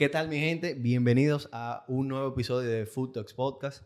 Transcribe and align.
¿Qué 0.00 0.08
tal, 0.08 0.30
mi 0.30 0.38
gente? 0.40 0.72
Bienvenidos 0.72 1.50
a 1.52 1.84
un 1.86 2.08
nuevo 2.08 2.28
episodio 2.28 2.66
de 2.70 2.86
Food 2.86 3.12
Talks 3.12 3.34
Podcast. 3.34 3.84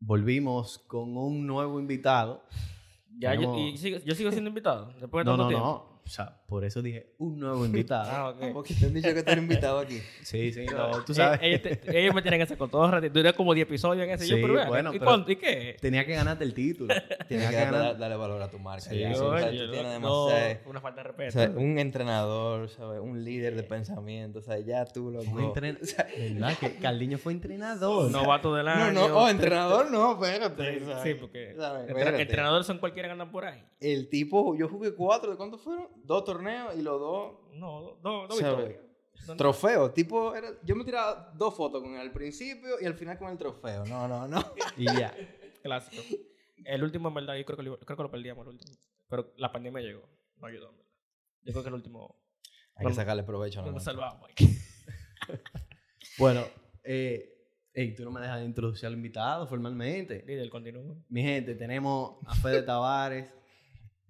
Volvimos 0.00 0.78
con 0.78 1.14
un 1.14 1.46
nuevo 1.46 1.78
invitado. 1.78 2.42
Ya, 3.18 3.34
yo, 3.34 3.54
y 3.54 3.76
sigo, 3.76 3.98
yo 3.98 4.14
sigo 4.14 4.30
siendo 4.30 4.48
invitado. 4.48 4.94
Después 4.98 5.26
de 5.26 5.30
No, 5.30 5.36
tanto 5.36 5.42
no, 5.42 5.48
tiempo. 5.50 5.66
no. 5.66 6.02
O 6.02 6.08
sea, 6.08 6.37
por 6.48 6.64
eso 6.64 6.80
dije 6.80 7.12
un 7.18 7.38
nuevo 7.38 7.64
invitado. 7.66 8.08
Ah, 8.10 8.30
ok. 8.30 8.52
Porque 8.54 8.72
te 8.74 8.86
han 8.86 8.94
dicho 8.94 9.12
que 9.12 9.22
tú 9.22 9.30
eres 9.30 9.42
invitado 9.42 9.78
aquí. 9.80 10.00
Sí, 10.22 10.50
sí, 10.52 10.64
no, 10.64 11.04
tú 11.04 11.12
Eh, 11.12 11.14
sabes. 11.14 11.40
ellos, 11.42 11.62
te- 11.62 12.00
ellos 12.00 12.14
me 12.14 12.22
tienen 12.22 12.40
ese 12.40 12.56
cotorra. 12.56 13.00
Duré 13.02 13.34
como 13.34 13.52
10 13.52 13.66
episodios 13.68 14.04
en 14.04 14.10
ese. 14.14 14.24
Sí, 14.24 14.30
yo, 14.30 14.36
pero 14.40 14.54
vean, 14.54 14.68
bueno, 14.68 14.90
¿y, 14.90 14.98
pero- 14.98 15.04
cuánto? 15.10 15.30
¿Y 15.30 15.36
qué? 15.36 15.76
Tenía 15.80 16.06
que 16.06 16.14
ganarte 16.14 16.44
el 16.44 16.54
título. 16.54 16.88
Tienes 17.28 17.28
Tenía 17.28 17.48
que 17.50 17.54
que 17.54 17.60
darle, 17.60 17.78
ganar. 17.78 17.98
darle 17.98 18.16
valor 18.16 18.40
a 18.42 18.50
tu 18.50 18.58
marca. 18.58 18.80
Sí, 18.88 18.98
ya. 18.98 19.14
sí. 19.14 19.20
O 19.20 19.38
sea, 19.38 19.48
Oye, 19.48 19.58
tú 19.66 19.72
tienes 19.72 20.00
no, 20.00 20.26
una 20.66 20.80
falta 20.80 21.02
de 21.02 21.08
o 21.08 21.12
respeto. 21.12 21.32
sea, 21.32 21.50
un 21.50 21.78
entrenador, 21.78 22.68
¿sabes? 22.70 23.00
Un 23.02 23.22
líder 23.24 23.54
de 23.54 23.62
pensamiento. 23.64 24.38
O 24.38 24.42
sea, 24.42 24.58
ya 24.58 24.86
tú 24.86 25.10
lo 25.10 25.20
Fue 25.22 25.42
entren- 25.42 25.78
¿Verdad? 26.34 26.56
Que 26.58 26.76
Carliño 26.76 27.18
fue 27.18 27.34
entrenador. 27.34 28.10
Novato 28.10 28.54
del 28.54 28.64
No, 28.66 28.72
año. 28.72 28.92
no, 28.92 29.16
oh, 29.18 29.28
entrenador 29.28 29.90
no, 29.90 30.12
espérate. 30.12 30.80
Sí, 31.02 31.14
porque 31.14 31.54
entrenadores 32.18 32.66
son 32.66 32.78
cualquiera 32.78 33.08
que 33.08 33.12
andan 33.12 33.30
por 33.30 33.44
ahí. 33.44 33.62
El 33.80 34.08
tipo, 34.08 34.56
yo 34.56 34.68
jugué 34.68 34.94
cuatro, 34.94 35.30
¿de 35.30 35.36
cuántos 35.36 35.60
fueron? 35.60 35.86
Dos 36.04 36.24
torneos 36.38 36.76
y 36.76 36.82
los 36.82 37.00
dos 37.00 37.36
No, 37.54 37.98
no, 38.02 38.28
¿Sabe? 38.30 38.56
victorias. 38.56 39.36
Trofeos. 39.36 39.92
Tipo, 39.94 40.34
era- 40.34 40.52
yo 40.62 40.76
me 40.76 40.84
tiraba 40.84 41.32
dos 41.36 41.54
fotos 41.54 41.82
con 41.82 41.92
él 41.94 42.00
al 42.00 42.12
principio 42.12 42.80
y 42.80 42.86
al 42.86 42.94
final 42.94 43.18
con 43.18 43.28
el 43.30 43.36
trofeo. 43.36 43.84
No, 43.86 44.06
no, 44.08 44.26
no. 44.28 44.38
Y 44.76 44.84
ya. 44.84 45.14
Clásico. 45.62 46.02
El 46.64 46.82
último, 46.84 47.08
en 47.08 47.14
verdad, 47.14 47.36
yo 47.36 47.44
creo 47.44 47.56
que, 47.56 47.62
lo, 47.64 47.78
creo 47.80 47.96
que 47.96 48.02
lo 48.02 48.10
perdíamos 48.10 48.46
el 48.46 48.52
último. 48.54 48.76
Pero 49.08 49.32
la 49.36 49.50
pandemia 49.52 49.82
llegó. 49.82 50.08
No 50.36 50.46
ayudó, 50.46 50.70
en 50.70 50.76
verdad. 50.78 50.92
Yo 51.42 51.52
creo 51.52 51.62
que 51.64 51.68
el 51.68 51.74
último 51.74 52.22
Hay 52.76 52.86
que 52.86 52.94
sacarle 52.94 53.22
provecho. 53.24 53.60
no 53.60 53.66
¿no? 53.66 53.72
nos 53.72 53.84
salvamos. 53.84 54.30
aquí. 54.30 54.56
Bueno, 56.18 56.44
eh, 56.84 57.28
ey, 57.74 57.94
tú 57.94 58.04
no 58.04 58.10
me 58.10 58.20
dejas 58.20 58.40
de 58.40 58.46
introducir 58.46 58.86
al 58.86 58.94
invitado 58.94 59.46
formalmente. 59.46 60.24
Líder, 60.26 60.48
continúa. 60.50 60.96
Mi 61.08 61.22
gente, 61.22 61.54
tenemos 61.54 62.16
a 62.26 62.34
Fede 62.34 62.62
Tavares. 62.62 63.32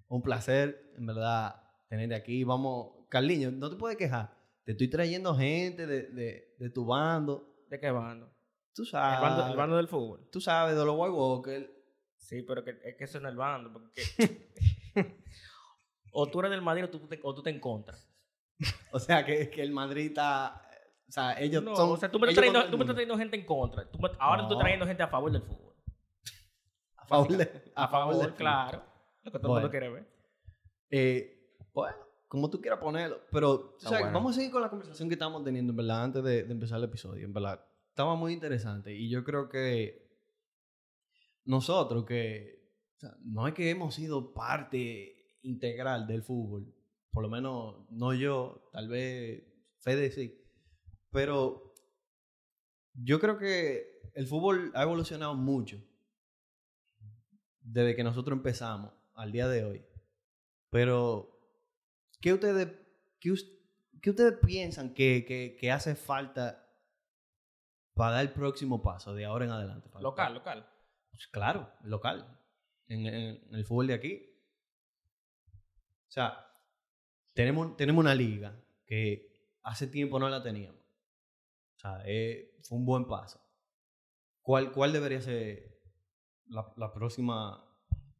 Un 0.07 0.21
placer, 0.23 0.91
en 0.97 1.05
verdad, 1.05 1.61
tenerte 1.89 2.15
aquí. 2.15 2.43
Vamos, 2.43 3.05
Carliño, 3.09 3.51
no 3.51 3.69
te 3.69 3.75
puedes 3.75 3.97
quejar. 3.97 4.37
Te 4.63 4.71
estoy 4.73 4.87
trayendo 4.89 5.35
gente 5.35 5.85
de, 5.87 6.03
de, 6.03 6.55
de 6.57 6.69
tu 6.69 6.85
bando. 6.85 7.65
¿De 7.67 7.79
qué 7.79 7.91
bando? 7.91 8.31
Tú 8.73 8.83
El 8.83 8.87
sabes. 8.87 9.19
bando, 9.21 9.47
el 9.47 9.57
bando 9.57 9.77
del 9.77 9.87
fútbol. 9.87 10.29
Tú 10.31 10.39
sabes, 10.39 10.75
de 10.77 10.85
los 10.85 10.95
White 10.97 11.11
Walker. 11.13 11.75
Sí, 12.17 12.43
pero 12.43 12.63
que, 12.63 12.79
es 12.83 12.95
que 12.95 13.03
eso 13.05 13.19
no 13.19 13.27
es 13.27 13.31
el 13.33 13.37
bando. 13.37 13.73
Porque 13.73 14.01
o 16.11 16.27
tú 16.29 16.39
eres 16.39 16.51
del 16.51 16.61
Madrid 16.61 16.85
o 16.85 16.89
tú 16.89 16.99
te, 17.07 17.19
o 17.23 17.33
tú 17.35 17.41
te 17.43 17.49
encontras. 17.49 18.05
O 18.91 18.99
sea, 18.99 19.25
que, 19.25 19.49
que 19.49 19.61
el 19.61 19.71
Madrid 19.71 20.07
está... 20.07 20.65
O 21.07 21.11
sea, 21.11 21.39
ellos 21.39 21.63
No, 21.63 21.75
son... 21.75 21.91
o 21.91 21.97
sea, 21.97 22.11
tú 22.11 22.19
me, 22.19 22.31
trayendo, 22.33 22.63
tú 22.69 22.77
me 22.77 22.83
estás 22.83 22.95
trayendo 22.95 23.17
gente 23.17 23.35
en 23.37 23.45
contra. 23.45 23.89
Tú 23.89 23.97
me- 23.99 24.09
ahora 24.19 24.43
tú 24.43 24.49
estás 24.53 24.59
trayendo 24.59 24.85
gente 24.85 25.01
a 25.03 25.07
favor 25.07 25.31
del 25.31 25.41
fútbol. 25.41 25.75
A 26.97 27.05
favor 27.05 27.27
de- 27.35 27.71
A 27.75 27.87
favor, 27.87 28.17
del- 28.21 28.33
claro. 28.35 28.83
Lo 29.23 29.31
que 29.31 29.39
todo 29.39 29.49
Bueno. 29.53 29.57
el 29.57 29.61
mundo 29.63 29.71
quiere 29.71 29.89
ver. 29.89 30.07
Eh, 30.91 31.38
bueno, 31.73 31.97
como 32.27 32.49
tú 32.49 32.61
quieras 32.61 32.79
ponerlo. 32.79 33.19
Pero, 33.31 33.75
Está 33.77 33.89
sabes, 33.89 34.05
bueno. 34.05 34.19
vamos 34.19 34.31
a 34.31 34.35
seguir 34.35 34.51
con 34.51 34.61
la 34.61 34.69
conversación 34.69 35.09
que 35.09 35.15
estamos 35.15 35.43
teniendo, 35.43 35.71
en 35.71 35.77
verdad, 35.77 36.03
antes 36.03 36.23
de, 36.23 36.43
de 36.43 36.51
empezar 36.51 36.77
el 36.77 36.85
episodio. 36.85 37.25
En 37.25 37.33
verdad, 37.33 37.63
estaba 37.89 38.15
muy 38.15 38.33
interesante. 38.33 38.93
Y 38.93 39.09
yo 39.09 39.23
creo 39.23 39.49
que 39.49 40.09
nosotros, 41.45 42.05
que 42.05 42.59
o 42.97 42.99
sea, 42.99 43.15
no 43.23 43.47
es 43.47 43.53
que 43.53 43.69
hemos 43.69 43.95
sido 43.95 44.33
parte 44.33 45.37
integral 45.41 46.05
del 46.05 46.23
fútbol, 46.23 46.73
por 47.11 47.23
lo 47.23 47.29
menos 47.29 47.89
no 47.89 48.13
yo, 48.13 48.69
tal 48.71 48.87
vez 48.87 49.43
Fede 49.79 50.11
sí, 50.11 50.39
pero 51.11 51.73
yo 52.93 53.19
creo 53.19 53.37
que 53.37 54.01
el 54.13 54.27
fútbol 54.27 54.71
ha 54.75 54.83
evolucionado 54.83 55.33
mucho 55.35 55.81
desde 57.61 57.95
que 57.95 58.03
nosotros 58.03 58.37
empezamos 58.37 58.91
al 59.15 59.31
día 59.31 59.47
de 59.47 59.63
hoy. 59.63 59.85
Pero, 60.69 61.38
¿qué 62.19 62.33
ustedes, 62.33 62.67
qué, 63.19 63.31
us- 63.31 63.51
qué 64.01 64.09
ustedes 64.11 64.37
piensan 64.45 64.93
que, 64.93 65.25
que- 65.25 65.55
que 65.59 65.71
hace 65.71 65.95
falta 65.95 66.65
para 67.93 68.13
dar 68.13 68.21
el 68.25 68.31
próximo 68.31 68.81
paso 68.81 69.13
de 69.13 69.25
ahora 69.25 69.45
en 69.45 69.51
adelante? 69.51 69.89
Para- 69.89 70.01
Local, 70.03 70.33
local. 70.33 70.69
Pues 71.11 71.27
claro, 71.27 71.71
local. 71.83 72.39
En, 72.87 73.05
en- 73.05 73.43
en 73.47 73.55
el 73.55 73.65
fútbol 73.65 73.87
de 73.87 73.93
aquí. 73.93 74.25
O 76.07 76.11
sea, 76.11 76.45
tenemos, 77.33 77.75
tenemos 77.77 78.01
una 78.03 78.15
liga 78.15 78.59
que 78.85 79.31
hace 79.63 79.87
tiempo 79.87 80.17
no 80.19 80.27
la 80.29 80.41
teníamos. 80.41 80.79
O 81.75 81.79
sea, 81.79 82.01
eh, 82.05 82.57
fue 82.63 82.77
un 82.77 82.85
buen 82.85 83.05
paso. 83.07 83.39
¿Cuál, 84.41 84.71
cuál 84.71 84.91
debería 84.91 85.21
ser 85.21 85.79
la, 86.47 86.73
la 86.77 86.91
próxima 86.91 87.63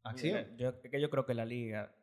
acción? 0.02 0.46
Mira, 0.56 0.56
yo, 0.56 0.80
que 0.80 1.00
yo 1.00 1.10
creo 1.10 1.26
que 1.26 1.34
la 1.34 1.44
liga. 1.44 1.94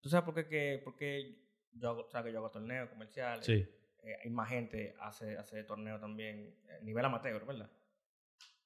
¿Tú 0.00 0.08
sabes 0.08 0.24
por 0.24 0.34
qué? 0.34 0.46
Que, 0.48 0.80
porque 0.84 1.44
yo 1.72 1.90
hago, 1.90 2.08
sabes 2.10 2.26
que 2.26 2.32
yo 2.32 2.38
hago 2.38 2.50
torneos 2.50 2.88
comerciales. 2.88 3.44
Sí. 3.44 3.66
eh, 4.02 4.16
hay 4.24 4.30
más 4.30 4.48
gente 4.48 4.94
hace, 5.00 5.36
hace 5.36 5.64
torneos 5.64 6.00
también 6.00 6.54
a 6.80 6.82
nivel 6.84 7.04
amateur, 7.04 7.44
¿verdad? 7.44 7.70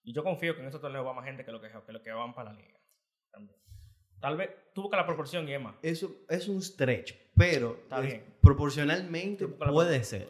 Y 0.04 0.12
yo 0.12 0.22
confío 0.22 0.54
que 0.54 0.60
en 0.62 0.69
esos 0.69 0.81
torneos 0.81 1.06
va 1.06 1.12
más 1.15 1.25
gente 1.25 1.44
que 1.44 1.53
lo 1.53 1.60
que, 1.60 1.69
que, 1.87 1.92
lo 1.92 2.03
que 2.03 2.10
van 2.12 2.34
para 2.34 2.53
la 2.53 2.59
liga. 2.60 2.78
También. 3.31 3.59
Tal 4.21 4.37
vez 4.37 4.50
tú 4.75 4.82
buscas 4.82 4.98
la 5.00 5.06
proporción 5.06 5.48
y 5.48 5.54
es 5.54 5.60
más. 5.60 5.75
Eso 5.82 6.15
es 6.28 6.47
un 6.48 6.60
stretch, 6.62 7.15
pero 7.37 7.76
Está 7.82 8.00
es- 8.00 8.06
bien. 8.06 8.25
proporcionalmente 8.41 9.48
la 9.48 9.71
puede 9.72 10.00
propor- 10.00 10.04
ser. 10.04 10.28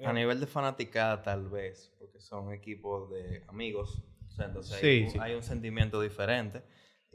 la 0.00 0.10
A 0.10 0.12
nivel 0.12 0.40
de 0.40 0.46
fanaticada, 0.46 1.22
tal 1.22 1.48
vez, 1.48 1.92
porque 1.98 2.20
son 2.20 2.52
equipos 2.52 3.10
de 3.10 3.42
amigos. 3.48 4.02
O 4.26 4.30
sea, 4.30 4.46
entonces 4.46 4.78
Sí, 4.78 4.86
hay, 4.86 5.02
un- 5.04 5.10
sí. 5.10 5.18
hay 5.20 5.34
un 5.34 5.42
sentimiento 5.42 6.00
diferente. 6.00 6.62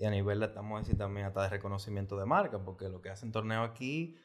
Y 0.02 0.06
a 0.06 0.10
nivel, 0.10 0.40
de, 0.40 0.48
estamos 0.48 0.76
a 0.78 0.80
decir 0.80 0.98
también 0.98 1.28
hasta 1.28 1.44
de 1.44 1.50
reconocimiento 1.50 2.18
de 2.18 2.26
marca, 2.26 2.58
porque 2.66 2.90
lo 2.90 3.02
que 3.02 3.10
hacen 3.12 3.32
torneos 3.32 3.70
aquí 3.70 4.18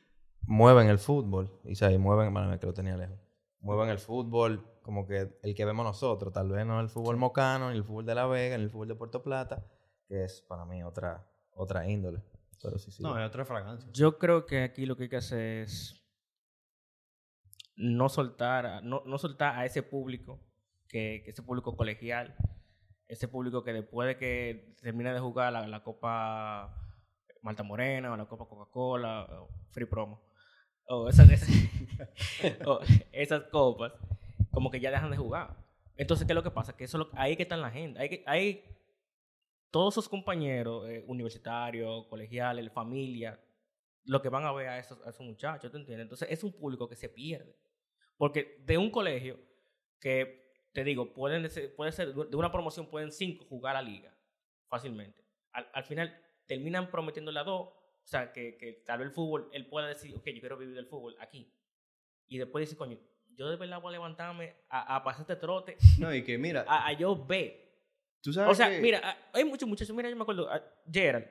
mueven 0.47 0.89
el 0.89 0.99
fútbol. 0.99 1.61
Y, 1.65 1.73
y 1.85 1.99
mueven, 1.99 2.33
bueno, 2.33 2.59
que 2.59 2.65
lo 2.65 2.73
tenía 2.73 2.97
lejos. 2.97 3.19
Mueven 3.61 3.91
el 3.91 3.99
fútbol 3.99 4.65
como 4.81 5.07
que 5.07 5.39
el 5.43 5.55
que 5.55 5.65
vemos 5.67 5.85
nosotros. 5.85 6.33
Tal 6.33 6.49
vez 6.49 6.65
no 6.65 6.81
el 6.81 6.89
fútbol 6.89 7.19
mocano, 7.19 7.71
ni 7.71 7.77
el 7.77 7.85
fútbol 7.85 8.07
de 8.07 8.15
La 8.15 8.27
Vega, 8.27 8.57
ni 8.57 8.65
el 8.65 8.71
fútbol 8.71 8.89
de 8.89 8.95
Puerto 8.95 9.23
Plata, 9.23 9.67
que 10.09 10.25
es 10.25 10.41
para 10.49 10.65
mí 10.65 10.83
otra, 10.83 11.29
otra 11.53 11.87
índole. 11.87 12.23
Pero 12.63 12.79
sí, 12.79 12.91
sí. 12.91 13.03
No, 13.03 13.19
es 13.21 13.29
otra 13.29 13.45
fragancia. 13.45 13.91
Yo 13.93 14.17
creo 14.19 14.47
que 14.47 14.63
aquí 14.63 14.87
lo 14.87 14.97
que 14.97 15.03
hay 15.05 15.09
que 15.11 15.17
hacer 15.19 15.65
es 15.65 16.03
no 17.77 18.09
soltar, 18.09 18.65
a- 18.67 18.81
no, 18.81 19.03
no 19.05 19.19
soltar 19.19 19.57
a 19.59 19.67
ese 19.67 19.83
público, 19.83 20.41
que, 20.89 21.21
que 21.25 21.33
ese 21.33 21.43
público 21.43 21.77
colegial, 21.77 22.35
ese 23.09 23.29
público 23.29 23.63
que 23.63 23.73
después 23.73 24.09
de 24.09 24.17
que 24.17 24.75
termine 24.81 25.13
de 25.13 25.21
jugar 25.21 25.53
la, 25.53 25.83
Copa 25.83 26.75
Malta 27.43 27.63
Morena 27.63 28.13
o 28.13 28.17
la 28.17 28.27
Copa 28.27 28.47
Coca-Cola, 28.47 29.27
o 29.41 29.49
Free 29.71 29.87
Promo, 29.87 30.23
o 30.89 31.09
esas, 31.09 31.29
o 32.67 32.81
copas, 33.51 33.93
como 34.51 34.71
que 34.71 34.81
ya 34.81 34.91
dejan 34.91 35.11
de 35.11 35.17
jugar. 35.17 35.57
Entonces, 35.97 36.27
¿qué 36.27 36.33
es 36.33 36.37
lo 36.37 36.43
que 36.43 36.51
pasa? 36.51 36.77
Que 36.77 36.85
eso 36.85 36.99
es 36.99 37.07
lo- 37.07 37.19
ahí 37.19 37.37
que 37.37 37.45
está 37.45 37.57
la 37.57 37.71
gente. 37.71 38.23
Ahí 38.27 38.65
todos 39.71 39.95
sus 39.95 40.09
compañeros 40.09 40.89
eh, 40.89 41.05
universitarios, 41.07 42.07
colegiales, 42.07 42.73
familia, 42.73 43.39
lo 44.05 44.23
que 44.23 44.29
van 44.29 44.45
a 44.45 44.53
ver 44.53 44.69
a 44.69 44.79
esos, 44.79 45.05
a 45.05 45.11
esos 45.11 45.27
muchachos, 45.27 45.71
¿te 45.71 45.77
entiendes? 45.77 46.05
Entonces 46.05 46.29
es 46.31 46.45
un 46.45 46.53
público 46.53 46.89
que 46.89 46.97
se 46.97 47.09
pierde. 47.09 47.57
Porque 48.17 48.63
de 48.65 48.79
un 48.79 48.91
colegio 48.91 49.39
que, 50.01 50.46
te 50.77 50.85
digo, 50.85 51.15
pueden 51.15 51.49
ser- 51.49 51.75
puede 51.75 51.91
ser, 51.91 52.13
de 52.15 52.37
una 52.37 52.53
promoción 52.53 52.87
pueden 52.91 53.11
cinco 53.11 53.47
jugar 53.47 53.77
a 53.77 53.83
la 53.83 53.89
liga 53.89 54.15
fácilmente. 54.69 55.25
Al, 55.53 55.67
al 55.73 55.85
final 55.85 56.15
terminan 56.47 56.91
prometiéndole 56.91 57.41
a 57.41 57.45
dos, 57.45 57.69
o 57.69 58.07
sea, 58.07 58.31
que, 58.31 58.59
que 58.59 58.83
tal 58.85 58.99
vez 58.99 59.09
el 59.09 59.15
fútbol, 59.15 59.49
él 59.55 59.67
pueda 59.69 59.87
decir, 59.89 60.15
ok, 60.15 60.27
yo 60.27 60.41
quiero 60.41 60.59
vivir 60.59 60.75
del 60.75 60.87
fútbol 60.87 61.17
aquí. 61.19 61.51
Y 62.29 62.37
después 62.37 62.69
dice, 62.69 62.77
coño, 62.77 62.99
yo 63.35 63.49
de 63.49 63.57
verdad 63.57 63.81
voy 63.81 63.89
a 63.89 63.93
levantarme 63.93 64.55
a, 64.69 64.97
a 64.97 65.03
pasar 65.03 65.23
este 65.23 65.37
trote, 65.37 65.79
No, 65.99 66.15
y 66.15 66.23
que 66.23 66.37
mira, 66.37 66.65
a, 66.69 66.89
a 66.89 66.93
yo 66.93 67.25
ver 67.25 67.65
tú 68.21 68.35
sabes 68.35 68.53
o 68.53 68.55
sea, 68.55 68.69
que- 68.69 68.81
mira, 68.81 69.17
hay 69.33 69.45
muchos 69.45 69.67
muchachos. 69.67 69.97
Mira, 69.97 70.11
yo 70.11 70.17
me 70.17 70.23
acuerdo, 70.23 70.47
ah, 70.51 70.63
Gerald. 70.93 71.27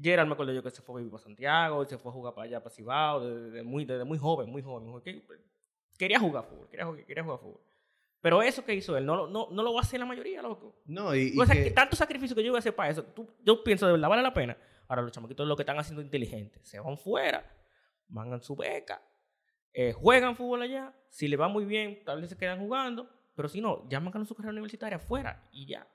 Gerald 0.00 0.26
me 0.28 0.32
acuerdo 0.32 0.54
yo 0.54 0.62
que 0.62 0.70
se 0.70 0.80
fue 0.80 0.94
a 0.94 0.98
vivir 0.98 1.10
para 1.12 1.22
Santiago, 1.22 1.84
se 1.84 1.98
fue 1.98 2.10
a 2.10 2.14
jugar 2.14 2.34
para 2.34 2.46
allá, 2.46 2.62
para 2.62 2.74
Cibao, 2.74 3.20
desde, 3.20 3.40
desde 3.50 3.62
muy, 3.62 3.84
desde 3.84 4.04
muy 4.04 4.16
joven, 4.16 4.48
muy 4.48 4.62
joven. 4.62 5.02
quería 5.98 6.18
jugar 6.18 6.44
fútbol, 6.44 6.68
quería, 6.70 6.86
jugar- 6.86 7.04
quería 7.04 7.22
jugar 7.22 7.38
fútbol. 7.40 7.60
Pero 8.22 8.40
eso 8.42 8.64
que 8.64 8.74
hizo 8.74 8.96
él, 8.96 9.04
no, 9.04 9.16
lo- 9.16 9.26
no, 9.26 9.48
no 9.50 9.62
lo 9.62 9.74
va 9.74 9.80
a 9.80 9.82
hacer 9.82 10.00
la 10.00 10.06
mayoría, 10.06 10.40
loco. 10.40 10.80
No, 10.86 11.14
y, 11.14 11.32
y 11.34 11.38
o 11.40 11.44
sea, 11.44 11.54
que- 11.56 11.64
que 11.64 11.70
tanto 11.72 11.96
sacrificio 11.96 12.34
que 12.34 12.42
yo 12.44 12.52
voy 12.52 12.58
a 12.58 12.60
hacer 12.60 12.74
para 12.74 12.88
eso, 12.90 13.02
tú- 13.04 13.28
yo 13.42 13.62
pienso 13.64 13.84
de 13.86 13.92
verdad, 13.92 14.08
vale 14.08 14.22
la 14.22 14.32
pena. 14.32 14.56
Ahora 14.88 15.02
los 15.02 15.12
chamaquitos 15.12 15.46
lo 15.46 15.56
que 15.56 15.62
están 15.62 15.78
haciendo 15.78 16.00
inteligentes, 16.02 16.66
se 16.66 16.78
van 16.80 16.96
fuera, 16.96 17.44
van 18.08 18.32
a 18.32 18.40
su 18.40 18.54
beca, 18.56 19.02
eh, 19.72 19.92
juegan 19.92 20.36
fútbol 20.36 20.62
allá, 20.62 20.94
si 21.10 21.26
le 21.28 21.36
va 21.36 21.48
muy 21.48 21.64
bien, 21.64 22.04
tal 22.04 22.20
vez 22.20 22.30
se 22.30 22.36
quedan 22.36 22.58
jugando, 22.60 23.08
pero 23.34 23.48
si 23.48 23.60
no, 23.60 23.88
llaman 23.88 24.16
a 24.16 24.24
su 24.24 24.34
carrera 24.34 24.52
universitaria 24.52 24.96
afuera 24.96 25.48
y 25.50 25.66
ya. 25.66 25.86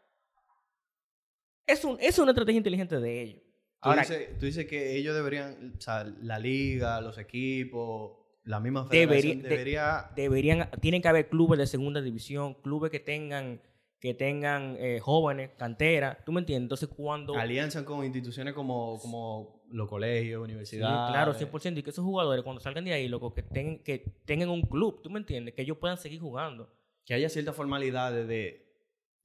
Es, 1.66 1.84
un, 1.86 1.98
es 2.00 2.18
una 2.20 2.32
estrategia 2.32 2.58
inteligente 2.58 3.00
de 3.00 3.22
ellos. 3.22 3.42
Tú, 3.82 3.90
Ahora, 3.90 4.02
dices, 4.02 4.38
tú 4.40 4.46
dices 4.46 4.66
que 4.66 4.96
ellos 4.98 5.14
deberían, 5.16 5.76
o 5.78 5.82
sea, 5.82 6.04
la 6.04 6.40
liga, 6.40 7.00
los 7.02 7.18
equipos, 7.18 8.18
la 8.48 8.60
misma 8.60 8.86
Debería- 8.90 9.08
federación 9.08 9.42
de- 9.44 9.50
debería... 9.50 10.12
deberían, 10.16 10.70
tienen 10.82 11.02
que 11.02 11.08
haber 11.08 11.30
clubes 11.30 11.60
de 11.60 11.68
segunda 11.68 12.02
división, 12.02 12.54
clubes 12.56 12.92
que 12.92 13.00
tengan, 13.00 13.62
que 14.00 14.14
tengan 14.14 14.76
eh, 14.80 15.00
jóvenes, 15.02 15.52
cantera, 15.58 16.24
¿tú 16.26 16.32
me 16.32 16.40
entiendes? 16.40 16.66
Entonces 16.66 16.90
cuando... 16.96 17.36
alianzan 17.36 17.84
con 17.84 18.06
instituciones 18.06 18.54
como, 18.54 19.00
como 19.00 19.64
los 19.70 19.90
colegios, 19.90 20.40
Sí, 20.40 20.44
universidades. 20.52 21.12
claro, 21.12 21.34
100%. 21.34 21.78
Y 21.80 21.84
que 21.84 21.90
esos 21.90 22.06
jugadores 22.06 22.44
cuando 22.44 22.62
salgan 22.62 22.86
de 22.86 22.94
ahí, 22.94 23.08
loco, 23.10 23.34
que, 23.34 23.44
tengan, 23.44 23.80
que 23.80 24.00
tengan 24.26 24.50
un 24.50 24.62
club, 24.62 25.02
¿tú 25.02 25.10
me 25.10 25.20
entiendes? 25.20 25.54
Que 25.54 25.64
ellos 25.64 25.78
puedan 25.78 25.98
seguir 25.98 26.20
jugando. 26.22 26.72
Que 27.06 27.14
haya 27.16 27.28
ciertas 27.30 27.56
formalidades 27.56 28.28
de, 28.28 28.66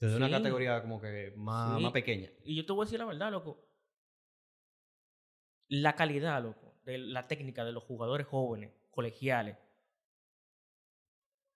desde 0.01 0.17
una 0.17 0.27
Sí. 0.27 0.33
categoría 0.33 0.81
como 0.83 1.01
que 1.01 1.33
más, 1.37 1.77
Sí. 1.77 1.83
más 1.85 1.93
pequeña. 1.93 2.29
Y 2.45 2.57
yo 2.57 2.67
te 2.67 2.73
voy 2.73 2.83
a 2.83 2.87
decir 2.87 2.99
la 2.99 3.05
verdad, 3.05 3.31
loco. 3.31 3.69
La 5.69 5.95
calidad, 5.95 6.43
loco, 6.43 6.75
de 6.85 6.99
la 6.99 7.27
técnica 7.29 7.65
de 7.65 7.73
los 7.73 7.85
jugadores 7.85 8.27
jóvenes, 8.27 8.71
colegiales. 8.93 9.57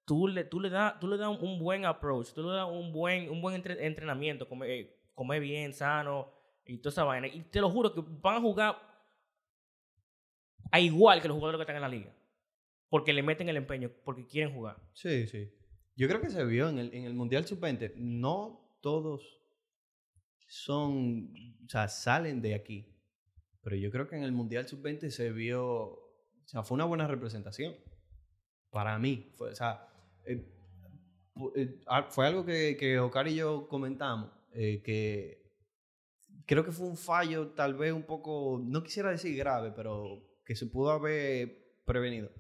Tú 0.05 0.27
le, 0.27 0.45
tú 0.45 0.61
le 0.61 0.71
das 0.71 0.99
tú 0.99 1.07
le 1.07 1.17
das 1.17 1.29
un, 1.41 1.59
buen 1.59 1.85
approach, 1.85 2.33
tú 2.33 2.43
le 2.43 2.57
das 2.57 2.69
un 2.69 2.93
buen, 2.93 3.31
un 3.31 3.41
buen 3.41 3.55
entre- 3.57 3.87
entrenamiento, 3.87 4.49
comer, 4.49 4.71
eh, 4.71 5.01
comer 5.15 5.41
bien, 5.41 5.73
sano 5.73 6.33
y 6.65 6.79
toda 6.79 6.91
esa 6.91 7.05
vaina. 7.05 7.29
Y 7.29 7.43
te 7.43 7.61
lo 7.61 7.71
juro 7.71 7.93
que 7.93 8.03
van 8.05 8.37
a 8.37 8.41
jugar 8.41 8.77
a 10.73 10.81
igual 10.81 11.23
que 11.23 11.29
los 11.29 11.37
jugadores 11.37 11.59
que 11.59 11.63
están 11.63 11.77
en 11.77 11.83
la 11.83 11.89
liga. 11.89 12.13
Porque 12.89 13.13
le 13.13 13.23
meten 13.23 13.49
el 13.49 13.57
empeño, 13.57 13.91
porque 14.05 14.27
quieren 14.27 14.55
jugar. 14.55 14.77
Sí, 14.93 15.27
sí. 15.27 15.53
Yo 15.97 16.09
creo 16.09 16.21
que 16.21 16.31
se 16.31 16.45
vio 16.45 16.69
en 16.69 16.79
el, 16.79 16.95
en 16.95 17.05
el 17.05 17.15
Mundial 17.15 17.47
Sub-20. 17.47 17.95
No 17.97 18.79
todos 18.81 19.41
son, 20.47 21.33
o 21.65 21.69
sea, 21.69 21.89
salen 21.89 22.41
de 22.43 22.55
aquí. 22.55 22.95
Pero 23.63 23.77
yo 23.77 23.91
creo 23.91 24.07
que 24.07 24.17
en 24.17 24.23
el 24.23 24.33
Mundial 24.33 24.69
Sub-20 24.69 25.11
se 25.11 25.33
vio, 25.33 26.06
o 26.47 26.49
sea, 26.49 26.63
fue 26.63 26.77
una 26.77 26.85
buena 26.85 27.07
representación. 27.07 27.75
Para 28.71 28.99
mí. 28.99 29.31
Fue, 29.37 29.51
o 29.51 29.55
sea, 29.55 29.87
eh, 30.25 30.45
eh, 31.57 31.81
ah, 31.87 32.07
fue 32.09 32.27
algo 32.27 32.45
que, 32.45 32.77
que 32.79 32.99
Oscar 32.99 33.29
y 33.29 33.35
yo 33.37 33.69
comentamos, 33.69 34.31
eh, 34.53 34.83
que 34.83 35.53
creo 36.47 36.65
que 36.65 36.73
fue 36.73 36.87
un 36.87 36.97
fallo 36.97 37.49
tal 37.49 37.75
vez 37.75 37.93
un 37.93 38.05
poco, 38.05 38.61
no 38.65 38.83
quisiera 38.83 39.11
decir 39.11 39.37
grave, 39.37 39.73
pero 39.75 40.23
que 40.45 40.55
se 40.57 40.67
pudo 40.67 40.91
haber 40.91 41.77
prevenido. 41.85 42.31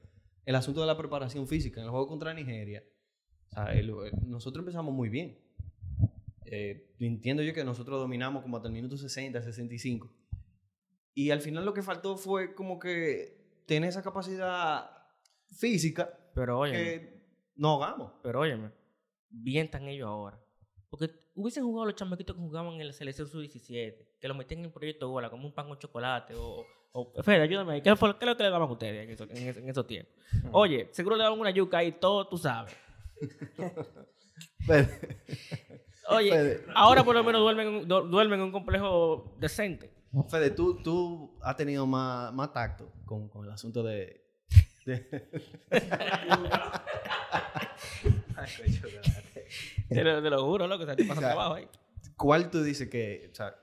El 0.44 0.55
asunto 0.55 0.81
de 0.81 0.87
la 0.87 0.97
preparación 0.97 1.49
física 1.49 1.81
en 1.81 1.87
el 1.87 1.91
juego 1.91 2.06
contra 2.06 2.32
Nigeria. 2.32 2.85
O 3.49 3.55
sea, 3.55 3.73
el- 3.75 3.91
el- 3.91 4.31
nosotros 4.31 4.61
empezamos 4.62 4.94
muy 4.94 5.09
bien. 5.09 5.38
Eh, 6.44 6.94
entiendo 7.00 7.43
yo 7.43 7.52
que 7.52 7.64
nosotros 7.64 7.99
dominamos 8.00 8.43
como 8.43 8.56
hasta 8.56 8.69
el 8.69 8.75
minuto 8.75 8.97
60, 8.97 9.43
65. 9.43 10.09
Y 11.14 11.31
al 11.31 11.41
final 11.41 11.64
lo 11.64 11.75
que 11.75 11.82
faltó 11.82 12.17
fue 12.17 12.55
como 12.55 12.79
que 12.79 13.46
tener 13.67 13.89
esa 13.91 14.03
capacidad 14.03 14.91
física 15.59 16.09
Pero 16.35 16.59
oye, 16.61 16.73
que 16.73 17.27
no 17.57 17.83
hagamos. 17.83 18.13
Pero 18.23 18.41
óyeme, 18.41 18.71
bien 19.29 19.67
están 19.67 19.87
ellos 19.89 20.09
ahora. 20.09 20.41
Porque 20.89 21.11
hubiesen 21.35 21.65
jugado 21.65 21.87
los 21.87 21.95
chamaquitos 21.97 22.35
que 22.37 22.41
jugaban 22.43 22.81
en 22.81 22.87
la 22.87 22.93
selección 22.93 23.27
sub-17, 23.29 24.19
que 24.21 24.29
lo 24.29 24.35
metían 24.35 24.61
en 24.61 24.67
el 24.67 24.73
proyecto 24.73 25.09
Gola, 25.11 25.29
como 25.31 25.47
un 25.47 25.53
pan 25.55 25.69
con 25.69 25.79
chocolate, 25.79 26.35
o... 26.37 26.65
o 26.93 27.23
Fede, 27.23 27.43
ayúdame 27.43 27.75
ahí. 27.75 27.83
¿Qué, 27.83 27.95
fue- 27.97 28.17
qué 28.19 28.25
es 28.25 28.29
lo 28.31 28.37
que 28.37 28.43
le 28.45 28.51
daban 28.51 28.69
a 28.69 28.73
ustedes 28.73 29.05
en, 29.05 29.11
eso- 29.11 29.25
en 29.25 29.49
eso- 29.49 29.61
en 29.61 29.69
esos 29.69 29.87
tiempos? 29.87 30.15
Oye, 30.53 30.89
seguro 30.93 31.17
le 31.17 31.25
daban 31.25 31.39
una 31.39 31.51
yuca 31.51 31.79
ahí, 31.79 31.93
todo 31.93 32.27
tú 32.29 32.39
sabes. 32.39 32.75
Oye, 36.09 36.31
Fede. 36.31 36.65
ahora 36.75 37.03
por 37.05 37.15
lo 37.15 37.25
menos 37.25 37.41
duermen, 37.41 37.87
du- 37.89 38.09
duermen 38.09 38.41
en 38.41 38.47
un 38.47 38.53
complejo 38.53 39.35
decente. 39.39 39.91
Fede, 40.29 40.50
tú, 40.50 40.82
tú 40.82 41.38
has 41.43 41.56
tenido 41.56 41.87
más, 41.87 42.32
más 42.32 42.53
tacto 42.53 42.91
con, 43.05 43.29
con 43.29 43.44
el 43.44 43.53
asunto 43.53 43.82
de... 43.82 44.25
de- 44.87 45.29
Te 49.88 50.03
lo, 50.03 50.23
te 50.23 50.31
lo 50.31 50.44
juro, 50.44 50.67
loco, 50.67 50.82
o 50.82 50.87
sea, 50.87 50.97
te 50.97 51.05
pasan 51.05 51.19
O 51.19 51.20
sea, 51.20 51.31
trabajo 51.31 51.55
ahí. 51.55 51.69
¿Cuál 52.17 52.50
tú 52.50 52.62
dices 52.62 52.88
que... 52.88 53.29
O 53.31 53.35
sea, 53.35 53.55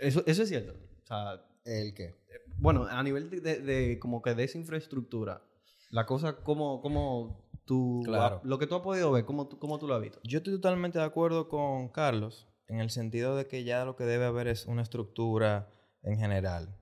eso, 0.00 0.22
eso 0.26 0.42
es 0.42 0.48
cierto. 0.48 0.72
O 1.02 1.06
sea, 1.06 1.44
¿El 1.64 1.94
qué? 1.94 2.14
bueno, 2.56 2.86
a 2.88 3.02
nivel 3.02 3.30
de, 3.30 3.40
de- 3.40 3.60
de 3.60 3.98
como 3.98 4.22
que 4.22 4.34
de 4.34 4.44
esa 4.44 4.58
infraestructura, 4.58 5.42
la 5.90 6.06
cosa, 6.06 6.36
como 6.36 6.80
como 6.82 7.48
tú... 7.64 8.02
Claro. 8.04 8.40
Lo 8.44 8.58
que 8.58 8.66
tú 8.66 8.74
has 8.76 8.82
podido 8.82 9.10
ver, 9.12 9.24
¿cómo, 9.24 9.48
tú- 9.48 9.58
cómo 9.58 9.78
tú 9.78 9.86
lo 9.88 9.94
has 9.94 10.02
visto? 10.02 10.20
Yo 10.24 10.38
estoy 10.38 10.54
totalmente 10.54 10.98
de 10.98 11.04
acuerdo 11.04 11.48
con 11.48 11.88
Carlos 11.88 12.48
en 12.68 12.80
el 12.80 12.90
sentido 12.90 13.36
de 13.36 13.46
que 13.46 13.64
ya 13.64 13.84
lo 13.84 13.96
que 13.96 14.04
debe 14.04 14.24
haber 14.24 14.48
es 14.48 14.66
una 14.66 14.82
estructura 14.82 15.70
en 16.02 16.18
general. 16.18 16.76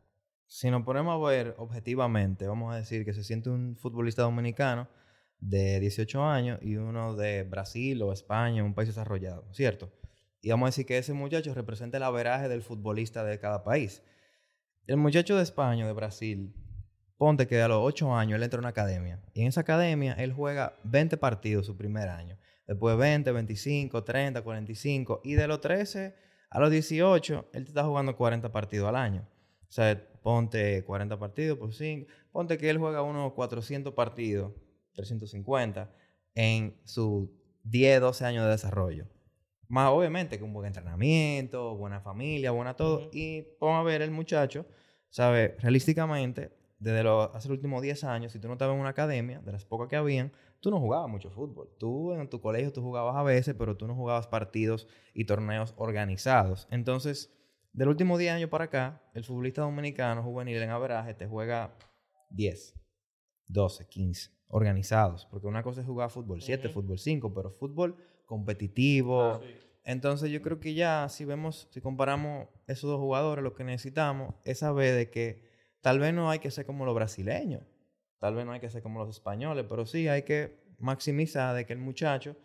Si 0.46 0.70
nos 0.70 0.82
ponemos 0.82 1.14
a 1.14 1.28
ver 1.30 1.54
objetivamente, 1.58 2.46
vamos 2.46 2.72
a 2.72 2.76
decir 2.76 3.04
que 3.04 3.14
se 3.14 3.24
siente 3.24 3.50
un 3.50 3.76
futbolista 3.76 4.22
dominicano 4.22 4.88
de 5.38 5.80
18 5.80 6.24
años 6.24 6.58
y 6.62 6.76
uno 6.76 7.16
de 7.16 7.42
Brasil 7.42 8.00
o 8.02 8.12
España, 8.12 8.62
un 8.62 8.74
país 8.74 8.88
desarrollado, 8.88 9.52
¿cierto? 9.52 9.90
Y 10.40 10.50
vamos 10.50 10.66
a 10.66 10.70
decir 10.70 10.86
que 10.86 10.98
ese 10.98 11.12
muchacho 11.12 11.54
representa 11.54 11.96
el 11.96 12.02
averaje 12.02 12.48
del 12.48 12.62
futbolista 12.62 13.24
de 13.24 13.38
cada 13.38 13.64
país. 13.64 14.02
El 14.86 14.96
muchacho 14.96 15.36
de 15.36 15.42
España 15.42 15.86
de 15.86 15.92
Brasil, 15.92 16.54
ponte 17.16 17.46
que 17.46 17.60
a 17.62 17.68
los 17.68 17.78
8 17.80 18.14
años 18.14 18.36
él 18.36 18.42
entra 18.42 18.58
a 18.58 18.60
una 18.60 18.70
academia. 18.70 19.22
Y 19.32 19.42
en 19.42 19.48
esa 19.48 19.60
academia 19.60 20.14
él 20.14 20.32
juega 20.32 20.76
20 20.84 21.16
partidos 21.16 21.66
su 21.66 21.76
primer 21.76 22.08
año. 22.08 22.36
Después 22.66 22.96
20, 22.96 23.32
25, 23.32 24.04
30, 24.04 24.42
45. 24.42 25.20
Y 25.24 25.34
de 25.34 25.46
los 25.46 25.60
13 25.60 26.14
a 26.50 26.60
los 26.60 26.70
18, 26.70 27.50
él 27.52 27.64
te 27.64 27.70
está 27.70 27.84
jugando 27.84 28.16
40 28.16 28.52
partidos 28.52 28.88
al 28.88 28.96
año. 28.96 29.26
O 29.68 29.72
sea, 29.72 30.00
ponte 30.22 30.84
40 30.84 31.18
partidos 31.18 31.58
por 31.58 31.72
5. 31.72 32.10
Ponte 32.30 32.58
que 32.58 32.70
él 32.70 32.78
juega 32.78 33.02
unos 33.02 33.32
400 33.32 33.94
partidos, 33.94 34.52
350, 34.94 35.90
en 36.34 36.78
sus 36.84 37.28
10, 37.64 38.00
12 38.00 38.24
años 38.24 38.44
de 38.44 38.50
desarrollo. 38.50 39.06
Más 39.68 39.88
obviamente 39.90 40.36
que 40.36 40.44
un 40.44 40.52
buen 40.52 40.66
entrenamiento, 40.66 41.76
buena 41.76 42.00
familia, 42.00 42.50
buena 42.50 42.76
todo. 42.76 43.08
Y 43.12 43.46
vamos 43.60 43.80
a 43.80 43.82
ver 43.82 44.02
el 44.02 44.10
muchacho, 44.10 44.66
¿sabe? 45.08 45.56
Realísticamente, 45.60 46.52
desde 46.82 47.04
los, 47.04 47.34
hace 47.34 47.48
los 47.48 47.56
últimos 47.56 47.80
10 47.80 48.02
años, 48.04 48.32
si 48.32 48.40
tú 48.40 48.48
no 48.48 48.54
estabas 48.54 48.74
en 48.74 48.80
una 48.80 48.90
academia, 48.90 49.40
de 49.40 49.52
las 49.52 49.64
pocas 49.64 49.88
que 49.88 49.94
habían, 49.94 50.32
tú 50.60 50.70
no 50.70 50.80
jugabas 50.80 51.08
mucho 51.08 51.30
fútbol. 51.30 51.70
Tú 51.78 52.12
en 52.12 52.28
tu 52.28 52.40
colegio 52.40 52.72
tú 52.72 52.82
jugabas 52.82 53.14
a 53.14 53.22
veces, 53.22 53.54
pero 53.56 53.76
tú 53.76 53.86
no 53.86 53.94
jugabas 53.94 54.26
partidos 54.26 54.88
y 55.14 55.24
torneos 55.24 55.74
organizados. 55.76 56.66
Entonces, 56.72 57.32
del 57.72 57.88
último 57.88 58.18
10 58.18 58.32
años 58.32 58.50
para 58.50 58.64
acá, 58.64 59.00
el 59.14 59.22
futbolista 59.22 59.62
dominicano 59.62 60.24
juvenil 60.24 60.56
en 60.56 60.70
averaje 60.70 61.14
te 61.14 61.26
juega 61.26 61.76
10, 62.30 62.74
12, 63.46 63.86
15 63.86 64.30
organizados. 64.48 65.26
Porque 65.30 65.46
una 65.46 65.62
cosa 65.62 65.82
es 65.82 65.86
jugar 65.86 66.10
fútbol 66.10 66.42
7, 66.42 66.66
Ujú. 66.66 66.80
fútbol 66.80 66.98
5, 66.98 67.32
pero 67.32 67.52
fútbol 67.52 67.96
competitivo. 68.26 69.40
Entonces 69.84 70.30
yo 70.30 70.42
creo 70.42 70.58
que 70.58 70.74
ya 70.74 71.08
si 71.08 71.24
vemos, 71.24 71.68
si 71.70 71.80
comparamos 71.80 72.48
esos 72.66 72.90
dos 72.90 72.98
jugadores, 72.98 73.44
lo 73.44 73.54
que 73.54 73.62
necesitamos 73.62 74.34
es 74.44 74.58
saber 74.58 74.96
de 74.96 75.10
que 75.10 75.51
tal 75.82 75.98
vez 75.98 76.14
no 76.14 76.30
hay 76.30 76.38
que 76.38 76.50
ser 76.50 76.64
como 76.64 76.86
los 76.86 76.94
brasileños, 76.94 77.62
tal 78.18 78.34
vez 78.34 78.46
no 78.46 78.52
hay 78.52 78.60
que 78.60 78.70
ser 78.70 78.82
como 78.82 78.98
los 79.00 79.10
españoles, 79.10 79.66
pero 79.68 79.84
sí 79.84 80.08
hay 80.08 80.22
que 80.22 80.62
maximizar 80.78 81.54
de 81.54 81.66
que 81.66 81.74
el 81.74 81.78
muchacho, 81.78 82.36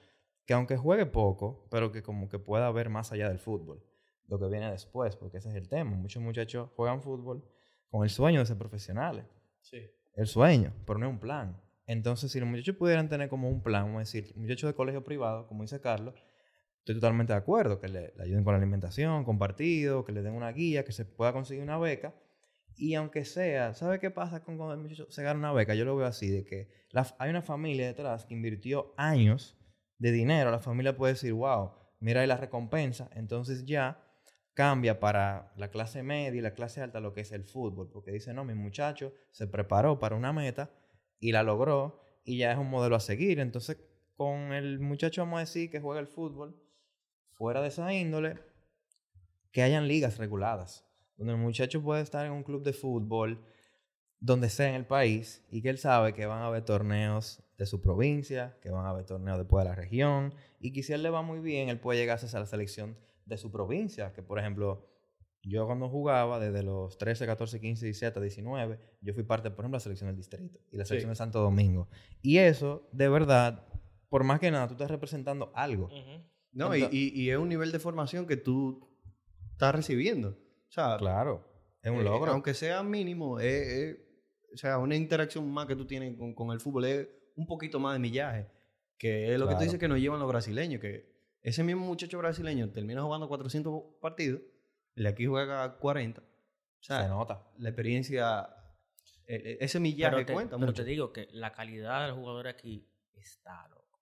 que 0.46 0.54
aunque 0.54 0.76
juegue 0.76 1.06
poco, 1.06 1.68
pero 1.72 1.92
que 1.92 2.04
como 2.04 2.28
que 2.28 2.40
pueda 2.40 2.70
ver 2.72 2.90
más 2.90 3.12
allá 3.14 3.30
del 3.30 3.40
fútbol, 3.40 3.82
lo 4.28 4.38
que 4.40 4.48
viene 4.48 4.70
después, 4.70 5.16
porque 5.16 5.38
ese 5.38 5.50
es 5.50 5.56
el 5.56 5.70
tema. 5.70 5.92
Muchos 5.96 6.22
muchachos 6.22 6.70
juegan 6.76 7.02
fútbol 7.02 7.44
con 7.90 8.04
el 8.04 8.10
sueño 8.10 8.42
de 8.42 8.46
ser 8.46 8.58
profesionales 8.58 9.26
Sí. 9.62 9.80
el 10.16 10.28
sueño, 10.28 10.74
pero 10.86 11.00
no 11.00 11.06
es 11.08 11.12
un 11.14 11.20
plan. 11.20 11.62
Entonces, 11.86 12.32
si 12.32 12.40
los 12.40 12.50
muchachos 12.50 12.76
pudieran 12.76 13.08
tener 13.08 13.30
como 13.30 13.50
un 13.50 13.62
plan, 13.64 13.84
vamos 13.84 13.96
a 13.98 14.00
decir, 14.00 14.34
muchachos 14.36 14.68
de 14.70 14.74
colegio 14.76 15.04
privado, 15.04 15.48
como 15.48 15.62
dice 15.64 15.80
Carlos, 15.80 16.16
estoy 16.80 16.96
totalmente 16.96 17.32
de 17.34 17.40
acuerdo, 17.40 17.80
que 17.80 17.88
le, 17.88 18.14
le 18.18 18.24
ayuden 18.24 18.44
con 18.44 18.54
la 18.54 18.58
alimentación, 18.58 19.24
compartido, 19.24 20.04
que 20.04 20.12
le 20.12 20.22
den 20.22 20.34
una 20.34 20.52
guía, 20.52 20.84
que 20.84 20.92
se 20.92 21.06
pueda 21.06 21.32
conseguir 21.34 21.64
una 21.64 21.78
beca. 21.78 22.14
Y 22.78 22.94
aunque 22.94 23.26
sea, 23.26 23.74
¿sabe 23.74 24.00
qué 24.00 24.12
pasa 24.12 24.44
con 24.44 24.56
cuando 24.58 24.76
el 24.76 24.80
muchacho 24.82 25.08
se 25.10 25.24
gana 25.24 25.40
una 25.40 25.52
beca? 25.52 25.74
Yo 25.74 25.84
lo 25.84 25.96
veo 25.96 26.06
así, 26.06 26.30
de 26.30 26.46
que 26.46 26.70
la- 26.92 27.16
hay 27.20 27.30
una 27.32 27.42
familia 27.42 27.88
detrás 27.88 28.26
que 28.26 28.36
invirtió 28.36 28.94
años 28.98 29.58
de 29.98 30.12
dinero. 30.12 30.52
La 30.52 30.60
familia 30.60 30.96
puede 30.96 31.14
decir, 31.14 31.34
wow, 31.34 31.72
mira 32.00 32.22
ahí 32.22 32.28
la 32.28 32.38
recompensa. 32.38 33.10
Entonces 33.14 33.66
ya 33.66 34.04
cambia 34.54 35.00
para 35.00 35.54
la 35.58 35.70
clase 35.70 36.04
media 36.04 36.38
y 36.38 36.42
la 36.42 36.54
clase 36.54 36.82
alta 36.82 37.00
lo 37.00 37.14
que 37.14 37.22
es 37.22 37.32
el 37.32 37.44
fútbol. 37.46 37.90
Porque 37.92 38.12
dice, 38.12 38.34
no, 38.34 38.46
mi 38.46 38.54
muchacho 38.54 39.14
se 39.32 39.48
preparó 39.48 40.00
para 40.00 40.16
una 40.16 40.32
meta 40.32 40.72
y 41.20 41.32
la 41.32 41.42
logró 41.44 42.02
y 42.24 42.38
ya 42.38 42.52
es 42.52 42.58
un 42.60 42.70
modelo 42.70 42.96
a 42.96 43.00
seguir. 43.00 43.40
Entonces, 43.40 43.78
con 44.16 44.54
el 44.54 44.80
muchacho, 44.80 45.22
vamos 45.22 45.38
a 45.38 45.42
decir, 45.42 45.72
que 45.72 45.80
juega 45.80 46.00
el 46.00 46.08
fútbol, 46.08 46.62
fuera 47.34 47.62
de 47.62 47.70
esa 47.70 47.92
índole, 47.94 48.40
que 49.52 49.64
hayan 49.64 49.88
ligas 49.88 50.18
reguladas, 50.18 50.87
donde 51.18 51.34
el 51.34 51.40
muchacho 51.40 51.82
puede 51.82 52.02
estar 52.02 52.26
en 52.26 52.32
un 52.32 52.44
club 52.44 52.64
de 52.64 52.74
fútbol, 52.74 53.40
donde 54.20 54.50
sea 54.50 54.70
en 54.70 54.76
el 54.76 54.86
país, 54.86 55.46
y 55.52 55.62
que 55.62 55.70
él 55.70 55.78
sabe 55.78 56.14
que 56.14 56.26
van 56.26 56.42
a 56.42 56.48
haber 56.48 56.64
torneos 56.64 57.44
de 57.58 57.66
su 57.66 57.82
provincia, 57.82 58.58
que 58.62 58.70
van 58.72 58.86
a 58.86 58.90
haber 58.90 59.06
torneos 59.06 59.38
después 59.38 59.64
de 59.64 59.70
la 59.70 59.76
región, 59.76 60.34
y 60.60 60.74
que 60.74 60.82
si 60.84 60.94
él 60.94 61.04
le 61.04 61.10
va 61.10 61.22
muy 61.22 61.40
bien, 61.40 61.70
él 61.70 61.80
puede 61.80 62.00
llegar 62.00 62.20
a 62.22 62.40
la 62.40 62.46
selección 62.46 62.98
de 63.26 63.38
su 63.38 63.52
provincia, 63.52 64.14
que 64.14 64.24
por 64.24 64.40
ejemplo, 64.40 64.88
yo 65.44 65.66
cuando 65.66 65.88
jugaba, 65.88 66.40
desde 66.40 66.64
los 66.64 66.98
13, 66.98 67.26
14, 67.26 67.60
15, 67.62 67.86
17, 67.86 68.20
19, 68.22 68.80
yo 69.02 69.14
fui 69.14 69.24
parte, 69.24 69.50
por 69.52 69.60
ejemplo, 69.66 69.76
de 69.78 69.80
la 69.80 69.84
selección 69.84 70.08
del 70.10 70.18
distrito 70.18 70.60
y 70.72 70.78
la 70.78 70.84
Sí. 70.86 70.90
selección 70.90 71.12
de 71.12 71.16
Santo 71.16 71.40
Domingo. 71.40 71.88
Y 72.22 72.38
eso, 72.40 72.88
de 72.92 73.08
verdad, 73.10 73.66
por 74.10 74.24
más 74.24 74.40
que 74.40 74.50
nada, 74.52 74.68
tú 74.68 74.74
estás 74.74 74.90
representando 74.92 75.52
algo. 75.54 75.90
No, 76.52 76.76
y, 76.76 76.84
y- 76.92 77.12
y 77.22 77.30
es 77.30 77.38
un 77.38 77.50
nivel 77.50 77.72
de 77.72 77.80
formación 77.80 78.26
que 78.26 78.36
tú 78.38 78.90
estás 79.52 79.76
recibiendo. 79.76 80.38
Claro, 81.00 81.44
es 81.82 81.92
un 81.92 82.00
eh, 82.00 82.04
logro. 82.04 82.32
aunque 82.32 82.54
sea 82.54 82.84
mínimo, 82.84 83.40
es, 83.40 83.68
es- 83.68 83.98
o 84.54 84.58
sea, 84.58 84.78
una 84.78 84.96
interacción 84.96 85.50
más 85.52 85.66
que 85.68 85.76
tú 85.76 85.86
tienes 85.86 86.18
con, 86.18 86.34
con 86.34 86.52
el 86.52 86.60
fútbol 86.60 86.86
es 86.86 87.08
un 87.36 87.46
poquito 87.48 87.80
más 87.80 87.94
de 87.94 88.00
millaje. 88.00 88.48
Que 88.98 89.34
es 89.34 89.40
lo 89.40 89.48
que 89.48 89.54
tú 89.56 89.62
dices 89.62 89.78
que 89.80 89.88
nos 89.88 90.00
llevan 90.00 90.20
los 90.20 90.28
brasileños. 90.28 90.82
Que 90.82 91.12
ese 91.42 91.64
mismo 91.64 91.86
muchacho 91.86 92.18
brasileño 92.18 92.72
termina 92.72 93.04
jugando 93.04 93.28
400 93.28 93.84
partidos, 94.02 94.42
el 94.96 95.04
de 95.04 95.10
aquí 95.10 95.26
juega 95.28 95.78
40. 95.78 96.22
O 96.22 96.24
sea, 96.84 97.04
Se 97.04 97.10
nota. 97.10 97.46
la 97.60 97.70
experiencia, 97.70 98.50
e- 99.28 99.36
e- 99.36 99.58
ese 99.60 99.80
millaje 99.80 100.16
Pero, 100.16 100.26
te, 100.26 100.34
cuenta 100.34 100.56
pero 100.58 100.68
mucho. 100.68 100.84
te 100.84 100.90
digo 100.90 101.12
que 101.14 101.28
la 101.32 101.52
calidad 101.54 102.06
del 102.06 102.16
jugador 102.16 102.48
aquí 102.48 102.90
está, 103.14 103.68
loco. 103.70 104.00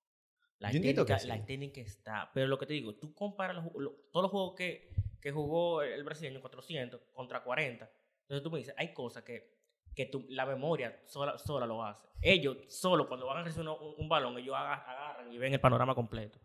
La 0.60 0.72
técnica, 0.72 1.06
que 1.06 1.28
la 1.28 1.38
sí. 1.38 1.44
técnica 1.46 1.82
está. 1.82 2.32
Pero 2.34 2.48
lo 2.48 2.58
que 2.58 2.66
te 2.68 2.74
digo, 2.74 2.96
tú 2.96 3.14
comparas 3.14 3.56
los 3.58 3.66
ju- 3.66 3.82
lo- 3.82 3.96
todos 4.12 4.24
los 4.24 4.32
juegos 4.32 4.56
que, 4.56 4.90
que 5.26 5.32
jugó 5.32 5.82
el 5.82 6.04
brasileño 6.04 6.40
400 6.40 7.02
contra 7.12 7.44
40. 7.44 7.90
Entonces 8.22 8.44
tú 8.44 8.52
me 8.52 8.60
dices, 8.60 8.76
hay 8.78 8.94
cosas 8.94 9.24
que, 9.24 9.58
que 9.96 10.06
tu- 10.06 10.24
la 10.30 10.46
memoria 10.46 11.02
sola, 11.08 11.36
sola 11.40 11.66
lo 11.66 11.84
hace. 11.84 12.08
Ellos, 12.22 12.58
solo 12.68 13.08
cuando 13.08 13.26
van 13.26 13.40
a 13.40 13.44
recibir 13.44 13.68
un, 13.68 13.96
un 13.98 14.08
balón, 14.08 14.38
ellos 14.38 14.54
aga- 14.56 14.76
agarran 14.86 15.34
y 15.34 15.40
ven 15.40 15.52
el 15.54 15.60
panorama 15.60 15.96
completo. 15.96 16.40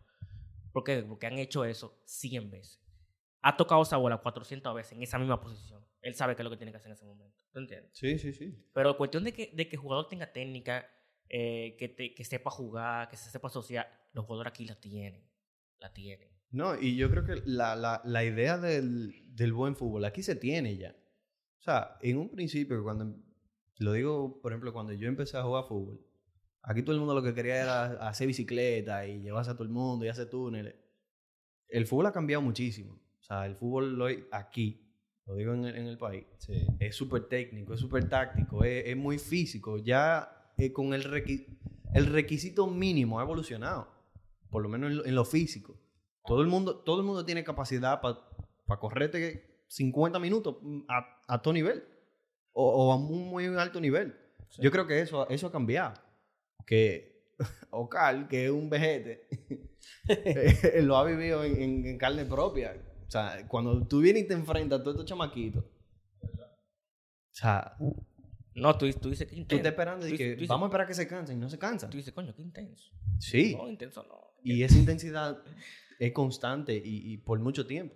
¿Por 0.73 0.83
qué? 0.83 1.03
Porque 1.03 1.27
han 1.27 1.37
hecho 1.37 1.63
eso 1.63 2.01
100 2.05 2.49
veces. 2.49 2.81
Ha 3.43 3.55
tocado 3.55 3.83
esa 3.83 3.97
bola 3.97 4.17
400 4.17 4.73
veces 4.73 4.93
en 4.93 5.03
esa 5.03 5.19
misma 5.19 5.39
posición. 5.39 5.85
Él 6.01 6.15
sabe 6.15 6.35
qué 6.35 6.41
es 6.41 6.43
lo 6.43 6.49
que 6.49 6.57
tiene 6.57 6.71
que 6.71 6.77
hacer 6.77 6.87
en 6.89 6.93
ese 6.93 7.05
momento. 7.05 7.37
¿Tú 7.51 7.59
entiendes? 7.59 7.91
Sí, 7.93 8.17
sí, 8.17 8.33
sí. 8.33 8.67
Pero 8.73 8.97
cuestión 8.97 9.23
de 9.23 9.31
que, 9.31 9.51
de 9.53 9.69
que 9.69 9.75
el 9.75 9.81
jugador 9.83 10.07
tenga 10.07 10.31
técnica, 10.33 10.89
eh, 11.29 11.75
que, 11.77 11.87
te- 11.87 12.15
que 12.15 12.25
sepa 12.25 12.49
jugar, 12.49 13.09
que 13.09 13.15
se 13.17 13.29
sepa 13.29 13.47
asociar, 13.47 13.87
los 14.13 14.25
jugadores 14.25 14.51
aquí 14.51 14.65
la 14.65 14.73
tienen. 14.81 15.29
La 15.77 15.93
tienen. 15.93 16.30
No, 16.51 16.79
y 16.79 16.95
yo 16.97 17.09
creo 17.09 17.23
que 17.23 17.41
la, 17.45 17.75
la, 17.75 18.01
la 18.03 18.23
idea 18.25 18.57
del, 18.57 19.13
del 19.35 19.53
buen 19.53 19.75
fútbol 19.75 20.03
aquí 20.05 20.21
se 20.21 20.35
tiene 20.35 20.77
ya. 20.77 20.95
O 21.59 21.63
sea, 21.63 21.97
en 22.01 22.17
un 22.17 22.29
principio, 22.29 22.83
cuando, 22.83 23.15
lo 23.77 23.93
digo, 23.93 24.41
por 24.41 24.51
ejemplo, 24.51 24.73
cuando 24.73 24.93
yo 24.93 25.07
empecé 25.07 25.37
a 25.37 25.43
jugar 25.43 25.65
fútbol, 25.67 26.05
aquí 26.63 26.81
todo 26.81 26.93
el 26.93 26.99
mundo 26.99 27.15
lo 27.15 27.23
que 27.23 27.33
quería 27.33 27.61
era 27.61 27.85
hacer 28.07 28.27
bicicleta 28.27 29.07
y 29.07 29.21
llevarse 29.21 29.51
a 29.51 29.53
todo 29.53 29.63
el 29.63 29.69
mundo 29.69 30.05
y 30.05 30.09
hacer 30.09 30.29
túneles. 30.29 30.75
El 31.69 31.85
fútbol 31.87 32.07
ha 32.07 32.11
cambiado 32.11 32.41
muchísimo. 32.41 32.93
O 33.19 33.23
sea, 33.23 33.45
el 33.45 33.55
fútbol 33.55 34.01
hoy, 34.01 34.25
aquí, 34.31 34.93
lo 35.25 35.35
digo 35.35 35.53
en, 35.53 35.65
el- 35.65 35.75
en 35.77 35.87
el 35.87 35.97
país, 35.97 36.25
Sí. 36.39 36.53
es 36.79 36.95
súper 36.95 37.29
técnico, 37.29 37.73
es 37.73 37.79
súper 37.79 38.09
táctico, 38.09 38.63
es, 38.65 38.87
es 38.87 38.97
muy 38.97 39.17
físico. 39.19 39.77
Ya 39.77 40.51
eh, 40.57 40.73
con 40.73 40.93
el, 40.93 41.03
requi- 41.05 41.45
el 41.93 42.07
requisito 42.07 42.67
mínimo 42.67 43.19
ha 43.19 43.23
evolucionado, 43.23 43.87
por 44.49 44.61
lo 44.63 44.67
menos 44.67 44.91
en 44.91 44.97
lo, 44.97 45.05
en 45.05 45.15
lo 45.15 45.23
físico. 45.23 45.79
Todo 46.25 46.41
el 46.41 46.47
mundo, 46.47 46.77
todo 46.79 46.99
el 46.99 47.05
mundo 47.05 47.25
tiene 47.25 47.43
capacidad 47.43 47.99
para 48.01 48.79
correrte 48.79 49.63
50 49.67 50.19
minutos 50.19 50.57
mm, 50.61 50.81
a, 50.89 51.19
a 51.27 51.41
todo 51.41 51.53
nivel 51.53 51.83
o, 52.53 52.65
o 52.87 52.91
a 52.91 52.95
un 52.97 53.29
muy 53.29 53.45
alto 53.47 53.79
nivel. 53.81 54.15
Sí. 54.49 54.61
Yo 54.61 54.71
creo 54.71 54.85
que 54.85 54.99
eso, 55.01 55.27
eso 55.29 55.47
ha 55.47 55.51
cambiado. 55.51 55.93
Que 56.65 57.25
Ocal, 57.71 58.27
que 58.27 58.45
es 58.45 58.51
un 58.51 58.69
vejete, 58.69 59.27
eh, 60.07 60.81
lo 60.83 60.97
ha 60.97 61.05
vivido 61.05 61.43
en, 61.43 61.61
en- 61.61 61.85
en 61.85 61.97
carne 61.97 62.25
propia. 62.25 62.75
O 63.07 63.11
sea, 63.11 63.45
cuando 63.47 63.85
tú 63.87 63.99
vienes 63.99 64.23
y 64.23 64.27
te 64.27 64.33
enfrentas 64.33 64.79
a 64.79 64.83
todos 64.83 64.95
estos 64.95 65.05
chamaquitos, 65.09 65.63
o 65.63 67.33
sea, 67.33 67.75
No, 68.55 68.77
tú, 68.77 68.89
tú 68.93 69.09
dices 69.09 69.27
que 69.27 69.35
tú 69.35 69.41
intenso. 69.41 69.55
estás 69.57 69.71
esperando 69.71 70.07
y 70.07 70.11
Tú 70.11 70.17
que 70.17 70.33
tú 70.33 70.39
dices- 70.41 70.47
vamos 70.49 70.65
a 70.65 70.69
esperar 70.69 70.87
que 70.87 70.93
se 70.93 71.07
cansen 71.07 71.37
y 71.37 71.39
no 71.39 71.49
se 71.49 71.57
cansan. 71.57 71.89
Tú 71.89 71.97
dices, 71.97 72.13
coño, 72.13 72.33
qué 72.35 72.41
intenso. 72.41 72.91
Sí, 73.19 73.55
No, 73.55 73.69
intenso 73.69 74.03
no. 74.03 74.33
y 74.43 74.63
esa 74.63 74.77
intensidad 74.77 75.41
es 76.05 76.11
constante 76.13 76.75
y, 76.75 77.13
y 77.13 77.17
por 77.17 77.39
mucho 77.39 77.65
tiempo. 77.67 77.95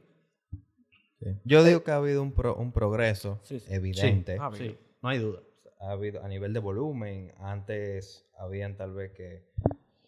Sí. 1.19 1.29
Yo 1.43 1.63
digo 1.63 1.83
que 1.83 1.91
ha 1.91 1.95
habido 1.95 2.21
un, 2.21 2.33
pro- 2.33 2.55
un 2.55 2.71
progreso 2.71 3.39
Sí, 3.43 3.59
sí. 3.59 3.73
evidente. 3.73 4.37
Sí, 4.53 4.77
no 5.01 5.09
hay 5.09 5.19
duda. 5.19 5.41
ha 5.79 5.91
habido 5.91 6.23
a 6.23 6.27
nivel 6.27 6.53
de 6.53 6.59
volumen. 6.59 7.33
Antes 7.37 8.29
habían 8.37 8.75
tal 8.77 8.93
vez 8.93 9.11
que 9.13 9.49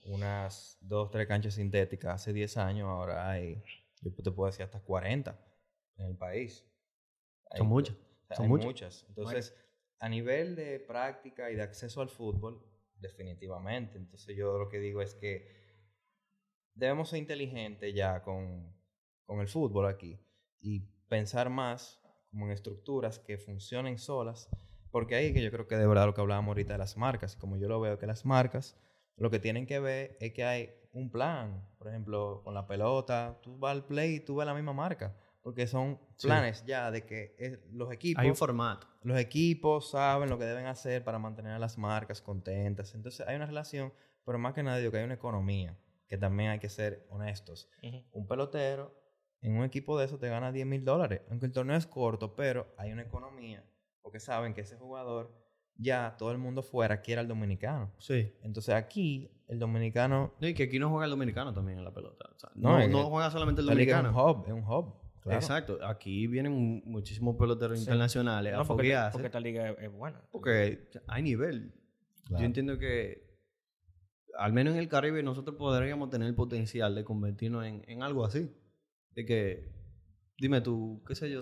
unas 0.05 0.77
dos, 0.81 1.09
tres 1.11 1.27
canchas 1.27 1.55
sintéticas 1.55 2.13
hace 2.21 2.33
10 2.33 2.57
años. 2.57 2.87
Ahora 2.87 3.29
hay, 3.31 3.63
yo 4.01 4.11
te 4.13 4.31
puedo 4.31 4.47
decir, 4.51 4.63
hasta 4.63 4.79
40 4.79 5.39
en 5.97 6.05
el 6.07 6.15
país. 6.15 6.63
Son 7.55 7.61
Hay- 7.65 7.67
muchas, 7.67 7.95
o 7.95 8.27
sea, 8.27 8.35
son 8.37 8.45
hay 8.45 8.49
muchas. 8.51 8.65
muchas. 8.67 9.05
Entonces, 9.09 9.55
a 9.99 10.09
nivel 10.09 10.55
de 10.55 10.79
práctica 10.81 11.49
y 11.49 11.55
de 11.55 11.63
acceso 11.63 12.01
al 12.01 12.09
fútbol, 12.09 12.61
definitivamente. 12.99 13.97
Entonces, 13.97 14.35
yo 14.35 14.57
lo 14.59 14.69
que 14.69 14.79
digo 14.79 15.01
es 15.01 15.15
que 15.15 15.66
debemos 16.77 17.09
ser 17.09 17.19
inteligentes 17.19 17.93
ya 17.93 18.21
con, 18.21 18.73
con 19.25 19.39
el 19.41 19.47
fútbol 19.47 19.87
aquí 19.87 20.19
y 20.59 20.81
pensar 21.07 21.49
más 21.49 21.99
como 22.29 22.45
en 22.45 22.51
estructuras 22.51 23.19
que 23.19 23.37
funcionen 23.37 23.97
solas, 23.97 24.49
porque 24.91 25.15
ahí 25.15 25.33
que 25.33 25.41
yo 25.41 25.51
creo 25.51 25.67
que 25.67 25.75
de 25.77 25.87
verdad 25.87 26.05
lo 26.05 26.13
que 26.13 26.21
hablábamos 26.21 26.49
ahorita 26.49 26.73
de 26.73 26.79
las 26.79 26.97
marcas, 26.97 27.35
y 27.35 27.39
como 27.39 27.57
yo 27.57 27.67
lo 27.67 27.79
veo 27.79 27.97
que 27.97 28.05
las 28.07 28.25
marcas 28.25 28.77
lo 29.15 29.31
que 29.31 29.39
tienen 29.39 29.65
que 29.65 29.79
ver 29.79 30.15
es 30.19 30.31
que 30.33 30.43
hay 30.43 30.69
un 30.93 31.09
plan, 31.09 31.67
por 31.79 31.87
ejemplo, 31.87 32.41
con 32.43 32.53
la 32.53 32.67
pelota, 32.67 33.39
tú 33.41 33.57
vas 33.57 33.71
al 33.71 33.85
play 33.85 34.15
y 34.15 34.19
tú 34.19 34.35
ves 34.35 34.45
la 34.45 34.53
misma 34.53 34.73
marca, 34.73 35.15
porque 35.41 35.65
son 35.65 35.99
Sí. 36.17 36.27
planes 36.27 36.63
ya 36.65 36.91
de 36.91 37.05
que 37.05 37.35
eh, 37.39 37.63
los 37.71 37.91
equipos 37.91 38.21
Hay 38.23 38.29
un 38.29 38.35
formato. 38.35 38.85
los 39.01 39.17
equipos 39.17 39.89
saben 39.89 40.29
lo 40.29 40.37
que 40.37 40.45
deben 40.45 40.67
hacer 40.67 41.03
para 41.03 41.17
mantener 41.17 41.53
a 41.53 41.59
las 41.59 41.77
marcas 41.79 42.21
contentas. 42.21 42.93
Entonces 42.93 43.25
hay 43.27 43.35
una 43.37 43.45
relación, 43.47 43.91
pero 44.23 44.37
más 44.37 44.53
que 44.53 44.61
nada 44.61 44.77
digo 44.77 44.91
que 44.91 44.97
hay 44.99 45.05
una 45.05 45.13
economía, 45.15 45.75
que 46.07 46.17
también 46.17 46.51
hay 46.51 46.59
que 46.59 46.69
ser 46.69 47.05
honestos. 47.09 47.69
Ujú. 47.83 48.03
Un 48.11 48.27
pelotero 48.27 48.95
en 49.41 49.55
un 49.57 49.63
equipo 49.63 49.97
de 49.99 50.05
eso 50.05 50.17
te 50.17 50.29
gana 50.29 50.51
10 50.51 50.65
mil 50.65 50.83
dólares, 50.83 51.21
aunque 51.29 51.45
el 51.45 51.51
torneo 51.51 51.77
es 51.77 51.85
corto, 51.87 52.35
pero 52.35 52.73
hay 52.77 52.91
una 52.91 53.03
economía, 53.03 53.63
porque 54.01 54.19
saben 54.19 54.53
que 54.53 54.61
ese 54.61 54.77
jugador 54.77 55.31
ya 55.75 56.15
todo 56.17 56.31
el 56.31 56.39
mundo 56.39 56.63
fuera 56.63 57.01
quiere 57.01 57.21
al 57.21 57.27
dominicano. 57.27 57.93
Sí. 57.99 58.33
Entonces 58.41 58.73
aquí 58.73 59.29
el 59.47 59.59
dominicano... 59.59 60.33
No, 60.39 60.47
y 60.47 60.53
que 60.55 60.63
aquí 60.63 60.79
no 60.79 60.89
juega 60.89 61.05
el 61.05 61.11
dominicano 61.11 61.53
también 61.53 61.77
en 61.77 61.83
la 61.85 61.93
pelota. 61.93 62.25
O 62.35 62.39
sea, 62.39 62.49
No, 62.55 62.71
no, 62.71 62.79
es 62.79 62.89
no 62.89 63.03
juega 63.09 63.29
solamente 63.29 63.61
el 63.61 63.67
liga 63.67 63.97
es 63.99 64.03
dominicano. 64.03 64.31
un 64.33 64.37
hub, 64.41 64.45
es 64.47 64.53
un 64.53 64.63
hub. 64.67 64.95
claro. 65.21 65.39
Exacto. 65.39 65.77
Aquí 65.85 66.25
vienen 66.25 66.51
mu- 66.53 66.81
muchísimos 66.85 67.35
peloteros 67.35 67.77
Sí. 67.77 67.83
internacionales 67.83 68.53
a 68.53 68.57
No, 68.57 68.65
porque, 68.65 68.83
foguearse. 68.85 69.11
porque 69.13 69.27
esta 69.27 69.39
liga 69.39 69.69
es, 69.69 69.77
es 69.79 69.91
buena. 69.91 70.19
Porque 70.31 70.89
hay 71.05 71.21
nivel. 71.21 71.73
Claro. 72.25 72.39
Yo 72.41 72.45
entiendo 72.47 72.77
que, 72.79 73.26
al 74.37 74.53
menos 74.53 74.73
en 74.73 74.79
el 74.79 74.87
Caribe, 74.87 75.23
nosotros 75.23 75.55
podríamos 75.57 76.09
tener 76.09 76.27
el 76.27 76.35
potencial 76.35 76.95
de 76.95 77.03
convertirnos 77.03 77.65
en, 77.65 77.83
en 77.87 78.03
algo 78.03 78.25
así. 78.25 78.49
De 79.11 79.25
que, 79.25 79.71
dime 80.37 80.61
tú, 80.61 81.03
qué 81.07 81.15
sé 81.15 81.29
yo, 81.31 81.41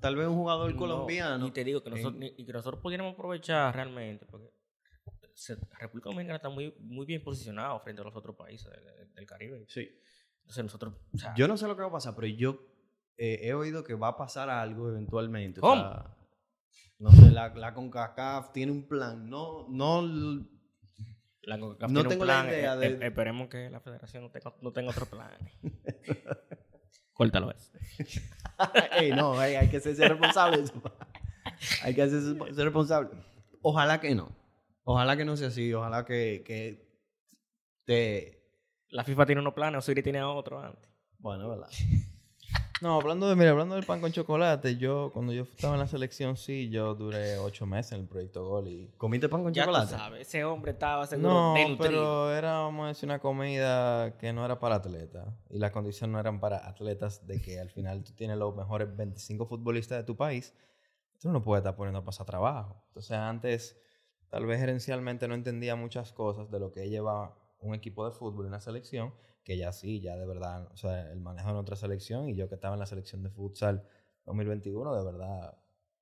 tal 0.00 0.16
vez 0.16 0.26
un 0.26 0.34
jugador 0.34 0.72
No, 0.72 0.78
colombiano. 0.78 1.46
y 1.46 1.50
te 1.52 1.64
digo 1.64 1.82
que 1.82 1.90
nosotros, 1.90 2.22
y 2.36 2.44
que 2.44 2.52
nosotros 2.52 2.82
pudiéramos 2.82 3.14
aprovechar 3.14 3.74
realmente, 3.74 4.26
porque 4.26 4.50
República 5.78 6.10
Dominicana 6.10 6.36
está 6.36 6.48
muy, 6.48 6.74
muy 6.80 7.06
bien 7.06 7.22
posicionado 7.22 7.78
frente 7.80 8.02
a 8.02 8.04
los 8.04 8.16
otros 8.16 8.34
países 8.36 8.68
del, 8.70 9.14
del 9.14 9.26
Caribe. 9.26 9.64
Sí. 9.68 9.88
Entonces 10.40 10.64
nosotros... 10.64 10.94
o 11.14 11.18
sea, 11.18 11.34
Yo 11.36 11.46
no 11.46 11.56
sé 11.56 11.66
lo 11.68 11.76
que 11.76 11.82
va 11.82 11.88
a 11.88 11.92
pasar, 11.92 12.14
pero 12.16 12.26
yo 12.26 12.58
eh, 13.16 13.40
he 13.42 13.54
oído 13.54 13.84
que 13.84 13.94
va 13.94 14.08
a 14.08 14.16
pasar 14.16 14.50
algo 14.50 14.88
eventualmente. 14.88 15.60
O 15.60 15.62
¿Cómo? 15.62 15.82
sea, 15.82 16.16
no 16.98 17.10
sé, 17.12 17.30
la, 17.30 17.54
la 17.54 17.74
CONCACAF 17.74 18.52
tiene 18.52 18.72
un 18.72 18.88
plan. 18.88 19.28
No, 19.30 19.68
no 19.68 20.02
la 21.42 21.56
no 21.56 21.74
tengo 22.06 22.24
la 22.24 22.46
idea 22.46 22.74
eh, 22.74 22.78
de- 22.78 22.86
eh, 22.86 22.98
esperemos 23.08 23.48
que 23.48 23.70
la 23.70 23.80
federación 23.80 24.24
no 24.24 24.30
tenga, 24.30 24.54
no 24.60 24.72
tenga 24.72 24.90
otro 24.90 25.06
plan. 25.06 25.30
Córtalo 27.12 27.50
eso. 27.50 27.72
Ey, 28.92 29.10
no, 29.10 29.38
hay, 29.38 29.54
hay 29.56 29.68
que 29.68 29.80
ser, 29.80 29.96
ser 29.96 30.10
responsable. 30.10 30.64
hay 31.82 31.94
que 31.94 32.08
ser, 32.08 32.20
ser 32.54 32.64
responsable. 32.64 33.10
Ojalá 33.62 34.00
que 34.00 34.14
no. 34.14 34.36
Ojalá 34.84 35.16
que 35.16 35.24
no 35.24 35.36
sea 35.36 35.48
así. 35.48 35.72
Ojalá 35.74 36.04
que, 36.04 36.42
que 36.46 36.86
te... 37.84 38.34
La 38.90 39.04
FIFA 39.04 39.26
tiene 39.26 39.40
unos 39.40 39.52
planes, 39.54 39.78
Osiris 39.78 40.04
tiene 40.04 40.22
otro 40.22 40.60
antes. 40.60 40.90
Bueno, 41.18 41.48
¿verdad? 41.48 41.68
No, 42.80 42.94
hablando 43.00 43.28
de, 43.28 43.34
mira, 43.34 43.50
hablando 43.50 43.74
del 43.74 43.84
pan 43.84 44.00
con 44.00 44.12
chocolate, 44.12 44.76
yo, 44.76 45.10
cuando 45.12 45.32
yo 45.32 45.42
estaba 45.42 45.74
en 45.74 45.80
la 45.80 45.88
selección, 45.88 46.36
sí, 46.36 46.68
yo 46.68 46.94
duré 46.94 47.36
ocho 47.38 47.66
meses 47.66 47.92
en 47.92 48.02
el 48.02 48.06
proyecto 48.06 48.46
Gol 48.46 48.68
y... 48.68 48.92
¿Comiste 48.96 49.28
pan 49.28 49.42
con 49.42 49.52
Ya 49.52 49.64
chocolate? 49.64 49.92
tú 49.92 49.98
sabes, 49.98 50.28
ese 50.28 50.44
hombre 50.44 50.72
estaba 50.72 51.06
seguro 51.06 51.28
No, 51.28 51.76
pero 51.78 52.32
era, 52.32 52.58
vamos 52.58 52.84
a 52.84 52.88
decir, 52.88 53.08
una 53.08 53.18
comida 53.18 54.16
que 54.18 54.32
no 54.32 54.44
era 54.44 54.60
para 54.60 54.76
atletas. 54.76 55.26
Y 55.50 55.58
las 55.58 55.72
condiciones 55.72 56.12
no 56.12 56.20
eran 56.20 56.38
para 56.38 56.68
atletas 56.68 57.26
de 57.26 57.40
que 57.42 57.58
al 57.58 57.70
final 57.70 58.04
tú 58.04 58.12
tienes 58.12 58.38
los 58.38 58.54
mejores 58.54 58.94
25 58.96 59.46
futbolistas 59.46 59.98
de 59.98 60.04
tu 60.04 60.16
país. 60.16 60.54
Tú 61.20 61.32
no 61.32 61.42
puedes 61.42 61.62
estar 61.62 61.74
poniendo 61.74 61.98
a 61.98 62.04
pasar 62.04 62.26
trabajo. 62.26 62.80
Entonces 62.88 63.16
antes, 63.16 63.76
tal 64.28 64.46
vez 64.46 64.60
gerencialmente 64.60 65.26
no 65.26 65.34
entendía 65.34 65.74
muchas 65.74 66.12
cosas 66.12 66.48
de 66.50 66.60
lo 66.60 66.70
que 66.70 66.88
lleva 66.88 67.34
un 67.60 67.74
equipo 67.74 68.04
de 68.04 68.12
fútbol 68.12 68.46
una 68.46 68.60
selección, 68.60 69.12
que 69.48 69.56
ya 69.56 69.72
sí, 69.72 70.00
ya 70.02 70.14
de 70.14 70.26
verdad, 70.26 70.68
o 70.70 70.76
sea, 70.76 71.10
el 71.10 71.20
manejo 71.20 71.48
de 71.48 71.54
nuestra 71.54 71.74
selección 71.74 72.28
y 72.28 72.34
yo 72.36 72.50
que 72.50 72.54
estaba 72.56 72.74
en 72.74 72.80
la 72.80 72.84
selección 72.86 73.22
de 73.22 73.30
futsal 73.30 73.82
2021 74.26 74.94
de 74.94 75.02
verdad 75.10 75.56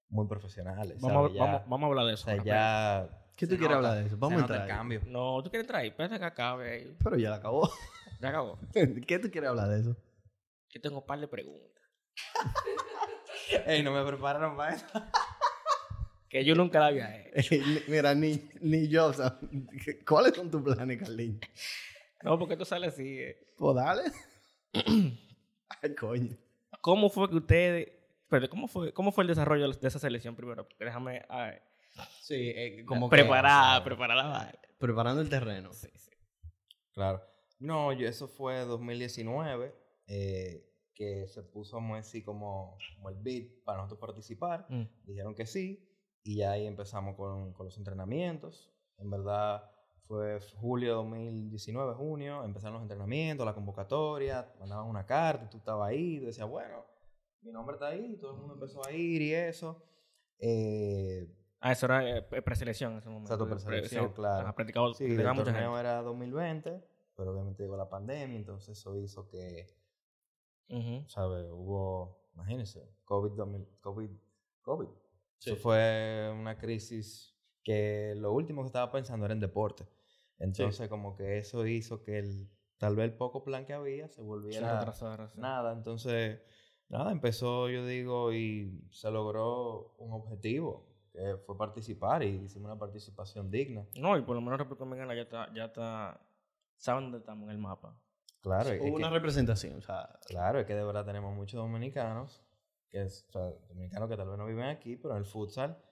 muy 0.09 0.27
profesionales. 0.27 1.01
Vamos, 1.01 1.17
a- 1.17 1.21
¿sabes? 1.29 1.33
Ya- 1.35 1.45
vamos, 1.45 1.61
vamos 1.69 1.83
a 1.85 1.87
hablar 1.91 2.07
de 2.07 2.11
o 2.11 2.15
eso. 2.15 2.25
sea, 2.25 2.43
ya... 2.43 3.09
¿Qué 3.37 3.47
tú 3.47 3.57
quieres 3.57 3.77
hablar 3.77 3.99
de 3.99 4.07
eso? 4.07 4.17
Vamos 4.19 4.39
a 4.39 4.41
entrar. 4.41 4.67
cambio. 4.67 5.01
No, 5.07 5.41
tú 5.45 5.51
quieres 5.51 5.65
entrar 5.65 5.83
ahí. 5.83 5.89
Espérate 5.89 6.19
que 6.19 6.25
acabe 6.25 6.71
ahí. 6.73 6.97
Pero 7.05 7.17
ya 7.17 7.31
la 7.31 7.37
acabó. 7.37 7.71
Ya 8.21 8.31
acabó. 8.31 8.59
¿Qué 9.07 9.19
tú 9.21 9.31
quieres 9.31 9.49
hablar 9.51 9.69
de 9.69 9.81
eso? 9.81 9.97
Yo 10.71 10.81
tengo 10.81 10.99
un 10.99 11.07
par 11.07 11.21
de 11.21 11.29
preguntas. 11.29 11.85
Ey, 13.67 13.83
no 13.85 13.93
me 13.93 14.05
prepararon 14.05 14.57
para 14.57 14.75
eso. 14.75 14.87
Que 16.29 16.45
yo 16.45 16.55
nunca 16.57 16.81
la 16.81 16.87
había 16.87 17.15
hecho. 17.35 17.55
Mira, 17.89 18.13
ni, 18.15 18.43
ni 18.61 18.89
yo, 18.89 19.07
o 19.07 19.13
sea, 19.13 19.39
¿cuáles 20.09 20.35
son 20.35 20.51
tus 20.51 20.63
planes, 20.63 20.99
Carlín? 20.99 21.39
No, 22.23 22.39
porque 22.39 22.57
tú 22.57 22.65
sales 22.65 22.95
así. 22.95 23.19
eh. 23.21 23.53
Pues 23.57 23.77
dale. 23.77 24.03
Ay, 25.83 25.95
coño. 25.99 26.37
¿Cómo 26.81 27.09
fue 27.11 27.29
que 27.29 27.37
ustedes... 27.37 27.93
Pero, 28.29 28.49
¿cómo 28.49 28.67
fue, 28.69 28.93
¿cómo 28.93 29.13
fue 29.13 29.23
el 29.23 29.29
desarrollo 29.29 29.71
de 29.71 29.89
esa 29.89 29.99
selección 29.99 30.35
primero? 30.35 30.67
Porque 30.69 30.85
déjame... 30.85 31.25
a 31.29 31.45
ver, 31.47 31.63
Sí, 32.21 32.35
eh, 32.55 32.85
como 32.85 33.09
que, 33.09 33.17
preparar, 33.17 33.71
o 33.71 33.75
sea, 33.77 33.85
preparar 33.85 34.17
la 34.17 34.27
vaina. 34.27 34.61
preparando 34.79 35.23
el 35.23 35.29
terreno. 35.29 35.73
Sí, 35.73 35.89
sí. 35.95 36.11
Claro. 36.93 37.23
No, 37.59 37.93
yo, 37.93 38.07
eso 38.07 38.29
fue 38.29 38.61
2019, 38.65 39.75
eh, 40.09 40.69
que 40.95 41.27
se 41.29 41.43
puso 41.43 41.79
así 41.95 42.23
como, 42.23 42.77
como 42.97 43.09
el 43.09 43.17
beat 43.17 43.65
para 43.65 43.79
nosotros 43.79 44.01
participar. 44.01 44.67
Mm. 44.69 44.85
Dijeron 45.05 45.35
que 45.35 45.47
sí, 45.47 45.89
y 46.23 46.37
ya 46.39 46.53
ahí 46.53 46.67
empezamos 46.67 47.17
con, 47.17 47.53
con 47.55 47.67
los 47.67 47.79
entrenamientos. 47.79 48.71
En 48.99 49.11
verdad 49.11 49.71
fue 50.07 50.39
julio 50.57 50.89
de 50.91 50.95
2019, 50.97 51.95
junio, 51.95 52.45
empezaron 52.45 52.75
los 52.75 52.83
entrenamientos, 52.83 53.45
la 53.45 53.55
convocatoria, 53.55 54.53
mandaban 54.61 54.87
una 54.87 55.05
carta, 55.05 55.49
tú 55.51 55.59
estabas 55.59 55.89
ahí, 55.89 56.19
tú 56.21 56.27
decías, 56.27 56.49
bueno, 56.49 56.85
mi 57.43 57.53
nombre 57.53 57.75
está 57.75 57.89
ahí, 57.89 58.17
todo 58.17 58.33
el 58.33 58.39
mundo 58.39 58.55
empezó 58.55 58.85
a 58.87 58.93
ir 58.93 59.23
y 59.23 59.35
eso. 59.35 59.83
Eh, 60.39 61.33
Ah, 61.61 61.73
eso 61.73 61.87
era 61.87 62.19
eh, 62.19 62.23
pre- 62.23 62.43
preselección 62.43 62.93
en 62.93 62.99
ese 62.99 63.09
momento. 63.09 63.33
Exacto, 63.33 63.47
Pre- 63.47 63.55
preselección, 63.57 64.13
claro. 64.13 64.55
Practicado, 64.55 64.93
Sí, 64.95 65.05
el 65.05 65.17
torneo 65.17 65.45
gente. 65.45 65.81
era 65.81 66.03
2020, 66.03 66.85
pero 67.17 67.33
obviamente 67.33 67.63
llegó 67.63 67.77
la 67.77 67.89
pandemia, 67.89 68.37
entonces 68.37 68.79
eso 68.79 68.97
hizo 68.99 69.27
que, 69.27 69.67
Ujú. 70.69 71.09
¿sabes? 71.09 71.47
Hubo, 71.51 72.29
imagínense, 72.35 72.87
COVID, 73.05 73.33
2000 73.33 73.67
COVID, 73.81 74.11
COVID. 74.63 74.89
Sí. 75.39 75.51
Eso 75.51 75.57
fue 75.61 76.31
una 76.39 76.59
crisis 76.59 77.35
que 77.65 78.15
lo 78.17 78.33
último 78.33 78.63
que 78.63 78.67
estaba 78.67 78.93
pensando 78.93 79.25
era 79.25 79.33
en 79.35 79.41
deporte. 79.41 79.87
Entonces, 80.39 80.89
como 80.89 81.17
que 81.17 81.39
eso 81.39 81.67
hizo 81.67 82.03
que 82.03 82.19
el, 82.19 82.49
tal 82.79 82.97
vez 82.97 83.07
el 83.11 83.17
poco 83.17 83.43
plan 83.45 83.65
que 83.65 83.73
había 83.73 84.09
se 84.09 84.17
Se 84.17 84.23
volviera 84.23 84.79
retrasara, 84.79 85.29
sí. 85.29 85.39
nada. 85.41 85.73
Entonces, 85.73 86.41
nada, 86.89 87.11
empezó, 87.13 87.69
yo 87.71 87.87
digo, 87.87 88.33
y 88.33 88.87
se 88.91 89.11
logró 89.11 89.95
un 89.99 90.13
objetivo, 90.13 90.87
que 91.13 91.37
fue 91.47 91.57
participar, 91.57 92.23
y 92.23 92.45
hicimos 92.45 92.67
una 92.71 92.79
participación 92.79 93.51
digna. 93.51 93.87
No, 93.97 94.17
y 94.19 94.23
por 94.23 94.35
lo 94.35 94.43
menos 94.43 94.59
República 94.59 94.85
Dominicana 94.85 95.15
ya 95.15 95.23
está, 95.23 95.55
ya 95.55 95.65
está, 95.67 96.21
saben 96.77 97.05
dónde 97.05 97.19
estamos 97.19 97.45
en 97.45 97.51
el 97.53 97.59
mapa. 97.59 97.99
Claro, 98.43 98.71
es 98.71 98.81
Hubo 98.81 98.97
que- 98.97 99.03
una 99.03 99.11
representación, 99.11 99.79
o 99.79 99.81
sea, 99.81 100.21
Claro, 100.27 100.61
es 100.61 100.67
que 100.67 100.75
de 100.75 100.85
verdad 100.85 101.05
tenemos 101.07 101.35
muchos 101.35 101.59
dominicanos, 101.61 102.45
que 102.91 103.03
es, 103.03 103.25
o 103.29 103.33
sea, 103.33 103.43
dominicanos 103.69 104.09
que 104.09 104.17
tal 104.17 104.29
vez 104.29 104.39
no 104.39 104.47
viven 104.47 104.67
aquí, 104.67 104.97
pero 104.97 105.15
en 105.15 105.19
el 105.21 105.25
futsal 105.25 105.83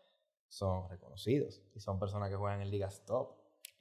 son 0.48 0.88
reconocidos 0.88 1.62
y 1.74 1.80
son 1.80 1.98
personas 1.98 2.28
que 2.30 2.36
juegan 2.36 2.60
en 2.60 2.70
ligas 2.70 3.02
top. 3.06 3.32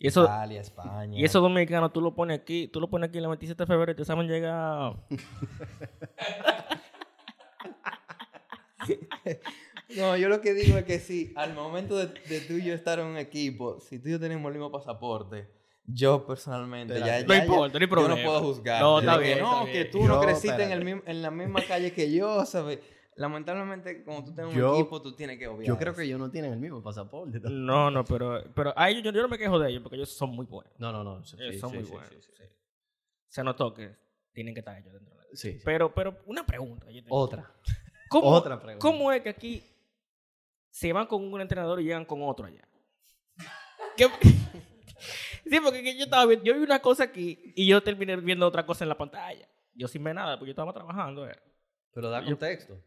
Y 0.04 0.08
eso, 0.08 0.24
Italia, 0.26 0.60
España. 0.62 1.18
y 1.18 1.24
esos 1.24 1.42
dominicanos 1.42 1.94
tú 1.94 2.02
lo 2.02 2.14
pones 2.14 2.40
aquí, 2.42 2.68
tú 2.68 2.80
lo 2.82 2.90
pones 2.90 3.08
aquí 3.10 3.20
el 3.20 3.28
27 3.28 3.64
de 3.64 3.68
febrero 3.68 3.92
y 3.94 3.96
te 3.96 4.04
saben 4.06 4.28
llegar. 4.28 4.98
No, 9.96 10.18
yo 10.18 10.28
lo 10.28 10.42
que 10.42 10.54
digo 10.54 10.78
es 10.78 10.86
que 10.86 11.00
si 11.00 11.32
al 11.36 11.54
momento 11.54 11.96
de, 11.98 12.08
de 12.28 12.40
tú 12.42 12.54
y 12.54 12.64
yo 12.64 12.74
estar 12.74 13.00
en 13.00 13.06
un 13.06 13.18
equipo, 13.18 13.80
si 13.80 14.00
tú 14.00 14.10
y 14.10 14.14
yo 14.14 14.20
tenemos 14.20 14.46
el 14.48 14.54
mismo 14.54 14.72
pasaporte, 14.72 15.48
yo 15.86 16.26
personalmente 16.26 16.96
ya, 16.96 17.00
No 17.00 17.06
ya- 17.06 17.20
ya- 17.28 17.44
importa, 17.46 17.54
no 17.58 17.64
hay 17.64 17.72
yo 17.74 17.80
no 17.80 17.90
problema. 17.90 18.16
puedo 18.30 18.42
juzgar. 18.42 18.82
No, 18.82 19.00
está 19.00 19.18
que 19.20 19.24
bien, 19.24 19.40
No, 19.40 19.52
está 19.60 19.66
que 19.72 19.80
bien. 19.80 19.92
tú 19.92 20.00
no 20.08 20.16
Yo, 20.16 20.22
creciste 20.22 20.64
en, 20.64 20.72
el 20.72 21.02
en 21.06 21.22
la 21.22 21.32
misma 21.32 21.62
calle 21.68 21.94
que 21.94 22.12
yo, 22.12 22.44
¿sabes? 22.46 22.80
Lamentablemente, 23.16 24.04
como 24.04 24.24
tú 24.24 24.34
tienes 24.34 24.54
un 24.54 24.60
Yo- 24.60 24.74
equipo, 24.76 25.02
tú 25.02 25.16
tienes 25.16 25.38
que 25.38 25.48
obviar. 25.48 25.68
yo 25.68 25.78
creo 25.78 25.94
que 25.96 26.04
ellos 26.04 26.20
no 26.20 26.32
tienen 26.32 26.54
el 26.54 26.60
mismo 26.60 26.82
pasaporte. 26.82 27.40
No, 27.44 27.92
no, 27.92 28.04
pero, 28.04 28.44
pero 28.56 28.74
a 28.76 28.90
ellos, 28.90 29.04
yo, 29.04 29.12
yo 29.12 29.22
no 29.22 29.28
me 29.28 29.38
quejo 29.38 29.60
de 29.60 29.70
ellos 29.70 29.82
porque 29.84 29.98
ellos 29.98 30.10
son 30.10 30.32
muy 30.32 30.46
buenos. 30.46 30.74
No, 30.80 30.92
no, 30.92 31.04
no. 31.04 31.24
sí, 31.24 31.38
Ellos 31.40 31.60
son 31.60 31.70
sí, 31.72 31.76
muy 31.78 31.86
sí, 31.86 31.92
buenos. 31.92 32.10
sí, 32.10 32.22
sí. 32.22 32.32
sí. 32.38 32.44
Se 33.28 33.44
notó 33.44 33.74
que 33.74 33.96
tienen 34.34 34.54
que 34.54 34.62
estar 34.62 34.78
ellos 34.78 34.94
dentro. 34.94 35.14
de 35.16 35.22
la- 35.22 35.28
Sí, 35.34 35.54
sí. 35.54 35.62
Pero, 35.64 35.94
pero 35.94 36.18
una 36.26 36.46
pregunta. 36.46 36.90
yo 36.92 37.04
tengo. 37.04 37.16
Otra. 37.16 37.52
¿Cómo, 38.10 38.28
Otra 38.30 38.60
pregunta. 38.60 38.82
¿Cómo 38.88 39.12
es 39.12 39.22
que 39.22 39.30
aquí 39.30 39.64
se 40.70 40.92
van 40.94 41.06
con 41.08 41.24
un 41.32 41.40
entrenador 41.42 41.80
y 41.82 41.86
llegan 41.86 42.06
con 42.06 42.22
otro 42.24 42.46
allá? 42.48 42.68
¿Qué- 43.96 44.08
sí, 45.46 45.60
porque 45.64 45.84
que 45.84 45.98
yo 45.98 46.06
estaba 46.06 46.26
viendo, 46.26 46.46
yo 46.46 46.54
vi 46.56 46.62
una 46.64 46.80
cosa 46.80 47.04
aquí 47.04 47.54
y 47.56 47.68
yo 47.68 47.82
terminé 47.84 48.16
viendo 48.18 48.48
otra 48.48 48.66
cosa 48.66 48.84
en 48.86 48.90
la 48.90 48.98
pantalla. 48.98 49.48
Yo 49.76 49.88
sin 49.88 50.04
ver 50.04 50.16
nada, 50.16 50.38
porque 50.38 50.50
yo 50.50 50.52
estaba 50.54 50.74
trabajando. 50.74 51.28
eh. 51.30 51.36
Pero 51.94 52.10
da 52.10 52.22
Yo- 52.22 52.28
contexto. 52.28 52.80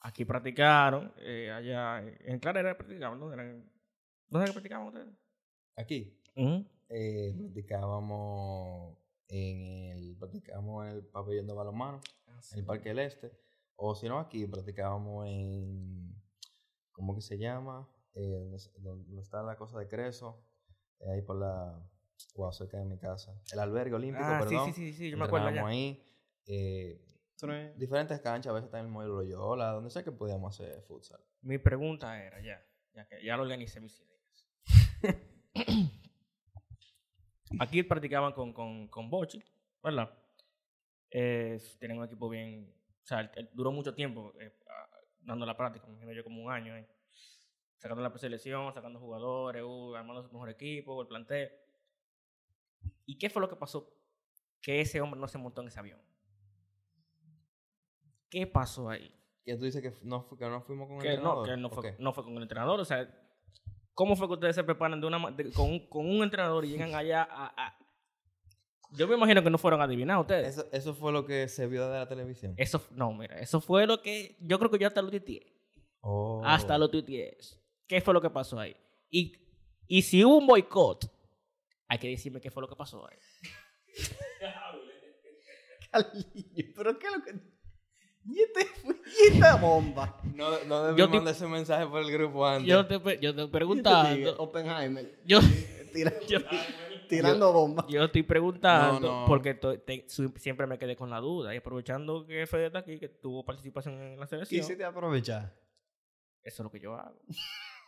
Aquí 0.00 0.24
practicaron, 0.24 1.12
eh, 1.18 1.50
allá 1.50 2.00
en 2.20 2.38
Clarera 2.38 2.76
practicaban, 2.76 3.18
¿dónde 3.18 3.34
eran? 3.34 3.70
¿Dónde 4.28 4.52
practicaban 4.52 4.86
ustedes? 4.88 5.14
Aquí. 5.76 6.14
Ujú. 6.36 6.64
eh, 6.88 7.34
practicábamos 7.36 8.96
en 9.28 9.60
el 9.92 10.16
practicábamos 10.18 10.86
en 10.86 10.92
el 10.92 11.04
pabellón 11.04 11.46
de 11.46 11.52
balonmano 11.52 12.00
en 12.52 12.58
el 12.60 12.64
Parque 12.64 12.90
del 12.90 13.00
Este 13.00 13.32
o 13.76 13.94
si 13.94 14.08
no 14.08 14.18
aquí 14.18 14.46
practicábamos 14.46 15.26
en 15.26 16.14
¿cómo 16.92 17.14
que 17.14 17.20
se 17.20 17.36
llama? 17.36 17.88
Eh, 18.14 18.56
donde, 18.78 19.20
está 19.20 19.42
la 19.42 19.56
cosa 19.56 19.78
de 19.78 19.88
Creso 19.88 20.42
eh, 21.00 21.10
ahí 21.10 21.22
por 21.22 21.36
la 21.36 21.78
wow, 22.36 22.52
cerca 22.52 22.78
de 22.78 22.84
mi 22.84 22.98
casa 22.98 23.34
el 23.52 23.58
albergue 23.58 23.94
olímpico 23.94 24.24
Ah, 24.24 24.40
sí, 24.42 24.48
perdón 24.48 24.72
sí, 24.72 24.72
sí, 24.72 24.92
sí, 24.92 25.10
yo 25.10 25.18
me 25.18 25.24
acuerdo 25.24 25.48
allá. 25.48 25.66
ahí 25.66 26.02
eh, 26.46 27.04
diferentes 27.76 28.20
canchas 28.20 28.50
a 28.50 28.54
veces 28.54 28.66
está 28.66 28.78
en 28.80 28.86
el 28.86 28.90
modelo 28.90 29.22
Loyola 29.22 29.70
donde 29.70 29.90
sea 29.90 30.02
que 30.02 30.10
podíamos 30.12 30.54
hacer 30.58 30.82
futsal 30.82 31.20
Mi 31.42 31.58
pregunta 31.58 32.22
era 32.22 32.40
ya, 32.42 32.60
ya 32.94 33.06
que 33.06 33.22
ya 33.24 33.36
lo 33.36 33.42
organicé 33.44 33.80
mis 33.80 33.98
ideas. 34.00 34.18
Aquí 37.60 37.82
practicaban 37.82 38.32
con, 38.32 38.52
con, 38.52 38.88
con 38.88 39.08
Bochi, 39.08 39.42
¿verdad? 39.82 40.10
Eh, 41.10 41.58
tienen 41.78 41.98
un 41.98 42.04
equipo 42.04 42.28
bien, 42.28 42.74
o 43.02 43.06
sea, 43.06 43.20
el- 43.20 43.30
el- 43.36 43.50
duró 43.54 43.72
mucho 43.72 43.94
tiempo 43.94 44.34
eh, 44.38 44.54
dando 45.20 45.46
la 45.46 45.56
práctica, 45.56 45.86
me 45.86 45.92
imagino 45.94 46.12
yo 46.12 46.24
como 46.24 46.42
un 46.44 46.52
año, 46.52 46.74
ahí. 46.74 46.86
sacando 47.78 48.02
la 48.02 48.10
preselección, 48.10 48.74
sacando 48.74 48.98
jugadores, 49.00 49.62
uh, 49.64 49.94
armando 49.94 50.22
su 50.22 50.32
mejor 50.32 50.50
equipo, 50.50 51.00
el 51.00 51.08
plantel. 51.08 51.50
¿Y 53.06 53.16
qué 53.18 53.30
fue 53.30 53.40
lo 53.40 53.48
que 53.48 53.56
pasó? 53.56 53.94
Que 54.60 54.80
ese 54.80 55.00
hombre 55.00 55.18
no 55.20 55.28
se 55.28 55.38
montó 55.38 55.62
en 55.62 55.68
ese 55.68 55.78
avión. 55.78 56.00
¿Qué 58.30 58.46
pasó 58.46 58.88
ahí? 58.90 59.14
que 59.44 59.56
tú 59.56 59.64
dices 59.64 59.80
que 59.80 59.94
no, 60.02 60.28
que 60.36 60.44
no 60.46 60.60
fuimos 60.60 60.88
con 60.88 60.98
el 60.98 61.22
no, 61.22 61.44
entrenador 61.44 61.46
que 61.48 61.56
no 61.56 61.68
¿o 61.68 61.70
fue, 61.70 61.96
no 61.98 62.12
fue 62.12 62.24
con 62.24 62.36
el 62.36 62.42
entrenador. 62.42 62.80
O 62.80 62.84
sea, 62.84 63.08
¿cómo 63.94 64.14
fue 64.14 64.26
que 64.28 64.34
ustedes 64.34 64.54
se 64.54 64.62
preparan 64.62 65.00
de 65.00 65.06
una, 65.06 65.18
ma- 65.18 65.30
de- 65.30 65.50
con, 65.52 65.70
un, 65.70 65.88
con 65.88 66.06
un 66.06 66.22
entrenador 66.22 66.66
y 66.66 66.68
llegan 66.68 66.94
allá 66.94 67.22
a, 67.30 67.46
a- 67.56 67.78
Yo 68.90 69.08
me 69.08 69.14
imagino 69.16 69.42
que 69.42 69.48
no 69.48 69.56
fueron 69.56 69.80
a 69.80 69.84
adivinar 69.84 70.18
ustedes. 70.18 70.48
eso, 70.58 70.68
eso 70.70 70.94
fue 70.94 71.12
lo 71.12 71.24
que 71.24 71.48
se 71.48 71.66
vio 71.66 71.88
de 71.88 71.98
la 71.98 72.06
televisión 72.06 72.52
Eso, 72.58 72.86
no, 72.90 73.10
mira, 73.14 73.38
eso 73.40 73.58
fue 73.62 73.86
lo 73.86 74.02
que 74.02 74.36
yo 74.40 74.58
creo 74.58 74.70
que 74.70 74.78
yo 74.78 74.86
hasta 74.86 75.00
lo 75.00 75.08
tuiteé. 75.10 75.46
Oh. 76.00 76.42
Hasta 76.44 76.76
lo 76.76 76.90
tuiteé. 76.90 77.38
¿Qué 77.86 78.02
fue 78.02 78.12
lo 78.12 78.20
que 78.20 78.28
pasó 78.28 78.60
ahí? 78.60 78.76
Y, 79.08 79.32
y 79.86 80.02
si 80.02 80.22
hubo 80.26 80.36
un 80.36 80.46
boicot, 80.46 81.10
hay 81.88 81.98
que 81.98 82.08
decirme 82.08 82.38
qué 82.42 82.50
fue 82.50 82.60
lo 82.60 82.68
que 82.68 82.76
pasó 82.76 83.08
ahí. 83.08 83.16
Carliño, 85.90 86.72
pero 86.76 86.98
qué 86.98 87.06
es 87.06 87.12
lo 87.16 87.22
que. 87.24 87.57
Y, 88.34 88.40
este, 88.42 88.66
y 89.24 89.34
esta 89.36 89.56
bomba. 89.56 90.20
No, 90.34 90.50
no 90.66 90.82
debí 90.84 90.98
Yo 90.98 91.08
te- 91.08 91.16
mandar 91.16 91.34
ese 91.34 91.46
mensaje 91.46 91.86
por 91.86 92.00
el 92.02 92.12
grupo 92.12 92.46
antes. 92.46 92.66
Yo 92.68 92.86
te, 92.86 92.98
yo 93.20 93.30
este 93.30 93.48
preguntando. 93.48 94.36
Oppenheimer. 94.38 95.18
Yo, 95.24 95.38
Tira- 95.92 96.12
yo, 96.28 96.38
tirando 97.08 97.52
bombas. 97.52 97.86
yo 97.88 98.04
estoy 98.04 98.22
preguntando 98.22 99.00
No, 99.08 99.20
no. 99.22 99.26
porque 99.26 99.54
to- 99.54 99.80
te- 99.80 100.04
su- 100.08 100.28
siempre 100.36 100.66
me 100.66 100.78
quedé 100.78 100.94
con 100.94 101.08
la 101.08 101.20
duda. 101.20 101.54
Y 101.54 101.58
aprovechando 101.58 102.26
que 102.26 102.46
Fede 102.46 102.66
está 102.66 102.80
aquí, 102.80 102.98
que 102.98 103.08
tuvo 103.08 103.44
participación 103.46 103.94
en 104.00 104.20
la 104.20 104.26
selección. 104.26 104.60
Quisiste 104.60 104.84
aprovechar. 104.84 105.54
Eso 106.42 106.62
es 106.62 106.64
lo 106.64 106.70
que 106.70 106.80
yo 106.80 106.94
hago. 106.94 107.18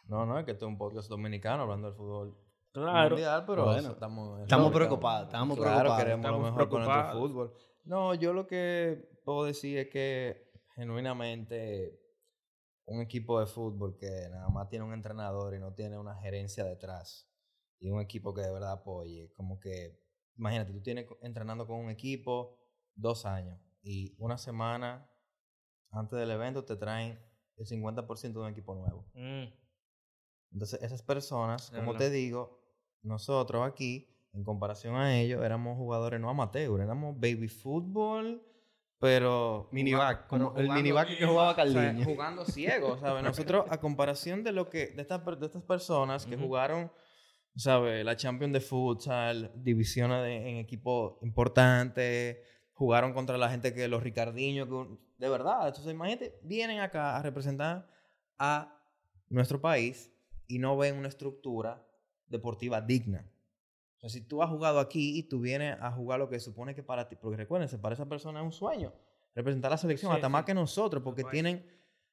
No, 0.08 0.24
no, 0.26 0.38
es 0.38 0.44
que 0.46 0.52
esto 0.52 0.64
es 0.64 0.68
un 0.70 0.78
podcast 0.78 1.08
dominicano 1.10 1.62
hablando 1.64 1.88
del 1.88 1.96
fútbol 1.96 2.36
Claro. 2.72 3.10
mundial, 3.10 3.44
pero 3.46 3.64
Bueno, 3.64 3.78
eso, 3.80 3.90
estamos, 3.92 4.72
preocupados, 4.72 5.26
estamos 5.26 5.56
claro, 5.58 5.72
preocupados, 5.80 5.98
queremos 6.02 6.24
estamos 6.24 6.40
lo 6.40 6.46
mejor 6.52 6.68
con 6.68 6.78
nuestro 6.80 6.94
preocupados. 7.02 7.30
fútbol. 7.30 7.54
No, 7.84 8.14
yo 8.14 8.32
lo 8.32 8.46
que 8.46 9.08
puedo 9.30 9.44
decir 9.44 9.78
es 9.78 9.88
que 9.90 10.50
genuinamente 10.74 12.00
un 12.86 13.00
equipo 13.00 13.38
de 13.38 13.46
fútbol 13.46 13.96
que 13.96 14.28
nada 14.28 14.48
más 14.48 14.68
tiene 14.68 14.84
un 14.84 14.92
entrenador 14.92 15.54
y 15.54 15.60
no 15.60 15.72
tiene 15.72 15.96
una 15.96 16.16
gerencia 16.16 16.64
detrás 16.64 17.30
y 17.78 17.90
un 17.90 18.00
equipo 18.00 18.34
que 18.34 18.40
de 18.40 18.52
verdad 18.52 18.72
apoye, 18.72 19.32
como 19.34 19.60
que, 19.60 20.02
imagínate, 20.36 20.72
tú 20.72 20.82
tienes 20.82 21.06
entrenando 21.22 21.64
con 21.64 21.78
un 21.78 21.90
equipo 21.90 22.58
dos 22.96 23.24
años 23.24 23.60
y 23.82 24.16
una 24.18 24.36
semana 24.36 25.08
antes 25.92 26.18
del 26.18 26.32
evento 26.32 26.64
te 26.64 26.74
traen 26.74 27.16
el 27.56 27.66
50% 27.66 28.32
de 28.32 28.38
un 28.40 28.48
equipo 28.48 28.74
nuevo. 28.74 29.06
Mm. 29.14 29.44
Entonces, 30.50 30.82
esas 30.82 31.02
personas, 31.02 31.70
como 31.70 31.94
te 31.94 32.10
digo, 32.10 32.58
nosotros 33.02 33.64
aquí, 33.64 34.08
en 34.32 34.42
comparación 34.42 34.96
a 34.96 35.16
ellos, 35.20 35.44
éramos 35.44 35.76
jugadores 35.76 36.20
no 36.20 36.28
amateur, 36.28 36.80
éramos 36.80 37.14
baby 37.14 37.46
fútbol, 37.46 38.44
pero... 39.00 39.68
Miniback, 39.72 40.26
pero 40.28 40.48
como 40.50 40.60
el 40.60 40.68
miniback 40.70 41.16
que 41.18 41.26
jugaba 41.26 41.50
o 41.50 41.54
sea, 41.54 41.64
Carliño. 41.64 42.04
jugando 42.04 42.44
ciego, 42.44 42.98
¿sabes? 42.98 43.24
Nosotros, 43.24 43.64
a 43.70 43.80
comparación 43.80 44.44
de 44.44 44.52
lo 44.52 44.68
que 44.70 44.88
de 44.88 45.02
estas, 45.02 45.24
de 45.24 45.46
estas 45.46 45.62
personas 45.62 46.26
que 46.26 46.36
jugaron, 46.36 46.92
¿sabes? 47.56 48.04
La 48.04 48.14
Champions 48.16 48.52
de 48.52 48.60
futsal, 48.60 49.50
divisiones 49.56 50.22
de- 50.22 50.50
en 50.50 50.56
equipos 50.58 51.14
importantes, 51.22 52.38
jugaron 52.74 53.12
contra 53.12 53.36
la 53.38 53.50
gente 53.50 53.74
que 53.74 53.88
los 53.88 54.02
Ricardiños, 54.02 54.68
que 54.68 54.98
de 55.18 55.28
verdad. 55.28 55.66
Entonces, 55.68 55.92
imagínate, 55.92 56.38
vienen 56.42 56.80
acá 56.80 57.16
a 57.16 57.22
representar 57.22 57.88
a 58.38 58.76
nuestro 59.28 59.60
país 59.60 60.12
y 60.46 60.58
no 60.58 60.76
ven 60.76 60.96
una 60.96 61.08
estructura 61.08 61.86
deportiva 62.26 62.80
digna. 62.80 63.24
O 64.02 64.08
sea, 64.08 64.10
si 64.10 64.26
tú 64.26 64.42
has 64.42 64.48
jugado 64.48 64.80
aquí 64.80 65.18
y 65.18 65.24
tú 65.24 65.40
vienes 65.40 65.76
a 65.80 65.90
jugar 65.92 66.18
lo 66.18 66.28
que 66.30 66.40
supone 66.40 66.74
que 66.74 66.82
para 66.82 67.06
ti, 67.08 67.16
porque 67.16 67.36
recuérdense, 67.36 67.78
para 67.78 67.94
esa 67.94 68.08
persona 68.08 68.40
es 68.40 68.44
un 68.46 68.52
sueño 68.52 68.92
representar 69.34 69.70
la 69.70 69.76
selección, 69.76 70.10
Sí, 70.10 70.16
hasta 70.16 70.26
sí. 70.28 70.32
más 70.32 70.44
que 70.44 70.54
nosotros, 70.54 71.02
porque 71.02 71.22
tienen, 71.24 71.64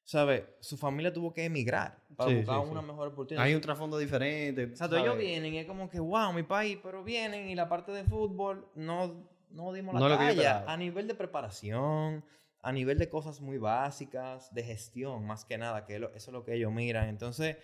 ¿sabes? 0.04 0.44
Su 0.60 0.76
familia 0.76 1.12
tuvo 1.12 1.32
que 1.32 1.44
emigrar 1.44 1.98
para 2.16 2.30
Sí, 2.30 2.36
buscar 2.36 2.60
una 2.60 2.82
mejor 2.82 3.08
oportunidad. 3.08 3.44
Hay 3.44 3.54
un 3.54 3.60
trasfondo 3.60 3.98
diferente. 3.98 4.62
Exacto, 4.64 4.96
¿sabes? 4.96 5.10
ellos 5.10 5.18
vienen 5.18 5.54
y 5.54 5.58
es 5.58 5.66
como 5.66 5.88
que, 5.88 5.98
wow, 5.98 6.32
mi 6.32 6.42
país, 6.42 6.78
pero 6.82 7.02
vienen 7.02 7.48
y 7.48 7.54
la 7.54 7.68
parte 7.68 7.90
de 7.92 8.04
fútbol 8.04 8.68
no, 8.74 9.26
no 9.50 9.72
dimos 9.72 9.94
la 9.94 10.00
No 10.00 10.16
talla. 10.16 10.64
A 10.68 10.76
nivel 10.76 11.08
de 11.08 11.14
preparación, 11.14 12.24
a 12.60 12.72
nivel 12.72 12.98
de 12.98 13.08
cosas 13.08 13.40
muy 13.40 13.56
básicas, 13.58 14.52
de 14.54 14.62
gestión, 14.62 15.26
más 15.26 15.44
que 15.44 15.56
nada, 15.58 15.86
que 15.86 15.96
eso 15.96 16.10
es 16.14 16.28
lo 16.28 16.44
que 16.44 16.54
ellos 16.54 16.70
miran. 16.72 17.08
Entonces, 17.08 17.56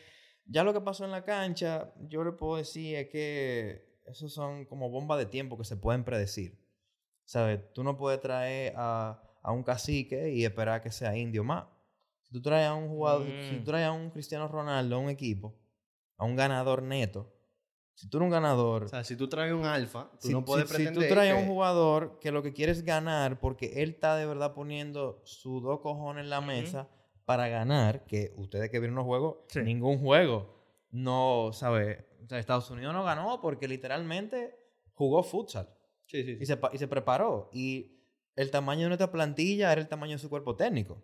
ya 0.46 0.64
lo 0.64 0.72
que 0.72 0.80
pasó 0.80 1.04
en 1.04 1.10
la 1.10 1.24
cancha, 1.24 1.92
yo 2.08 2.24
le 2.24 2.32
puedo 2.32 2.56
decir 2.56 2.96
es 2.96 3.08
que 3.08 3.93
esos 4.06 4.32
son 4.32 4.64
como 4.66 4.90
bombas 4.90 5.18
de 5.18 5.26
tiempo 5.26 5.56
que 5.58 5.64
se 5.64 5.76
pueden 5.76 6.04
predecir. 6.04 6.58
¿Sabes? 7.24 7.60
Tú 7.72 7.82
no 7.82 7.96
puedes 7.96 8.20
traer 8.20 8.74
a, 8.76 9.22
a 9.42 9.52
un 9.52 9.62
cacique 9.62 10.30
y 10.30 10.44
esperar 10.44 10.82
que 10.82 10.90
sea 10.92 11.16
indio 11.16 11.42
más. 11.44 11.64
Si 12.22 12.32
tú 12.32 12.42
traes 12.42 12.66
a 12.68 12.74
un 12.74 12.88
jugador, 12.88 13.26
si 13.48 13.54
Mm. 13.54 13.58
tú 13.58 13.64
traes 13.64 13.86
a 13.86 13.92
un 13.92 14.10
Cristiano 14.10 14.46
Ronaldo 14.48 14.96
a 14.96 14.98
un 14.98 15.08
equipo, 15.10 15.54
a 16.18 16.24
un 16.24 16.36
ganador 16.36 16.82
neto, 16.82 17.30
si 17.94 18.08
tú 18.08 18.16
eres 18.18 18.26
un 18.26 18.30
ganador, 18.32 18.84
O 18.84 18.88
sea, 18.88 19.04
si 19.04 19.16
tú 19.16 19.28
traes 19.28 19.52
un 19.52 19.64
alfa, 19.64 20.10
tú 20.20 20.26
si, 20.28 20.32
no 20.32 20.44
puedes 20.44 20.68
si- 20.68 20.76
si 20.76 20.82
pretender 20.82 21.08
tú 21.08 21.14
traes 21.14 21.32
a 21.32 21.36
que- 21.36 21.42
un 21.42 21.48
jugador 21.48 22.18
que 22.20 22.32
lo 22.32 22.42
que 22.42 22.52
quiere 22.52 22.72
es 22.72 22.84
ganar 22.84 23.38
porque 23.40 23.82
él 23.82 23.90
está 23.90 24.16
de 24.16 24.26
verdad 24.26 24.52
poniendo 24.52 25.20
sus 25.24 25.62
dos 25.62 25.80
cojones 25.80 26.24
en 26.24 26.30
la 26.30 26.40
mesa 26.40 26.88
para 27.24 27.48
ganar, 27.48 28.04
que 28.04 28.34
ustedes 28.36 28.68
que 28.70 28.80
vieron 28.80 28.96
los 28.96 29.04
juegos, 29.06 29.36
Sí. 29.48 29.60
ningún 29.62 29.98
juego 30.00 30.52
no, 30.90 31.50
¿sabe? 31.52 32.04
O 32.24 32.28
sea, 32.28 32.38
Estados 32.38 32.70
Unidos 32.70 32.94
no 32.94 33.04
ganó 33.04 33.40
porque 33.40 33.68
literalmente 33.68 34.54
jugó 34.94 35.22
futsal 35.22 35.68
Sí, 36.06 36.22
sí, 36.24 36.36
sí. 36.36 36.42
y 36.42 36.46
se, 36.46 36.58
y 36.72 36.78
se 36.78 36.88
preparó. 36.88 37.50
Y 37.52 38.00
el 38.36 38.50
tamaño 38.50 38.82
de 38.82 38.88
nuestra 38.88 39.10
plantilla 39.12 39.72
era 39.72 39.80
el 39.80 39.88
tamaño 39.88 40.12
de 40.12 40.18
su 40.18 40.28
cuerpo 40.30 40.56
técnico. 40.56 41.02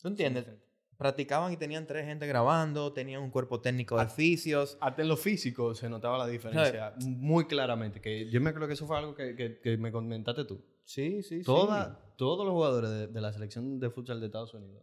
¿Tú 0.00 0.08
entiendes? 0.08 0.46
100%. 0.46 0.58
Practicaban 0.96 1.52
y 1.52 1.56
tenían 1.56 1.86
tres 1.86 2.06
gente 2.06 2.26
grabando, 2.26 2.92
tenían 2.92 3.22
un 3.22 3.30
cuerpo 3.30 3.60
técnico 3.60 3.96
de 3.96 4.04
oficios. 4.04 4.76
Hasta 4.80 5.02
en 5.02 5.08
lo 5.08 5.16
físico 5.16 5.72
se 5.74 5.88
notaba 5.88 6.18
la 6.18 6.26
diferencia 6.26 6.92
muy 7.00 7.46
claramente. 7.46 8.00
Que 8.00 8.28
yo 8.30 8.40
me 8.40 8.52
creo 8.52 8.66
que 8.66 8.74
eso 8.74 8.86
fue 8.86 8.98
algo 8.98 9.14
que, 9.14 9.36
que- 9.36 9.60
que 9.60 9.76
me 9.76 9.92
comentaste 9.92 10.44
tú. 10.44 10.60
Sí, 10.82 11.22
sí, 11.22 11.38
sí. 11.38 11.44
Toda, 11.44 12.00
Todos 12.16 12.44
los 12.44 12.52
jugadores 12.52 12.90
de, 12.90 13.06
de 13.06 13.20
la 13.20 13.32
selección 13.32 13.78
de 13.78 13.90
futsal 13.90 14.18
de 14.18 14.26
Estados 14.26 14.52
Unidos, 14.54 14.82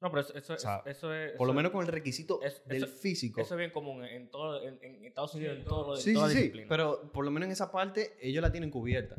No, 0.00 0.10
pero 0.10 0.20
eso, 0.20 0.32
eso, 0.36 0.54
O 0.54 0.58
sea, 0.58 0.82
eso 0.86 1.12
es... 1.12 1.32
por 1.32 1.46
lo 1.46 1.52
eso- 1.52 1.56
menos 1.56 1.72
con 1.72 1.82
el 1.84 1.88
requisito 1.92 2.40
es- 2.42 2.64
del 2.66 2.84
eso- 2.84 2.96
físico. 2.98 3.40
Eso 3.40 3.54
es 3.54 3.58
bien 3.58 3.70
común 3.72 4.04
en, 4.04 4.30
todo, 4.30 4.62
en, 4.62 4.78
en 4.82 5.04
Estados 5.04 5.34
Unidos, 5.34 5.58
en 5.58 5.64
todo 5.64 5.88
lo 5.88 5.96
de 5.96 6.02
sí, 6.02 6.14
toda 6.14 6.30
sí. 6.30 6.52
Pero 6.68 7.10
por 7.12 7.24
lo 7.24 7.30
menos 7.32 7.46
en 7.46 7.52
esa 7.52 7.72
parte 7.72 8.16
ellos 8.20 8.40
la 8.42 8.52
tienen 8.52 8.70
cubierta. 8.70 9.16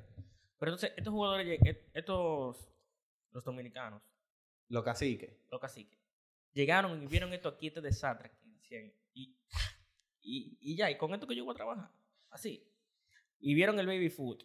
Pero 0.57 0.71
entonces, 0.71 0.93
estos 0.95 1.13
jugadores, 1.13 1.59
estos, 1.93 2.69
los 3.31 3.43
dominicanos, 3.43 4.01
Los 4.69 4.83
caciques. 4.83 5.37
los 5.49 5.59
caciques, 5.59 5.99
llegaron 6.53 7.01
y 7.03 7.07
vieron 7.07 7.33
esto 7.33 7.49
aquí, 7.49 7.67
este 7.67 7.81
desastre, 7.81 8.31
y, 9.13 9.37
y, 10.21 10.57
y 10.61 10.75
ya, 10.77 10.89
y 10.91 10.97
con 10.97 11.13
esto 11.13 11.27
que 11.27 11.35
yo 11.35 11.43
voy 11.45 11.53
a 11.53 11.55
trabajar, 11.57 11.91
así. 12.29 12.65
Y 13.39 13.53
vieron 13.53 13.79
el 13.79 13.87
baby 13.87 14.09
food, 14.09 14.43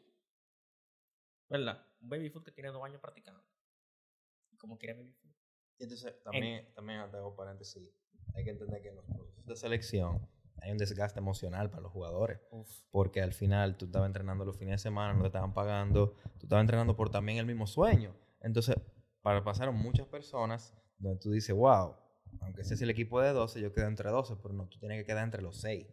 ¿verdad? 1.49 1.87
Un 2.01 2.09
baby 2.09 2.31
food 2.31 2.44
que 2.44 2.53
tiene 2.53 2.70
dos 2.70 2.83
años 2.85 3.01
practicando. 3.01 3.44
Y 4.51 4.57
como 4.57 4.79
quiere 4.79 4.94
baby 4.94 5.12
food. 5.12 5.23
Entonces, 5.78 6.14
también, 6.22 6.72
también 6.74 7.10
te 7.10 7.16
hago 7.16 7.34
paréntesis. 7.34 7.82
Hay 8.34 8.44
que 8.44 8.50
entender 8.50 8.82
que 8.82 8.88
en 8.88 8.96
los 8.96 9.04
procesos 9.04 9.46
de 9.46 9.56
selección 9.56 10.28
hay 10.64 10.72
un 10.72 10.78
desgaste 10.78 11.18
emocional 11.18 11.70
para 11.70 11.82
los 11.82 11.92
jugadores. 11.92 12.40
Porque 12.90 13.20
al 13.20 13.32
final 13.32 13.76
tú 13.76 13.87
estabas 13.87 14.06
entrenando 14.06 14.44
los 14.44 14.56
fines 14.56 14.74
de 14.74 14.78
semana, 14.78 15.12
no 15.12 15.20
te 15.20 15.26
estaban 15.26 15.52
pagando, 15.52 16.16
tú 16.38 16.46
estabas 16.46 16.62
entrenando 16.62 16.96
por 16.96 17.10
también 17.10 17.38
el 17.38 17.46
mismo 17.46 17.66
sueño. 17.66 18.14
Entonces, 18.40 18.76
para 19.22 19.44
pasaron 19.44 19.76
muchas 19.76 20.06
personas 20.06 20.74
donde 20.98 21.20
tú 21.20 21.30
dices, 21.30 21.54
wow, 21.54 21.96
aunque 22.40 22.62
ese 22.62 22.74
es 22.74 22.82
el 22.82 22.90
equipo 22.90 23.20
de 23.20 23.32
12, 23.32 23.60
yo 23.60 23.72
quedo 23.72 23.87
entre 23.87 24.10
12, 24.10 24.37
pero 24.42 24.54
no, 24.54 24.66
tú 24.68 24.78
tienes 24.78 24.98
que 24.98 25.06
quedar 25.06 25.24
entre 25.24 25.42
los 25.42 25.60
6. 25.60 25.87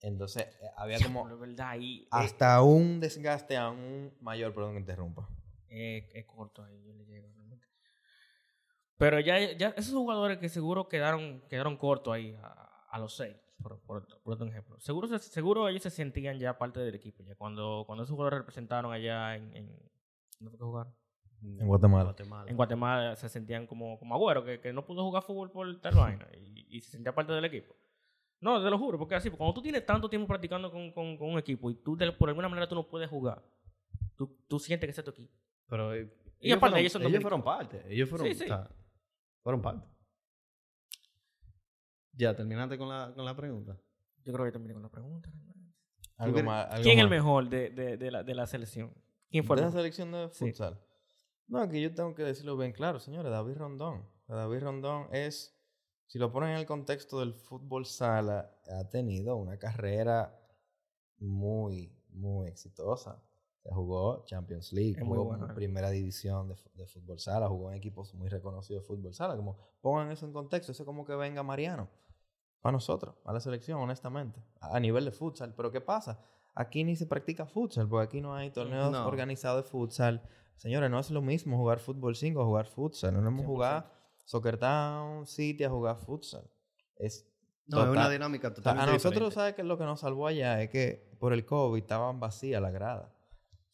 Entonces, 0.00 0.42
eh, 0.42 0.70
había 0.76 0.98
como 0.98 1.20
Diablo, 1.20 1.38
¿verdad? 1.38 1.68
Ahí, 1.70 2.02
eh, 2.02 2.08
hasta 2.10 2.60
un 2.62 3.00
desgaste 3.00 3.56
aún 3.56 4.12
mayor, 4.20 4.52
perdón 4.54 4.72
que 4.74 4.80
interrumpa. 4.80 5.28
Eh, 5.68 6.10
es 6.12 6.26
corto 6.26 6.62
ahí, 6.62 6.82
yo 6.84 6.92
le 6.92 7.04
llego. 7.06 7.32
Pero 8.96 9.18
ya, 9.20 9.52
ya 9.56 9.68
esos 9.76 9.94
jugadores 9.94 10.38
que 10.38 10.48
seguro 10.48 10.88
quedaron, 10.88 11.42
quedaron 11.48 11.76
cortos 11.76 12.14
ahí 12.14 12.36
a, 12.42 12.86
a 12.90 12.98
los 12.98 13.14
seis, 13.16 13.34
por, 13.60 13.80
por, 13.80 14.06
por 14.22 14.34
otro 14.34 14.46
ejemplo. 14.46 14.78
Seguro, 14.80 15.08
se- 15.08 15.18
seguro 15.18 15.68
ellos 15.68 15.82
se 15.82 15.90
sentían 15.90 16.38
ya 16.38 16.56
parte 16.58 16.80
del 16.80 16.94
equipo. 16.94 17.22
Ya 17.24 17.34
cuando, 17.34 17.84
cuando 17.86 18.04
esos 18.04 18.12
jugadores 18.14 18.38
representaron 18.40 18.92
allá 18.92 19.34
en, 19.36 19.56
en 19.56 19.66
¿dónde 20.38 20.50
fue 20.50 20.58
que 20.58 20.64
jugaron? 20.64 20.94
En 21.42 21.66
Guatemala. 21.66 22.04
Guatemala. 22.04 22.50
En 22.50 22.56
Guatemala 22.56 23.16
se 23.16 23.28
sentían 23.28 23.66
como, 23.66 23.98
como 23.98 24.14
agüero, 24.14 24.44
que, 24.44 24.60
que 24.60 24.72
no 24.72 24.86
pudo 24.86 25.02
jugar 25.04 25.22
fútbol 25.24 25.50
por 25.50 25.80
tal 25.80 25.94
vaina 25.94 26.26
y, 26.40 26.66
y 26.76 26.80
se 26.80 26.92
sentía 26.92 27.14
parte 27.14 27.32
del 27.32 27.44
equipo. 27.44 27.74
No, 28.40 28.62
te 28.62 28.70
lo 28.70 28.78
juro, 28.78 28.98
porque 28.98 29.14
así, 29.14 29.28
cuando 29.30 29.54
tú 29.54 29.60
tienes 29.62 29.84
tanto 29.84 30.08
tiempo 30.08 30.26
practicando 30.28 30.70
con, 30.70 30.92
con, 30.92 31.16
con 31.18 31.30
un 31.30 31.38
equipo 31.38 31.70
y 31.70 31.74
tú 31.82 31.96
de- 31.96 32.12
por 32.12 32.28
alguna 32.28 32.48
manera 32.48 32.68
tú 32.68 32.74
no 32.74 32.86
puedes 32.88 33.10
jugar, 33.10 33.42
tú, 34.16 34.38
tú 34.48 34.58
sientes 34.58 34.86
que 34.94 34.98
es 35.00 35.04
tu 35.04 35.10
equipo. 35.10 35.34
Pero 35.68 35.94
eh, 35.94 36.10
Y 36.40 36.46
ellos, 36.46 36.58
aparte, 36.58 36.72
fueron, 36.72 36.78
ellos 36.80 36.92
son 36.92 37.02
ellos 37.02 37.12
dominicanos. 37.12 37.22
fueron 37.22 37.42
parte. 37.44 37.84
Ellos 37.92 38.08
fueron, 38.08 38.26
Sí, 38.28 38.34
sí. 38.34 38.44
o 38.44 38.46
sea, 38.46 38.68
fueron 39.44 39.62
parte. 39.62 39.86
Ya, 42.12 42.34
terminaste 42.34 42.78
con 42.78 42.88
la, 42.88 43.12
con 43.14 43.24
la 43.24 43.36
pregunta. 43.36 43.76
Yo 44.24 44.32
creo 44.32 44.46
que 44.46 44.52
terminé 44.52 44.72
con 44.74 44.82
la 44.82 44.88
pregunta. 44.90 45.30
Algo 46.16 46.34
crees- 46.34 46.46
más- 46.46 46.66
algo 46.70 46.82
¿Quién 46.82 46.98
es 46.98 47.04
el 47.04 47.10
mejor 47.10 47.48
de, 47.48 47.70
de, 47.70 47.96
de, 47.96 48.10
la, 48.10 48.22
de 48.22 48.34
la 48.34 48.46
selección? 48.46 48.92
¿Quién 49.30 49.44
fue 49.44 49.56
¿De 49.56 49.62
la 49.62 49.70
selección 49.70 50.12
de 50.12 50.28
Sí. 50.30 50.46
futsal? 50.46 50.80
No, 51.48 51.68
que 51.68 51.80
yo 51.80 51.92
tengo 51.94 52.14
que 52.14 52.22
decirlo 52.22 52.56
bien 52.56 52.72
claro, 52.72 52.98
señores. 53.00 53.30
David 53.30 53.56
Rondón. 53.56 54.08
David 54.28 54.60
Rondón 54.60 55.08
es, 55.12 55.54
si 56.06 56.18
lo 56.18 56.32
ponen 56.32 56.50
en 56.50 56.56
el 56.56 56.66
contexto 56.66 57.20
del 57.20 57.34
fútbol 57.34 57.84
sala, 57.84 58.50
ha 58.70 58.88
tenido 58.88 59.36
una 59.36 59.58
carrera 59.58 60.40
muy, 61.18 61.92
muy 62.10 62.48
exitosa. 62.48 63.22
Jugó 63.72 64.24
Champions 64.26 64.72
League, 64.72 64.92
Es 64.98 65.04
muy 65.04 65.16
jugó 65.16 65.30
bueno, 65.30 65.46
en 65.46 65.50
eh. 65.52 65.54
primera 65.54 65.90
división 65.90 66.48
de, 66.48 66.56
de 66.74 66.86
fútbol 66.86 67.18
sala, 67.18 67.48
jugó 67.48 67.70
en 67.70 67.76
equipos 67.76 68.12
muy 68.14 68.28
reconocidos 68.28 68.82
de 68.82 68.86
fútbol 68.86 69.14
sala. 69.14 69.36
Como 69.36 69.56
pongan 69.80 70.10
eso 70.10 70.26
en 70.26 70.32
contexto, 70.32 70.72
eso 70.72 70.82
es 70.82 70.86
como 70.86 71.04
que 71.06 71.14
venga 71.14 71.42
Mariano 71.42 71.88
para 72.60 72.72
nosotros, 72.72 73.14
a 73.24 73.32
la 73.32 73.40
selección, 73.40 73.80
honestamente, 73.80 74.42
a, 74.60 74.76
a 74.76 74.80
nivel 74.80 75.04
de 75.06 75.12
futsal. 75.12 75.54
Pero 75.54 75.70
¿qué 75.70 75.80
pasa? 75.80 76.20
Aquí 76.54 76.84
ni 76.84 76.94
se 76.96 77.06
practica 77.06 77.46
futsal, 77.46 77.88
porque 77.88 78.04
aquí 78.06 78.20
no 78.20 78.34
hay 78.34 78.50
torneos 78.50 78.90
No. 78.92 79.06
organizados 79.06 79.64
de 79.64 79.70
futsal. 79.70 80.22
Señores, 80.56 80.90
no 80.90 80.98
es 81.00 81.10
lo 81.10 81.20
mismo 81.22 81.56
jugar 81.58 81.78
fútbol 81.80 82.14
5 82.16 82.40
a 82.40 82.44
jugar 82.44 82.66
futsal. 82.66 83.12
No 83.14 83.28
100%. 83.30 83.44
jugar 83.46 83.92
Soccer 84.24 84.56
Town 84.58 85.26
City 85.26 85.64
a 85.64 85.70
jugar 85.70 85.96
futsal. 85.98 86.48
Es 86.96 87.28
No, 87.66 87.82
es 87.82 87.88
una 87.90 88.08
dinámica 88.08 88.48
o 88.48 88.52
totalmente 88.52 88.90
a 88.90 88.92
nosotros, 88.92 89.14
diferente. 89.14 89.34
¿sabes 89.34 89.54
qué 89.54 89.62
es 89.62 89.66
lo 89.68 89.76
que 89.78 89.84
nos 89.84 90.00
salvó 90.00 90.26
allá? 90.26 90.62
Es 90.62 90.70
que 90.70 91.10
por 91.18 91.32
el 91.32 91.44
COVID 91.44 91.80
estaban 91.82 92.20
vacías 92.20 92.62
las 92.62 92.72
gradas. 92.72 93.10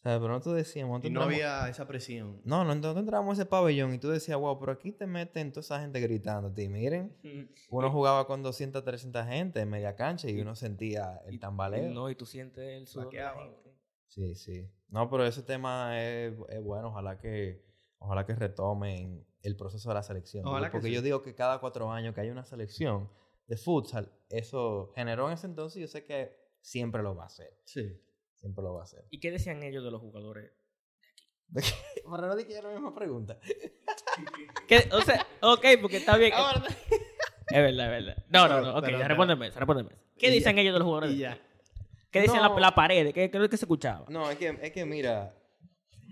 O 0.01 0.03
sea, 0.03 0.19
pero 0.19 0.29
nosotros 0.29 0.57
decíamos... 0.57 1.05
Y 1.05 1.11
no 1.11 1.21
entramos- 1.21 1.35
había 1.35 1.69
esa 1.69 1.87
presión. 1.87 2.41
No, 2.45 2.65
no, 2.65 2.75
nosotros 2.75 2.97
entramos 2.97 3.39
a 3.39 3.43
ese 3.43 3.51
pabellón 3.51 3.93
y 3.93 3.99
tú 3.99 4.09
decías, 4.09 4.39
wow, 4.39 4.59
pero 4.59 4.73
aquí 4.73 4.93
te 4.93 5.07
meten 5.07 5.53
toda 5.53 5.61
esa 5.61 5.81
gente 5.81 6.01
gritando. 6.01 6.49
a 6.49 6.55
ti. 6.55 6.69
miren, 6.71 7.15
uno 7.71 7.91
jugaba 7.91 8.27
con 8.27 8.43
200, 8.43 8.83
300 8.83 9.27
gente 9.27 9.61
en 9.61 9.69
media 9.69 9.95
cancha 9.97 10.31
y 10.31 10.41
uno 10.41 10.57
sentía 10.57 11.21
el 11.27 11.39
tambaleo. 11.39 11.91
No, 11.93 12.09
y 12.09 12.15
tú 12.15 12.25
sientes 12.25 12.65
el 12.65 12.87
sudor 12.87 13.11
de 13.11 13.19
la 13.19 13.25
Vaqueaba. 13.33 13.45
gente. 13.53 13.71
Sí, 14.09 14.35
sí. 14.35 14.69
No, 14.89 15.11
pero 15.11 15.27
ese 15.27 15.43
tema 15.43 16.03
es, 16.03 16.33
es 16.49 16.63
bueno. 16.63 16.89
Ojalá 16.89 17.19
que, 17.19 17.63
ojalá 17.99 18.25
que 18.25 18.35
retomen 18.35 19.27
el 19.43 19.55
proceso 19.57 19.91
de 19.91 19.95
la 19.97 20.03
selección. 20.03 20.47
Ojalá 20.47 20.69
que 20.69 20.73
porque 20.73 20.89
sí. 20.89 20.95
yo 20.95 21.03
digo 21.03 21.23
que 21.23 21.35
cada 21.35 21.61
cuatro 21.61 21.93
años 21.93 22.15
que 22.15 22.23
hay 22.23 22.31
una 22.31 22.45
selección 22.45 23.11
de 23.47 23.57
futsal, 23.57 24.11
eso 24.31 24.93
generó 24.95 25.27
en 25.29 25.35
ese 25.35 25.47
entonces 25.47 25.77
y 25.77 25.81
yo 25.83 25.89
sé 25.89 26.05
que 26.05 26.35
siempre 26.63 27.03
lo 27.03 27.15
va 27.15 27.25
a 27.25 27.27
hacer. 27.27 27.53
Sí. 27.65 28.01
Siempre 28.41 28.63
lo 28.65 28.75
va 28.75 28.81
a 28.81 28.85
hacer. 28.85 29.05
¿Y 29.11 29.21
qué 29.21 29.31
decían 29.31 29.63
ellos 29.63 29.85
de 29.85 29.91
los 29.91 30.01
jugadores? 30.01 30.51
Para 32.11 32.29
no 32.29 32.35
decir 32.37 32.49
que 32.53 32.59
era 32.59 32.69
la 32.69 32.75
misma 32.75 32.95
pregunta. 32.95 33.39
¿Qué? 34.69 34.89
O 34.93 35.01
sea, 35.03 35.27
ok, 35.43 35.65
porque 35.81 35.99
está 35.99 36.17
bien. 36.17 36.33
Ahora, 36.35 36.63
Es 36.67 37.57
verdad, 37.57 37.87
es 37.97 38.05
verdad. 38.05 38.25
No, 38.29 38.49
no, 38.49 38.61
no. 38.61 38.71
Ok, 38.79 38.85
Pero, 38.85 38.99
pero- 38.99 39.09
respóndeme 39.09 39.47
eso, 39.49 39.59
respóndeme 39.59 39.91
eso. 39.93 40.03
¿Qué 40.17 40.31
dicen 40.31 40.57
ya. 40.57 40.63
ellos 40.63 40.73
de 40.75 40.79
los 40.79 40.87
jugadores? 40.87 41.13
Y 41.13 41.19
ya. 41.19 41.39
¿Qué 42.11 42.21
dicen 42.21 42.41
No. 42.41 42.55
la, 42.55 42.61
la 42.61 42.75
pared? 42.75 43.13
¿Qué, 43.13 43.31
lo 43.33 43.49
que 43.49 43.57
se 43.57 43.65
escuchaba? 43.65 44.07
No, 44.09 44.31
es 44.31 44.37
que, 44.39 44.59
es 44.63 44.73
que 44.73 44.85
mira, 44.85 45.35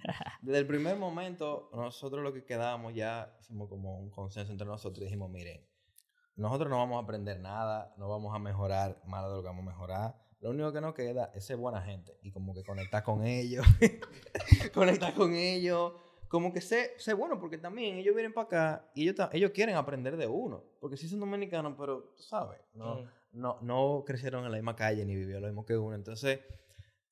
desde 0.42 0.58
el 0.60 0.66
primer 0.66 0.96
momento, 0.96 1.70
nosotros 1.72 2.22
lo 2.22 2.32
que 2.32 2.44
quedamos 2.44 2.94
ya 2.94 3.34
hicimos 3.40 3.68
como 3.68 3.98
un 3.98 4.10
consenso 4.10 4.52
entre 4.52 4.66
nosotros 4.66 5.00
y 5.02 5.04
dijimos, 5.04 5.30
miren, 5.30 5.64
nosotros 6.36 6.70
no 6.70 6.78
vamos 6.78 7.00
a 7.00 7.04
aprender 7.04 7.40
nada, 7.40 7.94
no 7.96 8.08
vamos 8.08 8.34
a 8.34 8.38
mejorar 8.38 9.00
más 9.06 9.24
de 9.24 9.30
lo 9.36 9.42
que 9.42 9.48
vamos 9.48 9.64
a 9.66 9.70
mejorar. 9.70 10.14
Lo 10.40 10.50
único 10.50 10.72
que 10.72 10.80
nos 10.80 10.94
queda 10.94 11.32
es 11.34 11.44
ser 11.44 11.56
buena 11.56 11.82
gente 11.82 12.16
y 12.22 12.30
como 12.30 12.54
que 12.54 12.62
conectar 12.64 13.02
con 13.02 13.24
ellos, 13.24 13.66
conectar 14.74 15.14
con 15.14 15.34
ellos, 15.34 15.92
como 16.28 16.52
que 16.52 16.60
ser, 16.60 16.90
ser 16.98 17.14
bueno, 17.16 17.40
porque 17.40 17.58
también 17.58 17.96
ellos 17.98 18.14
vienen 18.14 18.32
para 18.32 18.44
acá 18.46 18.90
y 18.94 19.02
ellos, 19.08 19.16
ellos 19.32 19.50
quieren 19.52 19.76
aprender 19.76 20.16
de 20.16 20.26
uno, 20.26 20.62
porque 20.80 20.96
sí 20.96 21.08
son 21.08 21.20
dominicanos, 21.20 21.74
pero 21.78 22.12
tú 22.16 22.22
sabes, 22.22 22.60
no, 22.74 22.96
Mm. 22.96 23.08
no, 23.32 23.58
no 23.62 24.04
crecieron 24.06 24.44
en 24.44 24.50
la 24.52 24.58
misma 24.58 24.76
calle 24.76 25.04
ni 25.04 25.14
vivieron 25.16 25.42
lo 25.42 25.48
mismo 25.48 25.64
que 25.66 25.76
uno. 25.76 25.94
Entonces, 25.96 26.40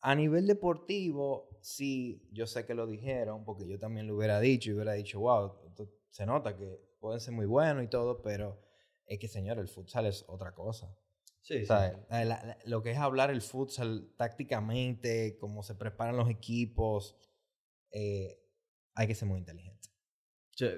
a 0.01 0.15
nivel 0.15 0.47
deportivo, 0.47 1.49
sí, 1.61 2.29
yo 2.33 2.47
sé 2.47 2.65
que 2.65 2.75
lo 2.75 2.87
dijeron, 2.87 3.45
porque 3.45 3.67
yo 3.67 3.79
también 3.79 4.07
lo 4.07 4.17
hubiera 4.17 4.39
dicho 4.41 4.71
y 4.71 4.75
hubiera 4.75 4.93
dicho, 4.93 5.19
wow, 5.21 5.53
esto- 5.67 5.89
se 6.11 6.25
nota 6.27 6.57
que 6.57 6.81
pueden 7.01 7.21
ser 7.21 7.35
muy 7.35 7.47
buenos 7.47 7.83
y 7.85 7.89
todo, 7.89 8.23
pero 8.23 8.61
es 9.07 9.19
que, 9.19 9.29
señor, 9.29 9.59
el 9.59 9.69
futsal 9.69 10.07
es 10.07 10.25
otra 10.29 10.53
cosa. 10.53 10.95
Sí, 11.47 11.63
O 11.63 11.67
sea, 11.67 11.93
la- 12.11 12.25
la- 12.25 12.45
la- 12.45 12.59
lo 12.65 12.83
que 12.83 12.91
es 12.91 12.99
hablar 12.99 13.31
el 13.31 13.41
futsal 13.41 14.11
tácticamente, 14.17 15.37
cómo 15.39 15.63
se 15.63 15.77
preparan 15.77 16.17
los 16.17 16.29
equipos, 16.29 17.15
eh, 17.93 18.41
hay 18.97 19.07
que 19.07 19.15
ser 19.15 19.29
muy 19.29 19.39
inteligente. 19.39 19.89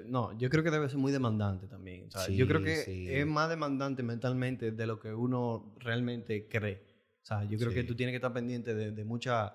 No, 0.05 0.37
yo 0.37 0.49
creo 0.49 0.63
que 0.63 0.69
debe 0.71 0.87
ser 0.89 0.97
muy 0.99 1.11
demandante 1.11 1.65
también. 1.67 2.05
o 2.07 2.11
sea, 2.11 2.27
yo 2.29 2.45
creo 2.47 2.59
Sí, 2.59 2.65
que 2.65 2.75
sí. 2.83 3.07
es 3.09 3.25
más 3.25 3.49
demandante 3.49 4.03
mentalmente 4.03 4.71
de 4.71 4.85
lo 4.85 4.99
que 4.99 5.11
uno 5.13 5.73
realmente 5.79 6.47
cree. 6.47 6.83
O 7.23 7.25
sea, 7.25 7.43
yo 7.45 7.57
creo 7.57 7.71
que 7.73 7.81
Sí. 7.81 7.87
tú 7.87 7.95
tienes 7.95 8.11
que 8.11 8.17
estar 8.17 8.33
pendiente 8.33 8.75
de, 8.75 8.91
de 8.91 9.03
muchas 9.05 9.51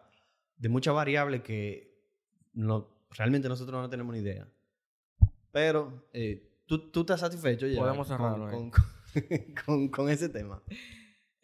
de 0.57 0.69
muchas 0.69 0.95
variables 0.95 1.43
que 1.43 1.95
no, 2.55 2.89
realmente 3.11 3.49
nosotros 3.49 3.81
no 3.83 3.89
tenemos 3.91 4.15
ni 4.15 4.21
idea. 4.21 4.49
Pero 5.53 6.09
eh, 6.13 6.63
¿tú, 6.67 6.91
tú 6.91 7.01
estás 7.03 7.21
satisfecho 7.21 7.67
ya 7.69 7.79
Podemos 7.79 8.09
con- 8.09 8.17
cerrarlo, 8.17 8.49
eh. 8.49 8.53
con- 8.53 8.71
con- 9.67 9.89
con 9.89 10.09
ese 10.11 10.29
tema. 10.29 10.63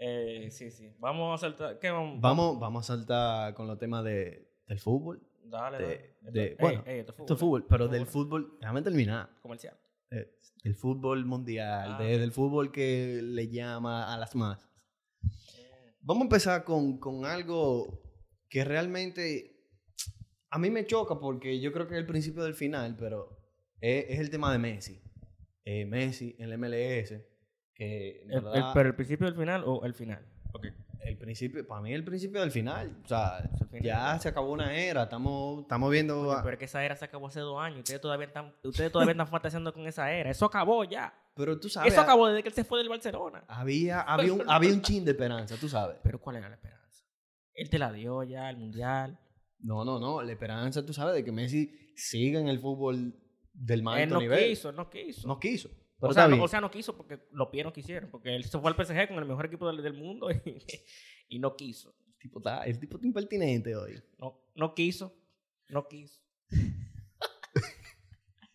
Eh, 0.02 0.48
sí, 0.50 0.70
sí. 0.70 0.90
Vamos 0.98 1.34
a 1.34 1.46
saltar. 1.46 1.78
¿Qué 1.78 1.90
vamos? 1.90 2.20
Vamos, 2.20 2.58
vamos 2.58 2.88
a 2.90 2.96
saltar 2.96 3.52
con 3.54 3.66
los 3.66 3.78
temas 3.78 4.02
de, 4.02 4.50
del 4.66 4.78
fútbol. 4.78 5.22
Dale, 5.44 5.78
de- 5.78 6.16
dale. 6.22 6.40
de- 6.40 6.56
bueno, 6.58 6.82
ey, 6.86 6.94
ey, 6.94 7.00
esto 7.00 7.12
es 7.12 7.18
Esto 7.20 7.34
es 7.34 7.40
fútbol, 7.40 7.62
fútbol, 7.62 7.66
pero 7.68 7.84
Fútbol. 7.84 7.98
del 7.98 8.06
fútbol, 8.06 8.58
déjame 8.60 8.82
terminar. 8.82 9.30
Comercial. 9.42 9.76
eh, 10.12 10.28
del 10.64 10.74
fútbol 10.74 11.24
mundial, 11.24 11.92
Ah. 11.94 12.02
de- 12.02 12.18
del 12.18 12.32
fútbol 12.32 12.72
que 12.72 13.20
le 13.22 13.48
llama 13.48 14.12
a 14.12 14.18
las 14.18 14.34
masas. 14.34 14.68
Vamos 16.00 16.22
a 16.22 16.24
empezar 16.24 16.64
con, 16.64 16.98
con 16.98 17.24
algo 17.26 18.02
que 18.48 18.64
realmente 18.64 19.56
a 20.50 20.58
mí 20.58 20.70
me 20.70 20.84
choca 20.86 21.20
porque 21.20 21.60
yo 21.60 21.72
creo 21.72 21.86
que 21.86 21.94
es 21.94 22.00
el 22.00 22.06
principio 22.06 22.42
del 22.42 22.54
final, 22.54 22.96
pero 22.98 23.38
es, 23.80 24.06
es 24.08 24.18
el 24.18 24.30
tema 24.30 24.50
de 24.50 24.58
Messi. 24.58 25.00
Eh, 25.64 25.84
Messi 25.84 26.34
en 26.38 26.50
el 26.50 26.58
MLS, 26.58 27.22
que 27.86 28.22
en 28.22 28.30
El- 28.30 28.36
el- 28.38 28.44
verdad, 28.44 28.70
¿Pero 28.74 28.88
el 28.90 28.94
principio 28.94 29.26
del 29.26 29.34
final 29.36 29.62
o 29.66 29.84
el 29.84 29.94
final? 29.94 30.24
Ok. 30.52 30.66
el 31.02 31.16
principio, 31.16 31.66
para 31.66 31.80
mí 31.80 31.92
el 31.94 32.04
principio 32.04 32.40
del 32.42 32.50
final. 32.50 33.00
O 33.04 33.08
sea, 33.08 33.40
final. 33.70 33.82
ya 33.82 34.18
se 34.18 34.28
acabó 34.28 34.52
una 34.52 34.76
era, 34.76 35.04
estamos, 35.04 35.62
estamos 35.62 35.90
viendo... 35.90 36.36
Pero 36.42 36.52
es 36.52 36.58
que 36.58 36.64
esa 36.66 36.84
era 36.84 36.94
se 36.94 37.06
acabó 37.06 37.28
hace 37.28 37.40
dos 37.40 37.58
años. 37.58 37.78
Ustedes 37.78 38.00
todavía 38.02 38.26
están, 38.26 38.54
ustedes 38.62 38.92
todavía 38.92 39.12
están 39.12 39.26
fantaseando 39.26 39.72
con 39.72 39.86
esa 39.86 40.12
era. 40.12 40.30
Eso 40.30 40.44
acabó 40.44 40.84
ya. 40.84 41.14
pero 41.34 41.58
tú 41.58 41.68
sabes, 41.70 41.92
Eso 41.94 42.02
acabó 42.02 42.28
desde 42.28 42.42
que 42.42 42.50
él 42.50 42.54
se 42.54 42.64
fue 42.64 42.78
del 42.80 42.90
Barcelona. 42.90 43.42
había, 43.48 44.02
había, 44.02 44.32
un, 44.34 44.42
había 44.48 44.72
un 44.74 44.82
chin 44.82 45.04
de 45.06 45.12
esperanza, 45.12 45.56
tú 45.58 45.68
sabes. 45.70 45.96
Pero 46.02 46.20
¿cuál 46.20 46.36
era 46.36 46.48
la 46.50 46.56
esperanza? 46.56 47.04
Él 47.54 47.70
te 47.70 47.78
la 47.78 47.90
dio 47.92 48.22
ya, 48.24 48.50
el 48.50 48.58
mundial. 48.58 49.18
No, 49.60 49.84
no, 49.86 49.98
no. 49.98 50.20
La 50.22 50.32
esperanza, 50.32 50.84
tú 50.84 50.92
sabes, 50.92 51.14
de 51.14 51.24
que 51.24 51.32
Messi 51.32 51.92
siga 51.96 52.40
en 52.40 52.48
el 52.48 52.58
fútbol 52.60 53.14
del 53.54 53.82
más 53.82 53.96
Él 53.96 54.02
alto 54.04 54.14
no 54.16 54.20
nivel. 54.20 54.48
quiso, 54.50 54.68
él 54.68 54.76
no 54.76 54.90
quiso. 54.90 55.26
No 55.26 55.38
quiso. 55.40 55.70
O, 56.00 56.12
sea, 56.14 56.28
no, 56.28 56.42
o 56.42 56.48
sea, 56.48 56.60
no 56.60 56.70
quiso 56.70 56.96
porque 56.96 57.18
los 57.32 57.48
pies 57.48 57.64
no 57.64 57.72
quisieron. 57.72 58.10
Porque 58.10 58.34
él 58.34 58.44
se 58.44 58.58
fue 58.58 58.70
al 58.70 58.76
PSG 58.76 59.08
con 59.08 59.18
el 59.18 59.26
mejor 59.26 59.46
equipo 59.46 59.66
del, 59.66 59.82
del 59.82 59.94
mundo 59.94 60.30
y, 60.30 60.36
y 61.28 61.38
no 61.38 61.56
quiso. 61.56 61.94
el, 62.08 62.14
tipo 62.18 62.38
está, 62.38 62.64
el 62.64 62.78
tipo 62.78 62.96
está 62.96 63.06
impertinente 63.06 63.74
hoy. 63.76 64.00
No, 64.18 64.40
no 64.54 64.74
quiso. 64.74 65.14
No 65.68 65.86
quiso. 65.88 66.20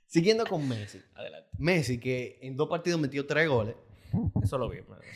Siguiendo 0.07 0.45
con 0.45 0.67
Messi. 0.67 1.01
Adelante. 1.13 1.49
Messi, 1.57 1.99
que 1.99 2.39
en 2.41 2.55
dos 2.55 2.69
partidos 2.69 2.99
metió 2.99 3.25
tres 3.25 3.47
goles. 3.49 3.75
Eso 4.43 4.57
lo 4.57 4.69
vi. 4.69 4.81
madre. 4.83 5.07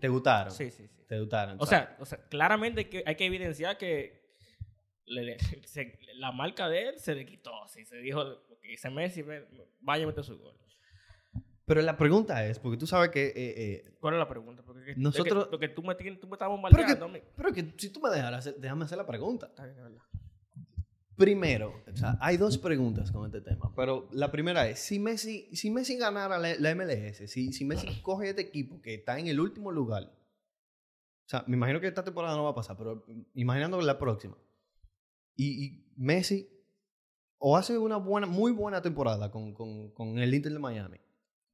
¿Te 0.00 0.08
gustaron? 0.08 0.52
Sí, 0.52 0.70
sí, 0.70 0.86
sí. 0.86 1.02
¿Te 1.08 1.18
gustaron? 1.18 1.56
O 1.60 1.66
sea, 1.66 1.96
o 1.98 2.06
sea 2.06 2.18
claramente 2.28 2.80
hay 2.80 2.84
que, 2.86 3.02
hay 3.04 3.16
que 3.16 3.26
evidenciar 3.26 3.76
que 3.76 4.22
le- 5.06 5.22
le- 5.24 5.38
se- 5.66 5.98
la 6.14 6.30
marca 6.30 6.68
de 6.68 6.88
él 6.90 6.98
se 6.98 7.14
le 7.14 7.26
quitó. 7.26 7.50
Sí, 7.68 7.84
se 7.84 7.96
dijo, 7.98 8.22
porque 8.48 8.74
ese 8.74 8.90
Messi 8.90 9.22
vaya 9.80 10.04
a 10.04 10.06
meter 10.06 10.22
su 10.24 10.38
gol. 10.38 10.54
Pero 11.66 11.80
la 11.82 11.96
pregunta 11.96 12.44
es, 12.46 12.58
porque 12.58 12.76
tú 12.76 12.86
sabes 12.86 13.10
que... 13.10 13.26
eh, 13.28 13.32
eh, 13.36 13.96
¿Cuál 14.00 14.14
es 14.14 14.18
la 14.18 14.28
pregunta? 14.28 14.62
Porque, 14.62 14.84
que- 14.84 14.96
Nosotros- 14.96 15.48
porque 15.50 15.68
tú 15.68 15.82
me, 15.82 15.94
tienes- 15.94 16.20
tú 16.20 16.26
me 16.28 16.36
pero, 16.36 16.50
bombardeando. 16.50 17.06
a 17.06 17.08
mí. 17.08 17.20
que, 17.20 17.26
pero 17.36 17.52
que 17.52 17.72
si 17.78 17.88
tú 17.90 18.00
me 18.00 18.10
dejas, 18.10 18.32
hacer- 18.34 18.56
déjame 18.58 18.84
hacer 18.84 18.98
la 18.98 19.06
pregunta. 19.06 19.46
Está 19.46 19.64
bien, 19.64 19.76
es 19.78 19.82
verdad. 19.82 20.02
Primero, 21.16 21.80
o 21.90 21.96
sea, 21.96 22.18
hay 22.20 22.36
dos 22.36 22.58
preguntas 22.58 23.12
con 23.12 23.24
este 23.26 23.40
tema, 23.40 23.72
pero 23.76 24.08
la 24.10 24.32
primera 24.32 24.68
es, 24.68 24.80
si 24.80 24.98
Messi, 24.98 25.48
si 25.54 25.70
Messi 25.70 25.96
ganara 25.96 26.38
la, 26.38 26.56
la 26.58 26.74
MLS, 26.74 27.30
si, 27.30 27.52
si 27.52 27.64
Messi 27.64 27.86
coge 28.02 28.30
este 28.30 28.42
equipo 28.42 28.82
que 28.82 28.94
está 28.94 29.16
en 29.18 29.28
el 29.28 29.38
último 29.38 29.70
lugar, 29.70 30.02
o 30.02 31.28
sea, 31.28 31.44
me 31.46 31.56
imagino 31.56 31.80
que 31.80 31.86
esta 31.86 32.02
temporada 32.02 32.36
no 32.36 32.42
va 32.42 32.50
a 32.50 32.54
pasar, 32.54 32.76
pero 32.76 33.06
imaginando 33.34 33.80
la 33.80 33.96
próxima, 33.96 34.36
y, 35.36 35.64
y 35.64 35.92
Messi 35.96 36.48
o 37.38 37.56
hace 37.56 37.78
una 37.78 37.96
buena, 37.96 38.26
muy 38.26 38.50
buena 38.50 38.82
temporada 38.82 39.30
con, 39.30 39.54
con, 39.54 39.92
con 39.92 40.18
el 40.18 40.34
Inter 40.34 40.52
de 40.52 40.58
Miami, 40.58 40.98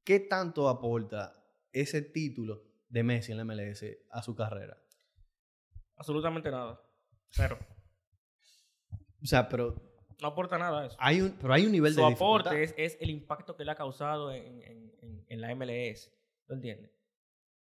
¿qué 0.05 0.21
tanto 0.21 0.69
aporta 0.69 1.33
ese 1.73 2.03
título 2.03 2.63
de 2.89 3.03
Messi 3.03 3.33
en 3.33 3.39
la 3.39 3.45
MLS 3.45 3.85
a 4.11 4.23
su 4.23 4.35
carrera? 4.35 4.77
Absolutamente 5.97 6.51
nada. 6.51 6.81
Cero. 7.31 7.59
O 9.23 9.27
sea, 9.27 9.49
pero 9.49 9.75
No 10.21 10.29
aporta 10.29 10.59
nada 10.59 10.81
a 10.83 10.87
eso. 10.87 10.97
hay 10.99 11.21
un, 11.21 11.33
pero 11.33 11.53
hay 11.53 11.67
un 11.67 11.73
nivel 11.73 11.93
Su 11.95 12.01
de 12.01 12.07
dificultad. 12.09 12.53
aporte 12.53 12.63
es, 12.65 12.75
es 12.77 12.99
el 13.01 13.11
impacto 13.11 13.57
que 13.57 13.65
le 13.65 13.71
ha 13.71 13.75
causado 13.75 14.33
en, 14.33 14.63
en- 14.63 14.93
en- 15.03 15.25
en 15.29 15.41
la 15.41 15.55
MLS. 15.55 16.11
¿Lo 16.47 16.55
entiendes? 16.57 16.91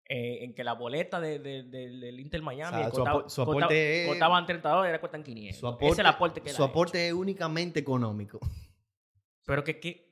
Eh, 0.07 0.45
en 0.45 0.55
que 0.55 0.65
la 0.65 0.75
boleta 0.75 1.19
de, 1.21 1.39
de- 1.39 1.63
de- 1.63 1.89
del 1.89 2.21
Inter 2.21 2.43
Miami 2.43 2.77
O 2.77 2.81
sea, 2.81 2.91
su 2.91 2.97
costaba, 2.97 3.21
apo- 3.21 3.29
su 3.31 3.43
aporte 3.43 4.03
es- 4.03 4.09
costaban 4.09 4.45
30 4.47 4.69
dólares, 4.69 4.89
ahora 4.91 5.01
cuestan 5.01 5.23
500. 5.23 5.59
Su 5.61 5.67
Ese 5.67 5.75
aporte, 5.77 5.93
es 5.93 5.99
el 5.99 6.07
aporte 6.07 6.41
que 6.43 6.51
su 6.51 6.63
aporte 6.65 7.07
es 7.09 7.13
únicamente 7.15 7.81
económico. 7.81 8.39
Pero 9.47 9.63
que, 9.65 9.79
que 9.81 10.04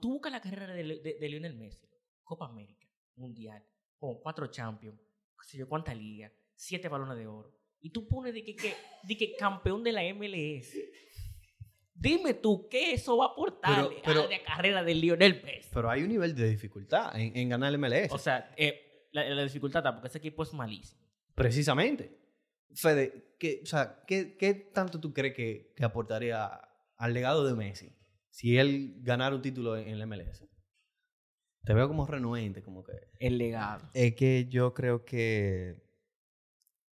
tú 0.00 0.10
buscas 0.12 0.32
la 0.32 0.40
carrera 0.40 0.72
de, 0.74 0.82
de- 0.84 1.16
de 1.20 1.28
Lionel 1.28 1.56
Messi. 1.56 1.86
Copa 2.24 2.46
América, 2.46 2.86
Mundial, 3.16 3.62
con 3.98 4.20
cuatro 4.20 4.46
Champions, 4.46 4.98
qué 5.40 5.48
sé 5.48 5.58
yo, 5.58 5.68
cuánta 5.68 5.94
liga, 5.94 6.32
siete 6.54 6.88
balones 6.88 7.16
de 7.18 7.26
oro. 7.26 7.52
Y 7.80 7.90
tú 7.90 8.06
pones 8.08 8.32
de 8.32 8.44
que, 8.44 8.54
que, 8.54 8.74
de 9.02 9.16
que 9.16 9.34
campeón 9.36 9.82
de 9.82 9.92
la 9.92 10.02
MLS. 10.14 10.72
Dime 11.94 12.34
tú, 12.34 12.68
¿qué 12.68 12.94
eso 12.94 13.16
va 13.16 13.26
a 13.26 13.34
Pero- 13.34 13.90
pero- 14.04 14.22
a 14.24 14.28
la 14.30 14.42
carrera 14.42 14.82
de 14.82 14.94
Lionel 14.94 15.42
Messi? 15.44 15.68
Pero 15.72 15.90
hay 15.90 16.02
un 16.02 16.08
nivel 16.08 16.34
de 16.34 16.48
dificultad 16.48 17.14
en, 17.18 17.36
en 17.36 17.48
ganar 17.48 17.72
el 17.72 17.78
MLS. 17.78 18.10
O 18.12 18.18
sea, 18.18 18.52
eh, 18.56 19.08
la, 19.12 19.28
la 19.28 19.42
dificultad 19.42 19.80
está 19.80 19.92
porque 19.94 20.08
ese 20.08 20.18
equipo 20.18 20.42
es 20.42 20.52
malísimo. 20.52 21.02
Precisamente. 21.34 22.18
Fede, 22.74 23.34
¿qué, 23.38 23.60
o 23.62 23.66
sea, 23.66 24.02
¿qué, 24.06 24.36
qué 24.38 24.54
tanto 24.54 24.98
tú 24.98 25.12
crees 25.12 25.34
que, 25.34 25.72
que 25.76 25.84
aportaría 25.84 26.46
al 26.96 27.12
legado 27.12 27.44
de 27.44 27.54
Messi 27.54 27.94
si 28.32 28.58
él 28.58 28.96
ganara 29.02 29.36
un 29.36 29.42
título 29.42 29.76
en, 29.76 29.88
en 29.88 30.00
el 30.00 30.06
MLS? 30.06 30.44
Te 31.64 31.74
veo 31.74 31.86
como 31.86 32.06
renuente, 32.06 32.62
como 32.62 32.82
que... 32.82 32.92
El 33.20 33.38
legado. 33.38 33.88
Es 33.94 34.16
que 34.16 34.48
yo 34.48 34.74
creo 34.74 35.04
que 35.04 35.80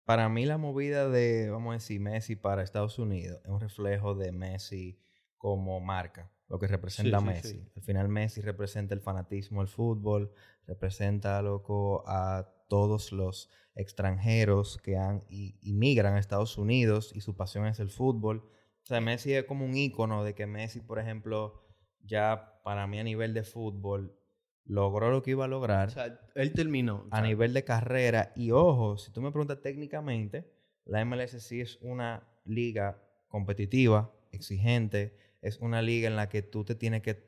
para 0.05 0.29
mí 0.29 0.45
la 0.45 0.57
movida 0.57 1.09
de, 1.09 1.49
vamos 1.49 1.71
a 1.71 1.73
decir, 1.75 1.99
Messi 1.99 2.35
para 2.35 2.63
Estados 2.63 2.99
Unidos 2.99 3.41
es 3.43 3.49
un 3.49 3.59
reflejo 3.59 4.15
de 4.15 4.31
Messi 4.31 4.99
como 5.37 5.79
marca, 5.79 6.31
lo 6.47 6.59
que 6.59 6.67
representa 6.67 7.19
Sí, 7.19 7.25
Messi. 7.25 7.49
sí. 7.49 7.71
Al 7.75 7.81
final 7.83 8.09
Messi 8.09 8.41
representa 8.41 8.93
el 8.93 9.01
fanatismo 9.01 9.61
al 9.61 9.67
fútbol, 9.67 10.31
representa, 10.65 11.41
loco, 11.41 12.03
a 12.07 12.49
todos 12.69 13.11
los 13.11 13.49
extranjeros 13.75 14.77
que 14.77 14.97
han 14.97 15.23
y, 15.29 15.57
migran 15.73 16.15
a 16.15 16.19
Estados 16.19 16.57
Unidos 16.57 17.11
y 17.13 17.21
su 17.21 17.35
pasión 17.35 17.65
es 17.65 17.79
el 17.79 17.89
fútbol. 17.89 18.49
O 18.83 18.85
sea, 18.85 18.99
Messi 18.99 19.33
es 19.33 19.45
como 19.45 19.65
un 19.65 19.75
ícono 19.75 20.23
de 20.23 20.35
que 20.35 20.45
Messi, 20.45 20.81
por 20.81 20.99
ejemplo, 20.99 21.63
ya 22.01 22.61
para 22.63 22.85
mí 22.85 22.99
a 22.99 23.03
nivel 23.03 23.33
de 23.33 23.43
fútbol, 23.43 24.17
logró 24.65 25.11
lo 25.11 25.21
que 25.21 25.31
iba 25.31 25.45
a 25.45 25.49
lograr 25.49 25.89
O 25.89 25.91
sea, 25.91 26.19
él 26.35 26.53
terminó. 26.53 27.05
o 27.05 27.07
a 27.11 27.17
sea, 27.17 27.27
nivel 27.27 27.53
de 27.53 27.63
carrera. 27.63 28.33
Y 28.35 28.51
ojo, 28.51 28.97
si 28.97 29.11
tú 29.11 29.21
me 29.21 29.31
preguntas 29.31 29.61
técnicamente, 29.61 30.51
la 30.85 31.03
MLS 31.05 31.41
sí 31.41 31.61
es 31.61 31.77
una 31.81 32.27
liga 32.45 33.01
competitiva, 33.27 34.13
exigente, 34.31 35.17
es 35.41 35.59
una 35.59 35.81
liga 35.81 36.07
en 36.07 36.15
la 36.15 36.29
que 36.29 36.41
tú 36.41 36.63
te 36.63 36.75
tienes 36.75 37.01
que, 37.01 37.23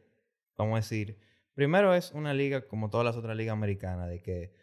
vamos 0.58 0.74
a 0.74 0.78
decir, 0.78 1.20
primero 1.54 1.94
es 1.94 2.12
una 2.12 2.34
liga 2.34 2.68
como 2.68 2.89
todas 2.89 3.06
las 3.06 3.15
otras 3.15 3.36
ligas 3.36 3.54
americanas, 3.54 4.10
de 4.10 4.22
que 4.22 4.54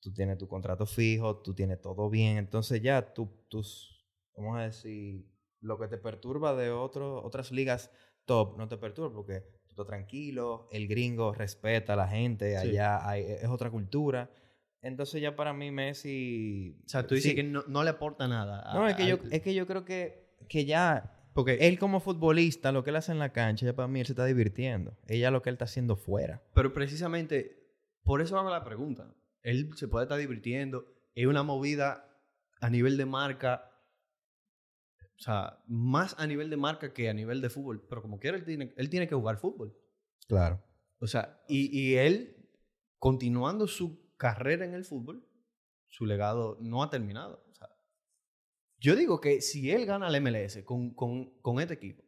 tú 0.00 0.12
tienes 0.12 0.36
tu 0.38 0.48
contrato 0.48 0.84
fijo, 0.86 1.38
tú 1.38 1.54
tienes 1.54 1.80
todo 1.80 2.10
bien, 2.10 2.36
entonces 2.36 2.82
ya 2.82 3.14
tú, 3.14 3.46
tus, 3.48 4.04
vamos 4.36 4.58
a 4.58 4.62
decir, 4.62 5.26
lo 5.64 5.78
que 5.78 5.88
te 5.88 5.98
perturba 5.98 6.54
de 6.54 6.70
otro, 6.70 7.22
otras 7.24 7.50
ligas 7.52 7.90
top 8.24 8.56
no 8.56 8.68
te 8.68 8.76
perturba 8.76 9.12
porque 9.14 9.40
tú 9.66 9.70
estás 9.70 9.86
tranquilo, 9.86 10.68
el 10.70 10.86
gringo 10.88 11.32
respeta 11.32 11.94
a 11.94 11.96
la 11.96 12.06
gente, 12.08 12.50
Sí. 12.60 12.68
allá 12.68 13.08
hay- 13.08 13.22
es 13.24 13.48
otra 13.48 13.70
cultura. 13.70 14.30
Entonces 14.82 15.20
ya 15.22 15.34
para 15.34 15.52
mí 15.54 15.70
Messi... 15.70 16.76
O 16.84 16.88
sea, 16.88 17.06
tú 17.06 17.14
dices 17.14 17.30
sí. 17.30 17.36
que 17.36 17.42
no, 17.42 17.64
no 17.66 17.82
le 17.82 17.90
aporta 17.90 18.28
nada. 18.28 18.62
a- 18.70 18.74
No, 18.74 18.86
es 18.88 18.94
que, 18.96 19.06
yo, 19.06 19.16
es 19.30 19.40
que 19.42 19.54
yo 19.54 19.66
creo 19.66 19.84
que, 19.84 20.36
que 20.48 20.64
ya 20.66 21.10
Porque, 21.32 21.54
él 21.66 21.78
como 21.78 22.00
futbolista, 22.00 22.70
lo 22.70 22.84
que 22.84 22.90
él 22.90 22.96
hace 22.96 23.10
en 23.12 23.18
la 23.18 23.32
cancha, 23.32 23.64
ya 23.66 23.74
para 23.74 23.88
mí 23.88 24.00
él 24.00 24.06
se 24.06 24.12
está 24.12 24.24
divirtiendo. 24.26 24.96
Ella 25.06 25.30
lo 25.30 25.40
que 25.42 25.48
él 25.50 25.54
está 25.54 25.64
haciendo 25.64 25.96
fuera. 25.96 26.42
pero 26.54 26.72
precisamente, 26.74 27.64
por 28.04 28.20
eso 28.20 28.38
hago 28.38 28.50
la 28.50 28.62
pregunta. 28.62 29.14
Él 29.42 29.70
se 29.76 29.88
puede 29.88 30.04
estar 30.04 30.18
divirtiendo. 30.18 30.86
Es 31.14 31.26
una 31.26 31.42
movida 31.42 32.08
a 32.60 32.70
nivel 32.70 32.96
de 32.96 33.06
marca. 33.06 33.70
O 35.16 35.22
sea, 35.22 35.62
más 35.66 36.14
a 36.18 36.26
nivel 36.26 36.50
de 36.50 36.56
marca 36.56 36.92
que 36.92 37.08
a 37.08 37.14
nivel 37.14 37.40
de 37.40 37.50
fútbol. 37.50 37.86
Pero 37.88 38.02
como 38.02 38.18
quiera, 38.18 38.36
él 38.36 38.44
tiene, 38.44 38.74
él 38.76 38.90
tiene 38.90 39.08
que 39.08 39.14
jugar 39.14 39.38
fútbol. 39.38 39.76
Claro. 40.26 40.62
O 40.98 41.06
sea, 41.06 41.42
y, 41.48 41.78
y 41.78 41.96
él, 41.96 42.48
continuando 42.98 43.66
su 43.66 44.14
carrera 44.16 44.64
en 44.64 44.74
el 44.74 44.84
fútbol, 44.84 45.26
su 45.88 46.06
legado 46.06 46.58
no 46.60 46.82
ha 46.82 46.90
terminado. 46.90 47.44
O 47.50 47.54
sea, 47.54 47.68
yo 48.78 48.96
digo 48.96 49.20
que 49.20 49.40
si 49.40 49.70
él 49.70 49.86
gana 49.86 50.08
el 50.08 50.20
MLS 50.20 50.62
con, 50.64 50.94
con, 50.94 51.38
con 51.40 51.60
este 51.60 51.74
equipo, 51.74 52.03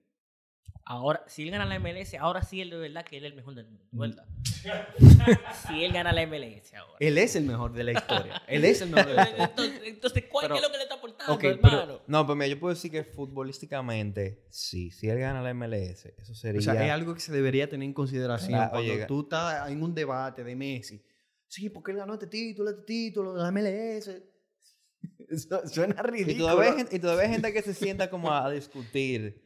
Ahora, 0.88 1.24
si 1.26 1.42
él 1.42 1.50
gana 1.50 1.64
la 1.64 1.81
MLS, 1.81 2.14
ahora 2.14 2.42
sí 2.42 2.61
él 2.61 2.70
de 2.70 2.76
verdad 2.76 3.05
que 3.05 3.16
él 3.16 3.24
es 3.24 3.31
el 3.33 3.37
mejor 3.37 3.57
del 3.57 3.66
mundo. 3.66 3.85
¿verdad? 3.90 4.24
si 5.66 5.83
él 5.85 5.92
gana 5.92 6.12
la 6.12 6.24
MLS 6.29 6.74
ahora. 6.74 6.96
él 7.00 7.18
es 7.18 7.35
el 7.35 7.44
mejor 7.44 7.72
de 7.72 7.83
la 7.85 7.92
historia. 7.92 8.42
él 8.46 8.64
es 8.64 8.81
el 8.83 8.90
mejor 8.90 9.09
de 9.09 9.14
la 9.14 9.22
historia. 9.24 9.44
entonces, 9.46 9.81
entonces, 9.85 10.24
¿cuál 10.31 10.44
Pero- 10.44 10.55
es 10.57 10.62
lo 10.62 10.70
que 10.70 10.76
le 10.76 10.83
está 10.85 10.94
aportando, 10.94 11.33
Ok, 11.35 11.40
pero- 11.40 11.55
hermano? 11.81 12.00
No, 12.07 12.24
pues 12.24 12.37
mira, 12.38 12.46
yo 12.46 12.61
puedo 12.61 12.72
decir 12.72 12.92
que 12.92 13.02
futbolísticamente, 13.02 14.44
sí, 14.50 14.90
si 14.92 15.09
él 15.09 15.18
gana 15.18 15.42
la 15.42 15.52
MLS, 15.55 16.07
eso 16.18 16.35
sería... 16.37 16.61
O 16.61 16.62
sea, 16.62 16.85
es 16.87 16.92
algo 16.92 17.14
que 17.14 17.20
se 17.20 17.33
debería 17.33 17.68
tener 17.68 17.85
en 17.87 17.92
consideración 17.92 18.55
Ah, 18.61 18.68
cuando 18.70 18.92
oye, 18.92 19.07
tú 19.07 19.22
estás 19.22 19.68
en 19.70 19.83
un 19.83 19.92
debate 19.94 20.44
de 20.44 20.55
Messi. 20.55 21.02
Sí, 21.48 21.68
porque 21.68 21.90
él 21.92 21.96
ganó 21.98 22.14
este 22.14 22.26
título, 22.29 22.70
este 22.70 22.83
título, 22.83 23.35
la 23.37 23.50
MLS. 23.50 24.09
Eso 25.29 25.66
suena 25.68 25.96
y, 25.98 26.02
ridículo. 26.11 26.46
todavía 26.46 26.70
hay, 26.70 26.76
gente- 26.76 26.96
y 26.96 26.98
todavía 27.00 27.24
hay 27.24 27.31
gente 27.33 27.52
que 27.52 27.62
se 27.62 27.74
sienta 27.74 28.09
como 28.11 28.33
a 28.33 28.48
discutir 28.50 29.46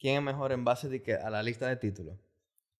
quién 0.00 0.16
es 0.16 0.22
mejor 0.22 0.50
en 0.52 0.64
base 0.64 0.88
de 0.88 1.02
que 1.02 1.14
a 1.14 1.30
la 1.30 1.42
lista 1.42 1.68
de 1.68 1.76
títulos. 1.76 2.18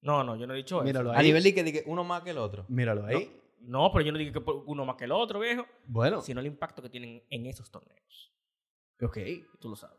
No, 0.02 0.24
no, 0.24 0.34
yo 0.36 0.46
no 0.46 0.54
he 0.54 0.56
dicho 0.56 0.76
eso. 0.78 0.84
Míralo 0.84 1.12
A 1.12 1.22
nivel 1.22 1.42
de 1.42 1.54
que, 1.54 1.62
de 1.62 1.72
que 1.72 1.82
uno 1.86 2.02
más 2.02 2.22
que 2.22 2.30
el 2.30 2.38
otro. 2.38 2.64
Míralo 2.68 3.04
ahí. 3.06 3.36
No, 3.60 3.92
pero 3.92 4.02
yo 4.06 4.10
no 4.12 4.18
digo 4.18 4.32
que 4.42 4.50
uno 4.66 4.84
más 4.86 4.96
que 4.96 5.04
el 5.04 5.12
otro, 5.12 5.38
viejo. 5.38 5.66
Bueno, 5.84 6.22
Sino 6.22 6.40
el 6.40 6.46
impacto 6.46 6.80
que 6.80 6.88
tienen 6.88 7.22
en 7.28 7.44
esos 7.46 7.70
torneos. 7.70 8.32
ok. 9.02 9.18
Tú 9.60 9.68
lo 9.68 9.76
sabes. 9.76 9.98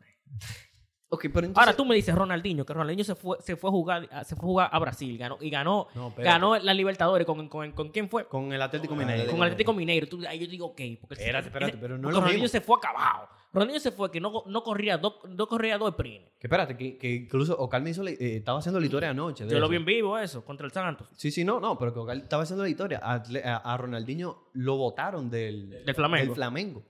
Ok, 1.13 1.23
pero 1.33 1.45
entonces... 1.45 1.57
Ahora 1.59 1.75
tú 1.75 1.83
me 1.85 1.93
dices 1.93 2.15
Ronaldinho, 2.15 2.65
que 2.65 2.73
Ronaldinho 2.73 3.03
se 3.03 3.15
fue, 3.15 3.37
se 3.41 3.57
fue 3.57 3.69
a 3.69 3.71
jugar, 3.71 4.07
a- 4.11 4.23
se 4.23 4.33
fue 4.35 4.43
a 4.45 4.47
jugar 4.47 4.69
a 4.71 4.79
Brasil, 4.79 5.17
ganó, 5.17 5.37
y 5.41 5.49
ganó, 5.49 5.87
No, 5.93 6.13
ganó 6.17 6.57
la 6.57 6.73
Libertadores 6.73 7.27
con, 7.27 7.49
con, 7.49 7.71
con 7.73 7.89
quién 7.89 8.09
fue? 8.09 8.27
Con 8.29 8.53
el 8.53 8.61
Atlético 8.61 8.95
Mineiro. 8.95 9.25
Con 9.29 9.35
el 9.35 9.43
Atlético 9.43 9.73
Mineiro. 9.73 10.07
Tú, 10.07 10.23
ahí 10.27 10.39
yo 10.39 10.47
digo, 10.47 10.67
ok. 10.67 10.81
Porque 11.01 11.15
Espérate, 11.15 11.47
espérate, 11.49 11.77
pero 11.77 11.97
no 11.97 12.09
Ronaldinho 12.09 12.43
mismo. 12.43 12.47
se 12.47 12.61
fue 12.61 12.77
acabado. 12.77 13.27
Ronaldinho 13.53 13.79
se 13.81 13.91
fue 13.91 14.09
que 14.11 14.21
no, 14.21 14.43
no 14.47 14.63
corría 14.63 14.97
dos, 14.97 15.15
no 15.27 15.45
corría 15.47 15.77
dos 15.77 15.89
sprint. 15.89 16.25
Que 16.39 16.47
espérate, 16.47 16.77
que, 16.77 16.97
que 16.97 17.11
incluso 17.15 17.57
Ocal 17.59 17.81
me 17.83 17.89
hizo 17.89 18.01
la- 18.01 18.11
eh, 18.11 18.37
estaba 18.37 18.59
haciendo 18.59 18.79
la 18.79 18.85
historia 18.85 19.09
anoche. 19.09 19.45
Yo 19.47 19.59
lo 19.59 19.67
vi 19.67 19.75
en 19.75 19.85
vivo 19.85 20.17
eso, 20.17 20.45
contra 20.45 20.65
el 20.65 20.71
Santos. 20.71 21.07
Sí, 21.17 21.31
sí, 21.31 21.43
no, 21.43 21.59
no, 21.59 21.77
pero 21.77 21.93
que 21.93 21.99
Ocal 21.99 22.21
estaba 22.21 22.43
haciendo 22.43 22.63
la 22.63 22.69
historia. 22.69 22.99
A, 23.03 23.21
Atle- 23.21 23.43
a- 23.43 23.57
a 23.57 23.77
Ronaldinho 23.77 24.49
lo 24.53 24.77
votaron 24.77 25.29
del, 25.29 25.83
Del 25.85 25.95
Flamengo. 25.95 26.25
del 26.27 26.35
Flamengo. 26.35 26.83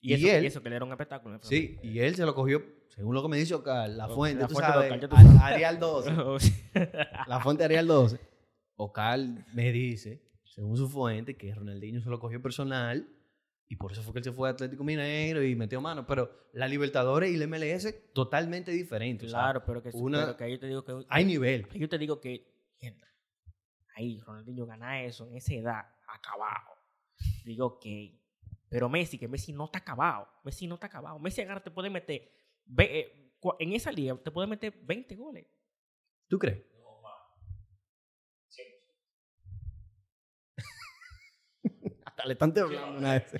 Y, 0.00 0.10
Y 0.10 0.14
eso, 0.14 0.36
él- 0.36 0.44
y 0.44 0.46
eso, 0.48 0.62
que 0.62 0.70
le 0.70 0.76
era 0.76 0.84
un 0.84 0.90
espectáculo. 0.90 1.38
Sí, 1.42 1.78
y 1.82 2.00
él 2.00 2.14
se 2.16 2.24
lo 2.26 2.34
cogió, 2.34 2.60
según 2.88 3.14
lo 3.14 3.22
que 3.22 3.28
me 3.28 3.36
dice 3.36 3.54
Ocal, 3.54 3.96
la 3.96 4.08
La 4.08 4.14
fuente, 4.14 4.46
tú 4.46 4.54
fuente 4.54 4.66
de 4.66 4.72
sabes, 4.72 4.90
Ocal, 4.90 5.00
ya 5.00 5.08
tú 5.08 5.16
sabes. 5.16 5.40
Arial 5.42 5.78
12. 5.78 6.10
Flamengo. 6.10 6.38
la 7.28 7.40
fuente 7.40 7.64
Arial 7.64 7.86
12. 7.86 8.20
Ocal 8.76 9.44
me 9.52 9.70
dice, 9.72 10.22
según 10.42 10.76
su 10.76 10.88
fuente, 10.88 11.36
que 11.36 11.54
Ronaldinho 11.54 12.00
se 12.00 12.08
lo 12.10 12.18
cogió 12.18 12.40
personal 12.42 13.08
y 13.72 13.76
por 13.76 13.92
eso 13.92 14.02
fue 14.02 14.12
que 14.12 14.18
él 14.18 14.24
se 14.24 14.32
fue 14.32 14.48
a 14.48 14.52
Atlético 14.52 14.82
Mineiro 14.84 15.42
y 15.44 15.54
metió 15.54 15.80
mano. 15.80 16.04
Pero 16.04 16.30
la 16.52 16.66
Libertadores 16.66 17.30
y 17.30 17.36
la 17.36 17.46
MLS 17.46 17.94
totalmente 18.12 18.72
diferentes. 18.72 19.28
o 19.28 19.30
sea, 19.30 19.38
claro, 19.40 19.64
pero 19.64 19.80
que, 19.82 19.90
una- 19.94 20.20
pero 20.24 20.36
que 20.36 20.44
ahí 20.44 20.52
yo 20.52 20.58
te 20.60 20.66
digo 20.66 20.84
que... 20.84 21.06
hay 21.08 21.24
nivel. 21.24 21.66
Yo 21.70 21.88
te 21.88 21.96
digo 21.96 22.20
que... 22.20 22.50
Ahí 23.96 24.18
Ronaldinho 24.20 24.66
gana 24.66 25.02
eso 25.04 25.26
en 25.28 25.36
esa 25.36 25.54
edad, 25.54 25.84
acabado. 26.08 26.70
Digo, 27.44 27.66
ok. 27.66 27.86
Pero 28.68 28.88
Messi, 28.88 29.18
que 29.18 29.28
Messi 29.28 29.52
no 29.52 29.66
está 29.66 29.78
acabado. 29.78 30.28
Messi 30.44 30.66
no 30.66 30.74
está 30.74 30.86
acabado. 30.86 31.18
Messi 31.18 31.40
agarra, 31.42 31.62
te 31.62 31.70
puede 31.70 31.90
meter... 31.90 32.28
ve- 32.66 33.00
eh, 33.00 33.32
en 33.58 33.72
esa 33.72 33.90
liga 33.92 34.16
te 34.22 34.30
puede 34.30 34.46
meter 34.48 34.72
20 34.82 35.14
goles. 35.16 35.46
¿Tú 36.28 36.38
crees? 36.38 36.62
Le 42.26 42.32
están 42.34 42.52
temblando 42.54 42.98
una 42.98 43.12
vez. 43.14 43.32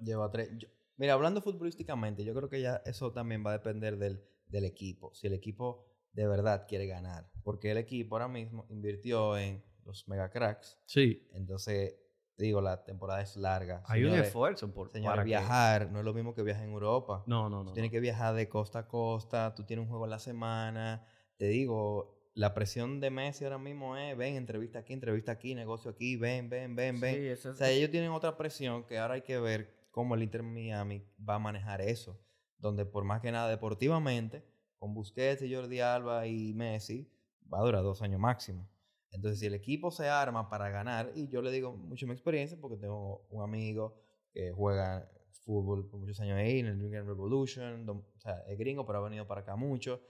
Lleva 0.00 0.30
tres. 0.30 0.50
yo- 0.58 0.68
mira, 0.96 1.14
hablando 1.14 1.40
futbolísticamente, 1.40 2.24
yo 2.24 2.34
creo 2.34 2.48
que 2.48 2.60
ya 2.60 2.82
eso 2.84 3.12
también 3.12 3.44
va 3.44 3.50
a 3.50 3.54
depender 3.54 3.96
del, 3.98 4.22
del 4.46 4.64
equipo. 4.64 5.14
Si 5.14 5.26
el 5.26 5.32
equipo 5.32 5.86
de 6.12 6.26
verdad 6.26 6.66
quiere 6.68 6.86
ganar. 6.86 7.28
Porque 7.42 7.70
el 7.70 7.78
equipo 7.78 8.14
ahora 8.14 8.28
mismo 8.28 8.66
invirtió 8.70 9.36
en 9.36 9.64
los 9.84 10.06
mega 10.08 10.30
cracks. 10.30 10.78
Sí. 10.86 11.28
Entonces, 11.32 11.96
te 12.36 12.44
digo, 12.44 12.60
la 12.60 12.84
temporada 12.84 13.20
es 13.22 13.36
larga. 13.36 13.82
Hay 13.86 14.04
un 14.04 14.14
esfuerzo 14.14 14.72
por 14.72 14.90
Señores, 14.90 15.10
para 15.10 15.22
que- 15.22 15.28
viajar 15.28 15.90
no 15.90 15.98
es 16.00 16.04
lo 16.04 16.14
mismo 16.14 16.34
que 16.34 16.42
viajar 16.42 16.64
en 16.64 16.70
Europa. 16.72 17.24
No, 17.26 17.48
no, 17.48 17.60
Tú 17.60 17.64
no. 17.66 17.72
tienes 17.72 17.90
que 17.90 18.00
viajar 18.00 18.34
de 18.34 18.48
costa 18.48 18.80
a 18.80 18.88
costa, 18.88 19.54
tú 19.54 19.64
tienes 19.64 19.82
un 19.84 19.88
juego 19.88 20.04
en 20.04 20.10
la 20.10 20.18
semana. 20.18 21.06
Te 21.36 21.46
digo, 21.46 22.13
la 22.34 22.52
presión 22.54 23.00
de 23.00 23.10
Messi 23.10 23.44
ahora 23.44 23.58
mismo 23.58 23.96
es, 23.96 24.16
ven, 24.16 24.34
entrevista 24.34 24.80
aquí, 24.80 24.92
entrevista 24.92 25.32
aquí, 25.32 25.54
negocio 25.54 25.90
aquí, 25.90 26.16
ven, 26.16 26.48
ven, 26.50 26.74
ven, 26.74 27.00
ven. 27.00 27.14
Sí, 27.14 27.26
eso 27.26 27.50
O 27.50 27.54
sea, 27.54 27.70
ellos 27.70 27.90
tienen 27.90 28.10
otra 28.10 28.36
presión 28.36 28.84
que 28.84 28.98
ahora 28.98 29.14
hay 29.14 29.22
que 29.22 29.38
ver 29.38 29.72
cómo 29.90 30.14
el 30.16 30.22
Inter 30.24 30.42
Miami 30.42 31.04
va 31.28 31.36
a 31.36 31.38
manejar 31.38 31.80
eso. 31.80 32.20
Donde 32.58 32.84
por 32.86 33.04
más 33.04 33.20
que 33.20 33.30
nada 33.30 33.48
deportivamente, 33.48 34.44
con 34.78 34.94
Busquets 34.94 35.42
y 35.42 35.54
Jordi 35.54 35.80
Alba 35.80 36.26
y 36.26 36.52
Messi, 36.54 37.08
va 37.52 37.60
a 37.60 37.62
durar 37.62 37.82
dos 37.82 38.02
años 38.02 38.20
máximo. 38.20 38.68
Entonces, 39.10 39.38
si 39.38 39.46
el 39.46 39.54
equipo 39.54 39.92
se 39.92 40.08
arma 40.08 40.48
para 40.48 40.70
ganar, 40.70 41.12
y 41.14 41.28
yo 41.28 41.40
le 41.40 41.52
digo 41.52 41.72
mucho 41.76 42.06
mi 42.06 42.12
experiencia 42.14 42.58
porque 42.60 42.76
tengo 42.76 43.26
un 43.30 43.44
amigo 43.44 43.96
que 44.32 44.50
juega 44.50 45.08
fútbol 45.44 45.88
por 45.88 46.00
muchos 46.00 46.18
años 46.20 46.36
ahí 46.38 46.58
en 46.58 46.66
el 46.66 46.78
New 46.78 46.86
England 46.88 47.06
Revolution, 47.06 47.86
don- 47.86 48.04
o 48.16 48.18
sea, 48.20 48.38
es 48.48 48.58
gringo, 48.58 48.84
pero 48.84 48.98
ha 48.98 49.02
venido 49.02 49.26
para 49.28 49.42
acá 49.42 49.54
mucho. 49.54 50.00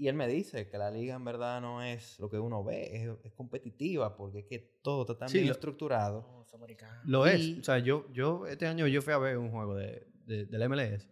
Y 0.00 0.08
él 0.08 0.14
me 0.14 0.26
dice 0.26 0.66
que 0.66 0.78
la 0.78 0.90
liga 0.90 1.14
en 1.14 1.24
verdad 1.24 1.60
no 1.60 1.82
es 1.82 2.18
lo 2.18 2.30
que 2.30 2.38
uno 2.38 2.64
ve, 2.64 2.96
es, 2.96 3.10
es 3.22 3.32
competitiva 3.34 4.16
porque 4.16 4.38
es 4.38 4.46
que 4.46 4.58
todo 4.82 5.02
está 5.02 5.18
tan 5.18 5.28
Sí, 5.28 5.38
bien 5.38 5.48
lo- 5.48 5.52
estructurado. 5.52 6.42
Es 6.46 6.54
americano. 6.54 7.00
Lo 7.04 7.26
es. 7.26 7.38
Y- 7.40 7.60
O 7.60 7.62
sea, 7.64 7.78
yo, 7.80 8.10
yo 8.12 8.46
este 8.46 8.66
año 8.66 8.86
yo 8.86 9.02
fui 9.02 9.12
a 9.12 9.18
ver 9.18 9.36
un 9.36 9.50
juego 9.50 9.74
de, 9.74 10.06
de, 10.24 10.46
del 10.46 10.68
MLS. 10.70 11.06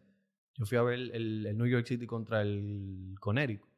Yo 0.55 0.65
fui 0.65 0.79
a 0.79 0.83
ver 0.83 0.95
el, 0.99 1.45
el 1.47 1.59
New 1.59 1.67
York 1.67 1.87
City 1.87 2.07
contra 2.07 2.41
el 2.41 3.15
Connecticut. 3.21 3.69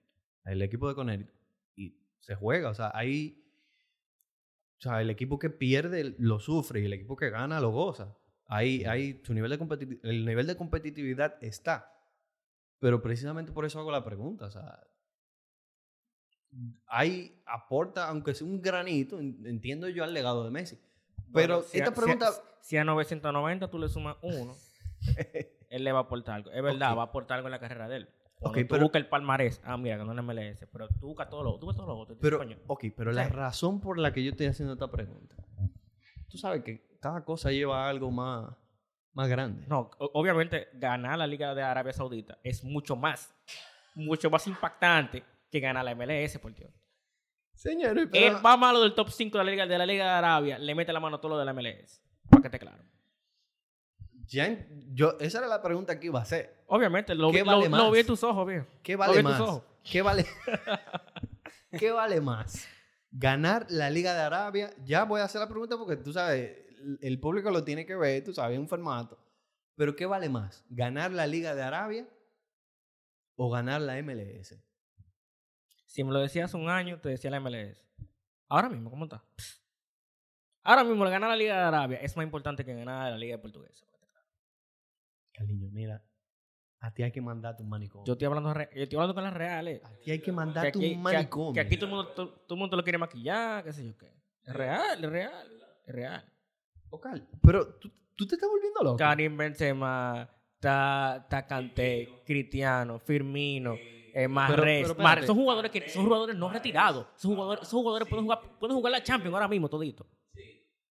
El 0.45 0.63
equipo 0.63 0.89
de 0.89 0.95
Connecticut. 0.95 1.35
Y 1.75 1.97
se 2.21 2.37
juega. 2.37 2.71
O 2.71 2.75
sea, 2.75 2.93
ahí... 2.95 3.37
O 4.79 4.83
sea, 4.83 5.03
el 5.03 5.11
equipo 5.11 5.39
que 5.41 5.51
pierde 5.51 6.15
lo 6.19 6.39
sufre 6.41 6.81
y 6.81 6.85
el 6.87 6.93
equipo 6.93 7.17
que 7.17 7.31
gana 7.31 7.61
lo 7.61 7.71
goza. 7.71 8.17
Ahí, 8.47 8.85
ahí 8.85 9.21
su 9.25 9.35
nivel 9.35 9.51
de 9.51 9.99
el 10.05 10.25
nivel 10.25 10.47
de 10.47 10.57
competitividad 10.57 11.37
está. 11.43 11.93
Pero 12.79 13.03
precisamente 13.03 13.53
por 13.53 13.65
eso 13.67 13.79
hago 13.79 13.91
la 13.91 14.05
pregunta. 14.05 14.47
O 14.47 14.51
sea, 14.51 14.81
ahí 16.87 17.41
aporta, 17.47 18.09
aunque 18.09 18.35
sea 18.35 18.47
un 18.47 18.61
granito, 18.61 19.19
en- 19.19 19.41
entiendo 19.47 19.89
yo 19.89 20.05
al 20.05 20.13
legado 20.15 20.45
de 20.45 20.51
Messi. 20.51 20.79
Pero 21.33 21.57
Bueno, 21.59 21.63
si 21.63 21.81
a- 21.81 21.87
si 21.87 22.11
a-. 22.11 22.31
Si 22.63 22.77
a 22.77 22.85
990 22.85 23.69
tú 23.71 23.79
le 23.79 23.89
sumas 23.89 24.17
uno, 24.23 24.55
él 25.71 25.85
le 25.85 25.93
va 25.93 26.01
a 26.01 26.03
aportar 26.03 26.35
algo. 26.37 26.51
Es 26.51 26.63
verdad, 26.63 26.97
va 26.97 27.03
a 27.03 27.07
aportar 27.07 27.37
algo 27.39 27.49
en 27.49 27.53
la 27.53 27.59
carrera 27.61 27.89
de 27.89 27.97
él. 27.99 28.09
Cuando 28.39 28.59
tú 28.61 28.67
pero- 28.69 28.83
buscas 28.83 29.01
el 29.03 29.09
palmarés, 29.09 29.61
ah, 29.65 29.77
mira, 29.77 29.97
ganó 29.97 30.13
en 30.13 30.19
MLS, 30.25 30.67
pero 30.73 30.89
tú 30.89 31.09
buscas 31.09 31.29
todo 31.29 31.43
lo, 31.43 31.59
tú 31.59 31.67
buscas 31.67 31.77
todo 31.85 31.95
lo 31.95 31.99
otro. 32.01 32.17
Pero, 32.21 32.39
coño, 32.39 32.57
ok, 32.67 32.85
pero 32.97 33.13
la 33.13 33.29
razón 33.29 33.81
por 33.81 33.99
la 33.99 34.13
que 34.13 34.23
yo 34.25 34.31
estoy 34.31 34.47
haciendo 34.47 34.73
esta 34.75 34.91
pregunta, 34.91 35.37
tú 36.29 36.39
sabes 36.39 36.63
que 36.65 36.97
cada 37.01 37.25
cosa 37.25 37.51
lleva 37.51 37.87
a 37.87 37.91
algo 37.91 38.11
más, 38.11 38.55
más 39.13 39.29
grande. 39.29 39.65
No, 39.69 39.91
obviamente 39.99 40.69
ganar 40.75 41.19
la 41.19 41.27
Liga 41.27 41.55
de 41.55 41.63
Arabia 41.63 41.93
Saudita 41.93 42.39
es 42.43 42.65
mucho 42.65 42.97
más, 42.97 43.35
mucho 43.95 44.31
más 44.31 44.47
impactante 44.47 45.23
que 45.51 45.61
ganar 45.61 45.85
la 45.85 45.95
MLS, 45.95 46.39
por 46.39 46.55
Dios. 46.55 46.71
Señores, 47.55 48.09
El 48.13 48.41
más 48.41 48.59
malo 48.59 48.81
del 48.81 48.95
top 48.95 49.11
5 49.11 49.37
de 49.39 49.45
la 49.45 49.51
Liga 49.51 49.67
de 49.67 49.77
la 49.79 49.85
Liga 49.87 50.05
de 50.05 50.11
Arabia 50.11 50.59
le 50.59 50.75
mete 50.75 50.93
la 50.93 51.01
mano 51.01 51.17
a 51.17 51.21
todo 51.21 51.33
lo 51.33 51.39
de 51.39 51.45
la 51.45 51.53
MLS. 51.53 52.01
Para 52.31 52.41
que 52.43 52.47
esté 52.49 52.59
claro. 52.59 52.83
ya 54.27 54.57
yo, 54.93 55.17
esa 55.21 55.39
era 55.39 55.47
la 55.49 55.61
pregunta 55.61 55.99
que 56.01 56.07
iba 56.07 56.21
a 56.21 56.23
hacer. 56.23 56.63
Obviamente, 56.69 57.15
lo, 57.15 57.31
¿Qué 57.31 57.43
vi, 57.43 57.49
vale 57.49 57.69
lo- 57.69 57.77
lo 57.77 57.91
vi 57.91 58.01
en 58.01 58.07
tus 58.07 58.23
ojos, 58.23 58.47
viejo. 58.47 58.67
¿Qué 58.83 58.97
vale 58.97 59.23
más? 59.23 59.41
ojos. 59.41 59.63
¿Qué 59.83 60.01
vale? 60.03 60.25
¿Qué 61.79 61.91
vale 61.91 62.21
más? 62.21 62.67
Ganar 63.11 63.67
la 63.71 63.91
Liga 63.91 64.15
de 64.15 64.21
Arabia. 64.21 64.71
Ya 64.85 65.05
voy 65.05 65.21
a 65.21 65.25
hacer 65.25 65.41
la 65.41 65.49
pregunta 65.49 65.77
porque 65.77 65.97
tú 65.97 66.13
sabes, 66.13 66.57
el- 66.79 66.99
el 67.03 67.21
público 67.21 67.51
lo 67.51 67.65
tiene 67.65 67.85
que 67.85 67.97
ver, 67.97 68.23
tú 68.25 68.33
sabes, 68.33 68.55
es 68.55 68.61
un 68.61 68.69
formato. 68.69 69.19
Pero 69.77 69.95
¿qué 69.97 70.07
vale 70.07 70.29
más? 70.29 70.65
¿Ganar 70.71 71.11
la 71.11 71.27
Liga 71.27 71.55
de 71.55 71.63
Arabia 71.63 72.07
o 73.37 73.51
ganar 73.51 73.81
la 73.81 73.97
MLS? 74.03 74.55
Si 75.91 76.05
me 76.05 76.13
lo 76.13 76.21
decías 76.21 76.45
hace 76.45 76.57
un 76.57 76.69
año, 76.69 77.01
te 77.01 77.09
decía 77.09 77.31
la 77.33 77.41
MLS. 77.41 77.85
Ahora 78.49 78.69
mismo, 78.69 78.91
¿cómo 78.91 79.05
está? 79.07 79.25
Ahora 80.63 80.85
mismo, 80.85 81.03
ganar 81.05 81.29
la 81.31 81.35
Liga 81.37 81.57
de 81.57 81.63
Arabia 81.63 81.99
es 82.01 82.17
más 82.17 82.23
importante 82.23 82.65
que 82.65 82.73
ganar 82.75 83.11
la 83.11 83.19
Liga 83.19 83.39
Portuguesa. 83.39 83.85
Cariño, 85.33 85.69
mira, 85.73 86.05
a 86.79 86.95
ti 86.95 87.03
hay 87.03 87.11
que 87.11 87.21
mandarte 87.21 87.65
un 87.65 87.71
manicomio. 87.71 88.07
Yo 88.07 88.13
estoy 88.13 88.27
hablando, 88.27 88.55
yo 88.55 88.83
estoy 88.83 88.97
hablando 88.97 89.15
con 89.15 89.25
las 89.25 89.35
reales. 89.35 89.83
a 89.85 89.89
ti 89.99 90.13
hay 90.13 90.19
que 90.21 90.27
Que 90.27 90.33
mandarte 90.33 90.69
aquí, 90.69 90.79
un 90.79 90.91
que- 90.93 90.97
manicomio. 90.99 91.53
que 91.55 91.61
aquí 91.61 91.77
todo 91.77 91.87
el 91.87 91.91
mundo, 91.97 92.09
todo, 92.13 92.29
todo 92.47 92.55
el 92.55 92.61
mundo 92.61 92.77
lo 92.77 92.83
quiere 92.85 92.99
maquillar, 92.99 93.65
qué 93.65 93.73
sé 93.73 93.85
yo 93.85 93.97
qué. 93.99 94.13
Es 94.45 94.55
real, 94.55 95.03
es 95.05 95.11
real, 95.11 95.49
es 95.87 95.95
real. 95.95 96.33
Ocal, 96.91 97.29
Pero 97.43 97.75
tú, 97.81 97.91
tú 98.15 98.27
te 98.29 98.37
estás 98.37 98.49
volviendo 98.49 98.81
loco. 98.85 98.97
Karim 98.97 99.37
Benzema, 99.37 100.29
está, 100.55 101.17
está 101.23 101.47
Kanté, 101.49 102.23
Cristiano, 102.25 102.99
Firmino, 103.01 103.75
eh, 104.15 104.29
Mahrez. 104.29 104.83
pero 104.83 104.93
espérate. 104.93 105.27
son 105.27 105.37
jugadores 105.37 105.71
que 105.71 105.89
son 105.89 106.05
jugadores 106.05 106.37
no 106.37 106.49
retirados. 106.49 107.07
Son 107.17 107.33
jugadores, 107.33 107.63
esos 107.63 107.73
jugadores 107.73 108.09
pueden 108.09 108.25
jugar, 108.25 108.41
pueden 108.59 108.77
jugar 108.77 108.93
la 108.93 109.03
Champions 109.03 109.35
ahora 109.35 109.49
mismo 109.49 109.69
todito. 109.69 110.07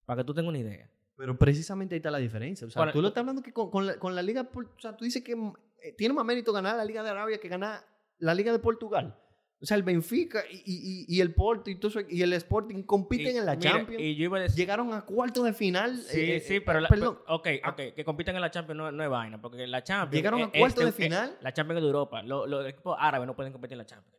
Para 0.04 0.22
que 0.22 0.24
tú 0.24 0.34
tengas 0.34 0.48
una 0.48 0.58
idea. 0.58 0.90
Pero 1.16 1.36
precisamente 1.36 1.94
ahí 1.94 1.98
está 1.98 2.10
la 2.10 2.18
diferencia. 2.18 2.66
O 2.66 2.70
sea, 2.70 2.80
Ahora, 2.80 2.92
tú 2.92 3.02
lo 3.02 3.08
estás 3.08 3.22
hablando 3.22 3.42
que 3.42 3.52
con, 3.52 3.70
con 3.70 3.86
la, 3.86 3.98
con 3.98 4.14
la 4.14 4.22
Liga... 4.22 4.48
O 4.54 4.80
sea, 4.80 4.96
tú 4.96 5.04
dices 5.04 5.22
que 5.22 5.32
eh, 5.32 5.92
tiene 5.96 6.14
más 6.14 6.24
mérito 6.24 6.52
ganar 6.52 6.76
la 6.76 6.84
Liga 6.84 7.02
de 7.02 7.10
Arabia 7.10 7.38
que 7.38 7.48
ganar 7.48 7.84
la 8.18 8.34
Liga 8.34 8.52
de 8.52 8.58
Portugal. 8.58 9.18
O 9.60 9.66
sea, 9.66 9.76
el 9.76 9.82
Benfica 9.82 10.44
y, 10.50 11.04
y- 11.08 11.20
el 11.20 11.34
Porto 11.34 11.68
y, 11.68 11.74
todo 11.74 11.88
eso- 11.88 12.08
y 12.08 12.22
el 12.22 12.32
Sporting 12.34 12.82
compiten 12.84 13.34
Y- 13.34 13.38
en 13.38 13.46
la 13.46 13.56
mira, 13.56 13.72
Champions. 13.72 14.00
Y 14.02 14.14
yo 14.14 14.24
iba 14.24 14.38
a 14.38 14.42
decir. 14.42 14.56
Llegaron 14.56 14.92
a 14.92 15.02
cuartos 15.04 15.44
de 15.44 15.52
final. 15.52 15.96
Sí, 15.98 16.20
eh, 16.30 16.40
sí, 16.40 16.54
eh, 16.56 16.60
pero, 16.60 16.78
la, 16.80 16.88
perdón. 16.88 17.18
pero- 17.26 17.34
ok, 17.36 17.48
ok, 17.68 17.94
que 17.96 18.04
compitan 18.04 18.36
en 18.36 18.40
la 18.40 18.52
Champions 18.52 18.76
no, 18.78 18.92
no 18.92 19.02
es 19.02 19.10
vaina, 19.10 19.40
porque 19.40 19.66
la 19.66 19.82
Champions... 19.82 20.14
Llegaron 20.14 20.42
a 20.42 20.44
es- 20.44 20.50
cuartos 20.60 20.84
es- 20.84 20.84
de 20.84 20.90
es- 20.90 21.08
final. 21.10 21.38
la 21.40 21.52
Champions 21.52 21.78
es 21.78 21.82
de 21.82 21.86
Europa. 21.88 22.22
Los, 22.22 22.48
los 22.48 22.66
equipos 22.68 22.96
árabes 23.00 23.26
no 23.26 23.34
pueden 23.34 23.52
competir 23.52 23.72
en 23.72 23.78
la 23.78 23.86
Champions. 23.86 24.16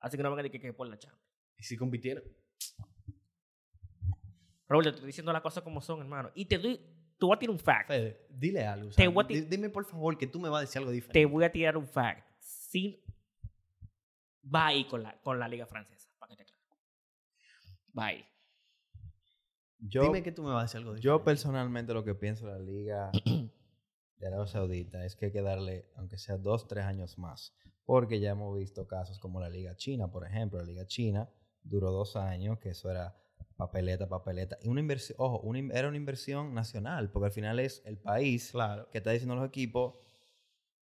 Así 0.00 0.16
que 0.16 0.22
no 0.22 0.30
vengan 0.30 0.40
a 0.40 0.42
decir 0.44 0.60
que, 0.60 0.66
que 0.68 0.72
por 0.72 0.88
la 0.88 0.98
Champions. 0.98 1.22
Y 1.58 1.62
si 1.64 1.76
compitieron. 1.76 2.24
Raúl, 4.68 4.84
te 4.84 4.90
estoy 4.90 5.06
diciendo 5.06 5.32
las 5.32 5.42
cosas 5.42 5.62
como 5.62 5.80
son, 5.80 6.00
hermano. 6.00 6.30
Y 6.34 6.46
te 6.46 6.58
doy... 6.58 6.80
Te 7.18 7.26
voy 7.26 7.36
a 7.36 7.38
tirar 7.38 7.52
un 7.52 7.60
fact. 7.60 7.88
Fede, 7.88 8.26
dile 8.28 8.64
algo. 8.66 8.88
o 8.88 8.92
Te 8.92 9.06
voy 9.06 9.24
a 9.24 9.26
dime 9.28 9.70
por 9.70 9.84
favor 9.84 10.18
que 10.18 10.26
tú 10.26 10.40
me 10.40 10.48
vas 10.48 10.58
a 10.58 10.60
decir 10.62 10.78
algo 10.78 10.90
Te 10.90 10.94
diferente. 10.96 11.26
voy 11.26 11.44
a 11.44 11.52
tirar 11.52 11.76
un 11.76 11.86
fact. 11.86 12.26
Sí, 12.40 13.00
va 14.52 14.66
ahí 14.66 14.84
con 14.86 15.02
la, 15.02 15.20
con 15.22 15.38
la 15.38 15.48
Liga 15.48 15.66
Francesa, 15.66 16.08
para 16.18 16.30
que 16.36 16.44
te 16.44 16.44
claro. 16.44 16.82
Va 17.98 18.06
ahí. 18.06 18.24
Yo, 19.78 20.02
dime 20.02 20.22
que 20.22 20.32
tú 20.32 20.42
me 20.42 20.50
vas 20.50 20.60
a 20.60 20.62
decir 20.62 20.78
algo 20.78 20.94
diferente. 20.94 21.04
yo 21.04 21.24
personalmente 21.24 21.92
lo 21.92 22.04
que 22.04 22.14
pienso 22.14 22.46
de 22.46 22.52
la 22.52 22.58
Liga 22.58 23.10
de 24.16 24.26
Arabia 24.26 24.46
Saudita 24.46 25.04
es 25.04 25.14
que 25.14 25.26
hay 25.26 25.32
que 25.32 25.42
darle, 25.42 25.90
aunque 25.96 26.16
sea 26.16 26.38
dos, 26.38 26.66
tres 26.66 26.84
años 26.84 27.18
más. 27.18 27.54
Porque 27.84 28.18
ya 28.18 28.30
hemos 28.30 28.56
visto 28.56 28.86
casos 28.86 29.18
como 29.18 29.40
la 29.40 29.50
Liga 29.50 29.76
China, 29.76 30.10
por 30.10 30.26
ejemplo. 30.26 30.58
La 30.58 30.64
Liga 30.64 30.86
China 30.86 31.28
duró 31.62 31.90
dos 31.90 32.16
años, 32.16 32.58
que 32.58 32.70
eso 32.70 32.90
era 32.90 33.14
papeleta, 33.56 34.08
papeleta. 34.08 34.56
Y 34.62 34.68
una 34.68 34.80
inversión, 34.80 35.16
ojo, 35.20 35.40
una 35.40 35.58
era 35.74 35.88
una 35.88 35.98
inversión 35.98 36.54
nacional, 36.54 37.10
porque 37.10 37.26
al 37.26 37.32
final 37.32 37.58
es 37.60 37.82
el 37.84 37.98
país 37.98 38.52
Claro. 38.52 38.88
que 38.90 38.98
está 38.98 39.10
diciendo 39.10 39.34
los 39.34 39.46
equipos, 39.46 40.00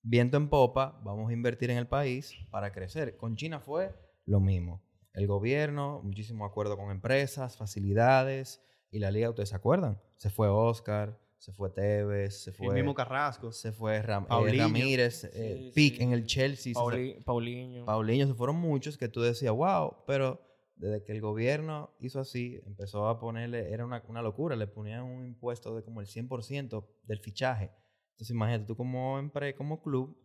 viento 0.02 0.36
en 0.36 0.48
popa, 0.48 1.00
vamos 1.04 1.30
a 1.30 1.32
invertir 1.32 1.70
en 1.70 1.78
el 1.78 1.86
país 1.86 2.34
para 2.50 2.72
crecer. 2.72 3.16
Con 3.16 3.36
China 3.36 3.60
fue 3.60 3.94
lo 4.26 4.40
mismo. 4.40 4.82
El 5.14 5.26
gobierno, 5.26 6.00
muchísimo 6.02 6.44
acuerdo 6.44 6.76
con 6.76 6.90
empresas, 6.90 7.56
facilidades, 7.56 8.62
y 8.90 8.98
la 8.98 9.10
liga, 9.10 9.30
¿ustedes 9.30 9.50
se 9.50 9.56
acuerdan? 9.56 10.00
Se 10.16 10.30
fue 10.30 10.48
Oscar, 10.48 11.18
se 11.38 11.52
fue 11.52 11.70
Tevez, 11.70 12.42
se 12.44 12.52
fue, 12.52 12.68
El 12.68 12.74
mismo 12.74 12.94
Carrasco. 12.94 13.52
se 13.52 13.72
fue 13.72 14.00
Ram- 14.02 14.24
eh, 14.24 14.28
Paulinho. 14.28 14.62
Ramírez, 14.64 15.24
eh, 15.24 15.56
Sí, 15.66 15.72
Pique 15.74 15.96
sí. 15.98 16.02
en 16.04 16.12
el 16.12 16.24
Chelsea, 16.26 16.72
se- 16.72 16.78
Pauli- 16.80 17.22
Paulinho. 17.24 17.84
Paulinho, 17.84 18.26
se 18.26 18.34
fueron 18.34 18.56
muchos 18.56 18.96
que 18.96 19.08
tú 19.08 19.20
decías, 19.22 19.52
wow, 19.52 19.96
pero 20.06 20.40
desde 20.76 21.02
que 21.04 21.12
el 21.12 21.20
gobierno 21.20 21.90
hizo 22.00 22.20
así, 22.20 22.60
empezó 22.66 23.08
a 23.08 23.18
ponerle, 23.18 23.72
era 23.72 23.84
una, 23.84 24.02
una 24.08 24.22
locura, 24.22 24.56
le 24.56 24.66
ponían 24.66 25.02
un 25.04 25.24
impuesto 25.24 25.74
de 25.76 25.82
como 25.82 26.00
el 26.00 26.06
100% 26.06 26.84
del 27.04 27.18
fichaje. 27.18 27.70
Entonces 28.12 28.30
imagínate 28.34 28.64
tú 28.66 28.76
como, 28.76 29.18
empre- 29.20 29.54
como 29.56 29.82
club, 29.82 30.16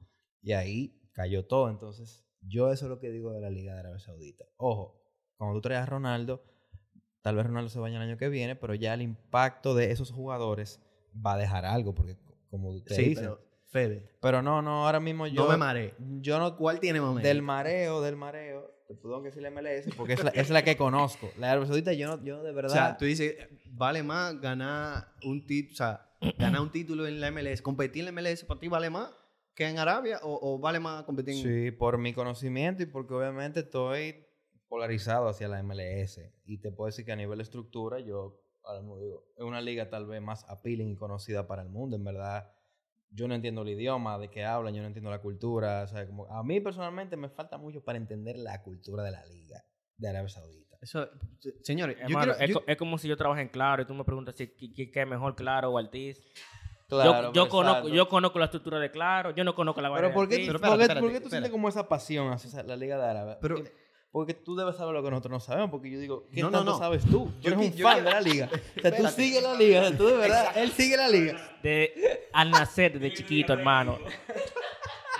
y 0.41 0.51
ahí 0.53 1.01
cayó 1.13 1.45
todo. 1.45 1.69
Entonces, 1.69 2.25
yo 2.41 2.71
eso 2.71 2.85
es 2.85 2.89
lo 2.89 2.99
que 2.99 3.09
digo 3.09 3.31
de 3.33 3.41
la 3.41 3.49
Liga 3.49 3.73
de 3.73 3.79
Arabia 3.79 3.99
Saudita. 3.99 4.45
Ojo, 4.57 5.01
cuando 5.37 5.55
tú 5.57 5.61
traes 5.61 5.81
a 5.83 5.85
Ronaldo, 5.85 6.43
tal 7.21 7.35
vez 7.35 7.45
Ronaldo 7.45 7.69
se 7.69 7.79
vaya 7.79 7.97
el 7.97 8.03
año 8.03 8.17
que 8.17 8.29
viene, 8.29 8.55
pero 8.55 8.75
ya 8.75 8.93
el 8.93 9.01
impacto 9.01 9.73
de 9.75 9.91
esos 9.91 10.11
jugadores 10.11 10.79
va 11.25 11.33
a 11.33 11.37
dejar 11.37 11.65
algo, 11.65 11.93
porque 11.95 12.17
como 12.49 12.69
usted 12.69 12.95
Sí, 12.95 13.09
dice. 13.09 13.21
pero 13.21 13.41
Fede, 13.69 14.15
Pero 14.21 14.41
no, 14.41 14.61
no, 14.61 14.85
ahora 14.85 15.01
mismo 15.01 15.27
yo... 15.27 15.43
no 15.43 15.49
me 15.51 15.57
mareé. 15.57 15.93
Yo 16.21 16.39
no 16.39 16.55
¿Cuál 16.55 16.79
tiene 16.79 17.01
más 17.01 17.13
mérito? 17.13 17.27
del 17.27 17.41
mareo, 17.41 18.01
del 18.01 18.15
mareo, 18.15 18.71
te 18.87 18.95
puedo 18.95 19.21
decir 19.21 19.41
la 19.41 19.49
MLS 19.51 19.93
porque 19.97 20.13
es 20.13 20.23
la, 20.23 20.29
es 20.29 20.49
la 20.49 20.63
que 20.63 20.77
conozco. 20.77 21.33
La 21.37 21.51
Arabia 21.51 21.67
Saudita 21.67 21.91
yo, 21.91 22.07
no, 22.15 22.23
yo 22.23 22.41
de 22.43 22.51
O 22.51 22.53
verdad... 22.53 22.71
sea, 22.73 22.97
tú 22.97 23.03
dices, 23.03 23.35
vale 23.65 24.03
más 24.03 24.39
ganar 24.39 25.09
un 25.23 25.45
título, 25.45 25.73
o 25.73 25.75
sea, 25.75 26.06
ganar 26.37 26.61
un 26.61 26.71
título 26.71 27.07
en 27.07 27.19
la 27.19 27.31
MLS, 27.31 27.61
competir 27.61 28.07
en 28.07 28.15
la 28.15 28.21
MLS 28.21 28.43
para 28.43 28.59
ti 28.59 28.67
vale 28.67 28.89
más 28.89 29.11
que 29.53 29.67
en 29.67 29.79
Arabia 29.79 30.19
o, 30.21 30.59
vale 30.59 30.79
más 30.79 31.03
competir 31.03 31.33
en 31.33 31.41
Sí, 31.41 31.71
por 31.71 31.97
mi 31.97 32.13
conocimiento 32.13 32.83
y 32.83 32.85
porque 32.85 33.15
obviamente 33.15 33.61
estoy 33.61 34.27
polarizado 34.67 35.27
hacia 35.27 35.47
la 35.47 35.63
MLS. 35.63 36.19
Y 36.45 36.59
te 36.59 36.71
puedo 36.71 36.87
decir 36.87 37.05
que 37.05 37.11
a 37.11 37.15
nivel 37.15 37.39
de 37.39 37.43
estructura, 37.43 37.99
yo 37.99 38.39
ahora 38.63 38.81
mismo 38.81 38.99
digo, 38.99 39.25
es 39.35 39.43
una 39.43 39.61
liga 39.61 39.89
tal 39.89 40.05
vez 40.05 40.21
más 40.21 40.47
appealing 40.49 40.89
y 40.89 40.95
conocida 40.95 41.47
para 41.47 41.63
el 41.63 41.69
mundo. 41.69 41.95
En 41.95 42.03
verdad, 42.03 42.51
yo 43.09 43.27
no 43.27 43.33
entiendo 43.33 43.61
el 43.61 43.69
idioma 43.69 44.19
de 44.19 44.29
qué 44.29 44.43
hablan, 44.43 44.75
yo 44.75 44.81
no 44.81 44.87
entiendo 44.87 45.09
la 45.09 45.21
cultura. 45.21 45.83
O 45.83 45.87
sea, 45.87 46.05
como, 46.05 46.27
a 46.27 46.43
mí 46.43 46.59
personalmente 46.59 47.17
me 47.17 47.29
falta 47.29 47.57
mucho 47.57 47.83
para 47.83 47.97
entender 47.97 48.37
la 48.37 48.61
cultura 48.61 49.03
de 49.03 49.11
la 49.11 49.25
liga 49.25 49.63
de 49.97 50.09
Arabia 50.09 50.29
Saudita. 50.29 50.66
Eso, 50.81 51.07
Hermano, 51.99 52.33
quiero- 52.33 52.39
es, 52.39 52.49
yo- 52.49 52.55
co- 52.59 52.63
es 52.67 52.77
como 52.77 52.97
si 52.97 53.07
yo 53.07 53.17
trabajé 53.17 53.41
en 53.41 53.49
Claro 53.49 53.81
y 53.81 53.85
tú 53.85 53.93
me 53.93 54.03
preguntas 54.03 54.35
si 54.37 54.47
qué, 54.47 54.91
es 54.93 55.07
mejor 55.07 55.35
Claro 55.35 55.71
o 55.71 55.77
Altiz. 55.77 56.21
Claro, 56.87 57.33
yo, 57.33 57.49
conozco, 57.49 57.89
yo 57.89 58.07
conozco 58.07 58.39
la 58.39 58.45
estructura 58.45 58.79
de 58.79 58.89
Claro, 58.91 59.31
yo 59.35 59.43
no 59.43 59.53
conozco 59.55 59.81
la 59.81 59.89
vaina 59.89 60.07
Pero 60.07 60.09
de 60.09 60.13
¿por 60.13 60.29
qué, 60.29 60.35
Pero 60.47 60.59
por 60.59 60.61
qué- 60.77 60.81
espérate, 60.83 61.01
por 61.01 61.09
qué 61.11 61.19
tú 61.19 61.25
espérate, 61.25 61.29
sientes 61.29 61.51
como 61.51 61.67
esa 61.67 61.89
pasión 61.89 62.31
hacia 62.31 62.63
la 62.63 62.75
liga 62.77 62.97
de 62.97 63.03
Arabia? 63.09 63.37
Pero- 63.41 63.55
porque, 64.09 64.33
tú 64.33 64.55
debes 64.55 64.77
saber 64.77 64.95
lo 64.95 65.03
que 65.03 65.09
nosotros 65.11 65.31
no 65.31 65.39
sabemos. 65.41 65.69
Porque 65.69 65.91
yo 65.91 65.99
digo, 65.99 66.27
¿qué 66.33 66.41
No, 66.41 66.49
no, 66.49 66.57
tanto 66.59 66.71
no. 66.71 66.77
sabes 66.79 67.03
tú? 67.03 67.09
Tú 67.25 67.33
Yo 67.41 67.51
eres 67.53 67.67
un 67.67 67.73
yo 67.75 67.87
fan 67.87 68.03
de 68.03 68.09
la 68.11 68.21
liga. 68.21 68.49
O 68.77 68.81
sea, 68.81 68.95
tú 68.97 69.07
sigues 69.07 69.43
la 69.43 69.53
liga. 69.55 69.81
o 69.81 69.83
sea, 69.89 69.97
tú 69.97 70.07
de 70.07 70.17
verdad, 70.17 70.57
él 70.57 70.71
sigue 70.71 70.97
la 70.97 71.09
liga. 71.09 71.57
De, 71.61 72.27
al 72.33 72.49
nacer 72.49 72.93
desde 72.99 73.13
chiquito, 73.17 73.53
hermano. 73.53 73.99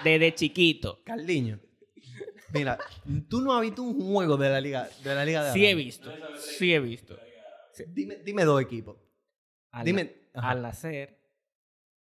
Desde 0.04 0.34
chiquito. 0.34 1.00
Carliño, 1.04 1.60
mira, 2.54 2.78
tú 3.30 3.42
no 3.42 3.56
has 3.56 3.62
visto 3.62 3.82
un 3.84 4.00
juego 4.14 4.38
de 4.38 4.50
la 4.50 4.62
liga 4.62 4.90
de 5.04 5.16
la 5.16 5.26
liga 5.26 5.44
de 5.44 5.54
Sí 5.54 5.66
he 5.66 5.76
visto. 5.76 6.12
Sí 6.38 6.74
he 6.74 6.80
visto. 6.80 7.18
Dime, 7.88 8.18
dime 8.18 8.44
dos 8.44 8.62
equipos. 8.62 8.98
Al, 9.72 9.86
Dime, 9.86 10.30
ajá. 10.34 10.52
al 10.52 10.62
nacer, 10.62 11.20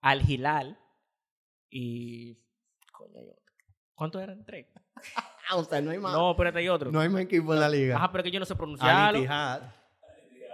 al 0.02 0.30
Hilal 0.30 0.78
y. 1.70 2.38
Coño. 2.92 3.22
¿Cuántos 3.96 4.22
eran? 4.22 4.46
Tres. 4.46 4.68
O 5.56 5.64
sea, 5.66 5.82
no 5.82 5.92
hay 5.92 6.00
más. 6.00 6.14
No, 6.14 6.32
espérate, 6.32 6.60
hay 6.60 6.70
otro. 6.70 6.90
No 6.90 7.02
hay 7.02 7.10
más 7.10 7.22
equipo 7.24 7.54
en 7.54 7.60
la 7.60 7.70
liga. 7.70 7.98
Ajá, 7.98 8.12
pero 8.12 8.24
que 8.24 8.32
yo 8.32 8.40
no 8.40 8.46
sé 8.46 8.54
Al 8.54 8.58
pronunciarlo. 8.58 9.20
Ittihad. 9.20 9.62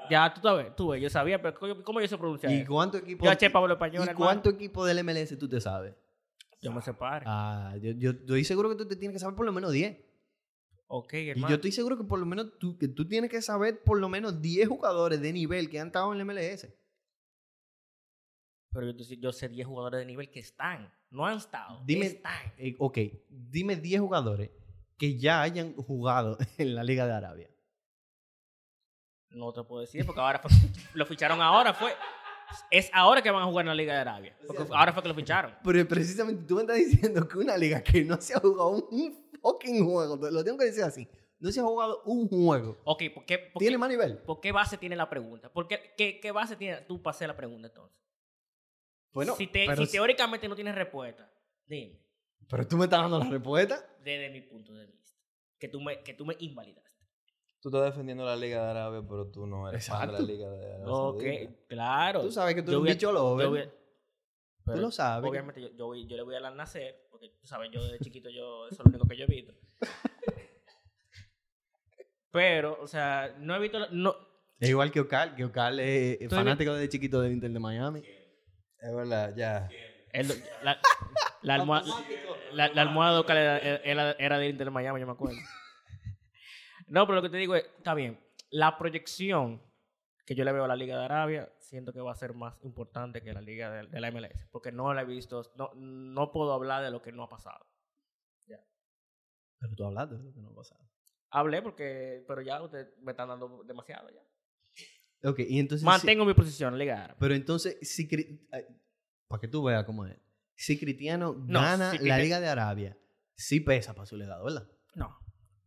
Ya, 0.10 0.34
tú 0.34 0.42
sabes, 0.42 0.76
tú 0.76 0.88
ves, 0.90 1.02
yo 1.02 1.10
sabía, 1.10 1.40
pero 1.40 1.84
¿cómo, 1.84 2.02
yo 2.02 2.08
sé 2.08 2.18
pronunciar 2.18 2.52
¿Y 2.52 2.66
cuánto 2.66 2.98
equipo? 2.98 3.24
Yo 3.24 3.32
eché 3.32 3.50
Pablo 3.52 3.74
Español, 3.74 4.04
¿Y 4.06 4.10
hermano. 4.10 4.18
cuánto 4.18 4.50
equipo 4.50 4.84
del 4.84 5.04
MLS 5.04 5.38
tú 5.38 5.48
te 5.48 5.62
sabes? 5.62 5.94
Yo 6.62 6.72
me 6.74 6.82
separo. 6.82 7.26
Ah, 7.28 7.76
yo, 7.82 7.92
yo, 7.92 8.12
estoy 8.12 8.44
seguro 8.44 8.70
que 8.70 8.76
tú 8.76 8.88
te 8.88 8.96
tienes 8.96 9.16
que 9.16 9.20
saber 9.20 9.36
por 9.36 9.46
lo 9.46 9.52
menos 9.54 9.72
10. 9.72 9.98
ok, 10.88 11.14
Y 11.14 11.30
hermano. 11.30 11.50
yo 11.50 11.56
estoy 11.56 11.72
seguro 11.72 11.98
que 11.98 12.04
por 12.04 12.20
lo 12.20 12.26
menos 12.26 12.58
tú, 12.60 12.78
que 12.78 12.88
tú 12.88 13.08
tienes 13.08 13.30
que 13.30 13.42
saber 13.42 13.82
por 13.84 14.00
lo 14.00 14.10
menos 14.10 14.42
10 14.42 14.68
jugadores 14.68 15.22
de 15.22 15.32
nivel 15.32 15.70
que 15.70 15.80
han 15.80 15.88
estado 15.88 16.12
en 16.14 16.20
el 16.20 16.26
MLS. 16.26 16.68
Pero 18.72 18.92
yo, 18.92 19.16
yo 19.16 19.32
sé 19.32 19.50
10 19.50 19.66
jugadores 19.68 20.00
de 20.02 20.06
nivel 20.06 20.30
que 20.30 20.40
están. 20.40 20.94
No 21.10 21.26
han 21.26 21.38
estado. 21.38 21.82
Dime- 21.86 22.06
Están. 22.08 22.54
Eh, 22.58 22.76
ok, 22.78 22.98
dime 23.30 23.76
10 23.76 24.02
jugadores 24.02 24.52
que 24.98 25.18
ya 25.18 25.42
hayan 25.42 25.74
jugado 25.76 26.38
en 26.58 26.76
la 26.76 26.84
Liga 26.84 27.08
de 27.08 27.14
Arabia. 27.14 27.50
No 29.32 29.54
te 29.54 29.64
puedo 29.64 29.82
decir, 29.82 30.06
porque 30.06 30.22
ahora 30.22 30.40
fue- 30.40 30.52
lo 30.94 31.06
ficharon 31.06 31.42
ahora. 31.42 31.74
fue 31.74 31.94
Es 32.72 32.90
ahora 32.94 33.22
que 33.22 33.32
van 33.32 33.44
a 33.44 33.46
jugar 33.46 33.64
en 33.64 33.70
la 33.70 33.76
Liga 33.76 33.94
de 33.94 34.00
Arabia. 34.00 34.38
Porque 34.46 34.64
ahora 34.74 34.94
fue 34.94 35.02
que 35.04 35.10
lo 35.10 35.16
ficharon. 35.16 35.56
Pero 35.64 35.88
precisamente 35.88 36.44
tú 36.46 36.56
me 36.56 36.62
estás 36.62 36.78
diciendo 36.78 37.28
que 37.28 37.38
una 37.38 37.58
liga 37.58 37.82
que 37.84 38.04
no 38.04 38.20
se 38.22 38.34
ha 38.34 38.40
jugado 38.40 38.70
un 38.90 39.32
fucking 39.42 39.86
juego, 39.86 40.16
lo 40.30 40.44
tengo 40.44 40.58
que 40.58 40.66
decir 40.66 40.84
así, 40.84 41.08
no 41.40 41.52
se 41.52 41.60
ha 41.60 41.64
jugado 41.64 42.02
un 42.06 42.28
juego. 42.28 42.80
Ok, 42.84 43.04
¿por 43.14 43.26
qué, 43.26 43.38
por 43.40 43.60
¿Tiene 43.60 43.74
qué- 43.76 43.78
más 43.78 43.90
nivel? 43.90 44.18
por 44.20 44.40
qué 44.42 44.52
base 44.52 44.78
tiene 44.78 44.96
la 44.96 45.10
pregunta? 45.10 45.52
¿Por 45.52 45.68
qué, 45.68 45.94
qué, 45.98 46.20
qué 46.20 46.32
base 46.32 46.56
tiene 46.56 46.82
tú 46.82 47.02
para 47.02 47.16
hacer 47.16 47.28
la 47.28 47.36
pregunta 47.38 47.68
entonces? 47.68 47.98
Bueno, 49.12 49.36
si, 49.36 49.48
te- 49.48 49.76
si 49.76 49.88
teóricamente 49.92 50.48
no 50.48 50.56
tienes 50.56 50.76
respuesta, 50.76 51.32
dime, 51.66 52.00
pero 52.50 52.68
tú 52.68 52.78
me 52.78 52.84
estás 52.86 53.02
dando 53.02 53.20
la 53.20 53.30
respuesta. 53.30 53.84
desde 54.04 54.30
mi 54.30 54.42
punto 54.42 54.74
de 54.74 54.86
vista. 54.86 55.14
que 55.58 55.68
tú 55.68 55.82
me, 55.82 56.02
que 56.04 56.14
tú 56.14 56.26
me 56.26 56.36
invalidaste. 56.40 56.89
Tú 57.62 57.70
estás 57.70 57.84
defendiendo 57.86 58.24
la 58.26 58.36
Liga 58.38 58.64
de 58.64 58.70
Arabia, 58.72 59.02
pero 59.08 59.28
tú 59.28 59.46
no 59.46 59.68
eres 59.68 59.86
fan 59.86 60.02
de 60.08 60.14
la 60.14 60.20
Exacto. 60.20 60.32
Liga 60.34 60.50
de 60.50 60.66
Arabia. 60.76 60.86
Ok, 60.94 61.22
Saudita. 61.22 61.52
claro. 61.68 62.22
Tú 62.22 62.32
sabes 62.32 62.56
que 62.56 62.62
tú 62.62 62.72
Yo 62.72 62.78
eres 62.78 62.94
un 62.94 62.98
bicho 62.98 63.12
lover. 63.12 63.74
Tú 64.66 64.76
lo 64.78 64.92
sabes. 64.92 65.30
Obviamente 65.30 65.62
yo, 65.62 65.70
yo, 65.76 65.86
voy- 65.88 66.08
yo 66.08 66.16
le 66.16 66.24
voy 66.24 66.36
a 66.36 66.48
al 66.48 66.56
nacer, 66.56 67.08
porque 67.12 67.30
tú 67.42 67.48
sabes, 67.48 67.70
yo 67.72 67.84
desde 67.84 68.00
chiquito 68.00 68.30
yo, 68.30 68.68
eso 68.68 68.76
es 68.76 68.80
lo 68.80 68.86
único 68.92 69.08
que 69.08 69.18
yo 69.18 69.24
he 69.26 69.28
visto. 69.28 69.54
Pero, 72.32 72.78
o 72.82 72.88
sea, 72.88 73.36
no 73.40 73.56
he 73.56 73.60
visto, 73.60 73.80
la- 73.80 73.90
no, 73.92 74.16
Es 74.60 74.70
igual 74.70 74.92
que 74.92 75.00
Ocal, 75.00 75.36
que 75.36 75.46
Ocal 75.46 75.80
es 75.80 76.30
fanático 76.30 76.74
desde 76.74 76.90
chiquito 76.90 77.22
del 77.22 77.32
Inter 77.34 77.50
de 77.52 77.60
Miami. 77.60 78.04
Es 78.80 78.96
verdad, 78.96 79.34
ya. 79.36 79.68
el- 80.14 80.28
la, 80.64 80.80
la 81.42 81.56
almohada, 81.56 81.88
la, 82.54 82.68
la 82.70 82.82
almohada 82.84 83.14
de 83.16 83.20
Ocal 83.20 83.38
era, 83.38 83.58
era, 83.58 84.12
era 84.14 84.38
del 84.38 84.52
Inter 84.52 84.66
de 84.68 84.72
Miami, 84.72 85.00
yo 85.00 85.08
me 85.08 85.14
acuerdo. 85.14 85.38
No, 86.90 87.06
pero 87.06 87.16
lo 87.18 87.22
que 87.22 87.30
te 87.30 87.38
digo 87.38 87.56
es, 87.56 87.66
está 87.78 87.94
bien, 87.94 88.20
la 88.50 88.78
proyección 88.78 89.62
que 90.26 90.36
yo 90.36 90.44
le 90.44 90.52
veo 90.52 90.64
a 90.64 90.68
la 90.68 90.76
Liga 90.76 90.98
de 90.98 91.06
Arabia, 91.06 91.52
siento 91.58 91.92
que 91.92 92.02
va 92.02 92.12
a 92.12 92.16
ser 92.16 92.36
más 92.36 92.56
importante 92.64 93.22
que 93.22 93.34
la 93.34 93.42
Liga 93.42 93.72
de, 93.72 93.88
de 93.88 94.00
la 94.00 94.12
MLS, 94.12 94.48
porque 94.52 94.72
no 94.72 94.94
la 94.94 95.02
he 95.02 95.06
visto, 95.06 95.42
no, 95.56 95.72
no 95.76 96.32
puedo 96.32 96.54
hablar 96.54 96.84
de 96.84 96.92
lo 96.92 97.02
que 97.02 97.12
no 97.12 97.24
ha 97.24 97.30
pasado. 97.30 97.66
Pero 99.60 99.76
tú 99.76 99.86
hablaste 99.86 100.16
de 100.16 100.24
lo 100.24 100.34
que 100.34 100.40
no 100.40 100.54
pasaba. 100.54 100.82
Hablé 101.32 101.62
porque, 101.62 102.24
pero 102.28 102.42
ya 102.42 102.62
ustedes 102.62 102.88
me 103.02 103.12
están 103.12 103.28
dando 103.28 103.64
demasiado 103.64 104.10
ya. 104.10 105.30
Ok, 105.30 105.40
y 105.40 105.60
entonces... 105.60 105.86
Mantengo 105.86 106.26
mi 106.26 106.34
posición, 106.34 106.78
Liga 106.78 107.04
Árabe. 107.04 107.20
Pero 107.20 107.36
entonces, 107.36 107.78
si... 107.82 108.08
Para 109.28 109.42
que 109.42 109.48
tú 109.48 109.64
veas 109.64 109.84
cómo 109.84 110.06
es. 110.06 110.18
Si 110.56 110.80
Cristiano 110.80 111.34
No, 111.34 111.62
gana 111.62 111.92
si 111.92 112.08
la 112.08 112.18
Liga 112.18 112.40
de 112.40 112.48
Arabia, 112.48 112.98
sí 113.36 113.60
pesa 113.60 113.94
para 113.94 114.06
su 114.06 114.16
legado, 114.16 114.46
¿verdad? 114.46 114.68
No. 114.96 115.20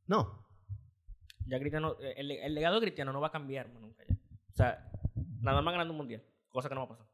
No. 0.07 0.47
Ya 1.47 1.59
Cristiano, 1.59 1.97
eh, 2.01 2.15
el, 2.17 2.31
el 2.31 2.55
legado 2.55 2.77
de 2.77 2.83
Cristiano 2.83 3.13
no 3.13 3.21
va 3.21 3.29
a 3.29 3.33
cambiar 3.33 3.69
más 3.71 3.83
nunca 3.83 4.05
ya. 4.09 4.15
O 4.15 4.55
sea, 4.55 4.91
nada 5.41 5.61
más 5.63 5.73
ganando 5.73 5.93
un 5.93 5.99
mundial. 5.99 6.23
Cosa 6.49 6.69
que 6.69 6.75
no 6.75 6.83
va 6.83 6.85
a 6.87 6.89
pasar. 6.91 7.07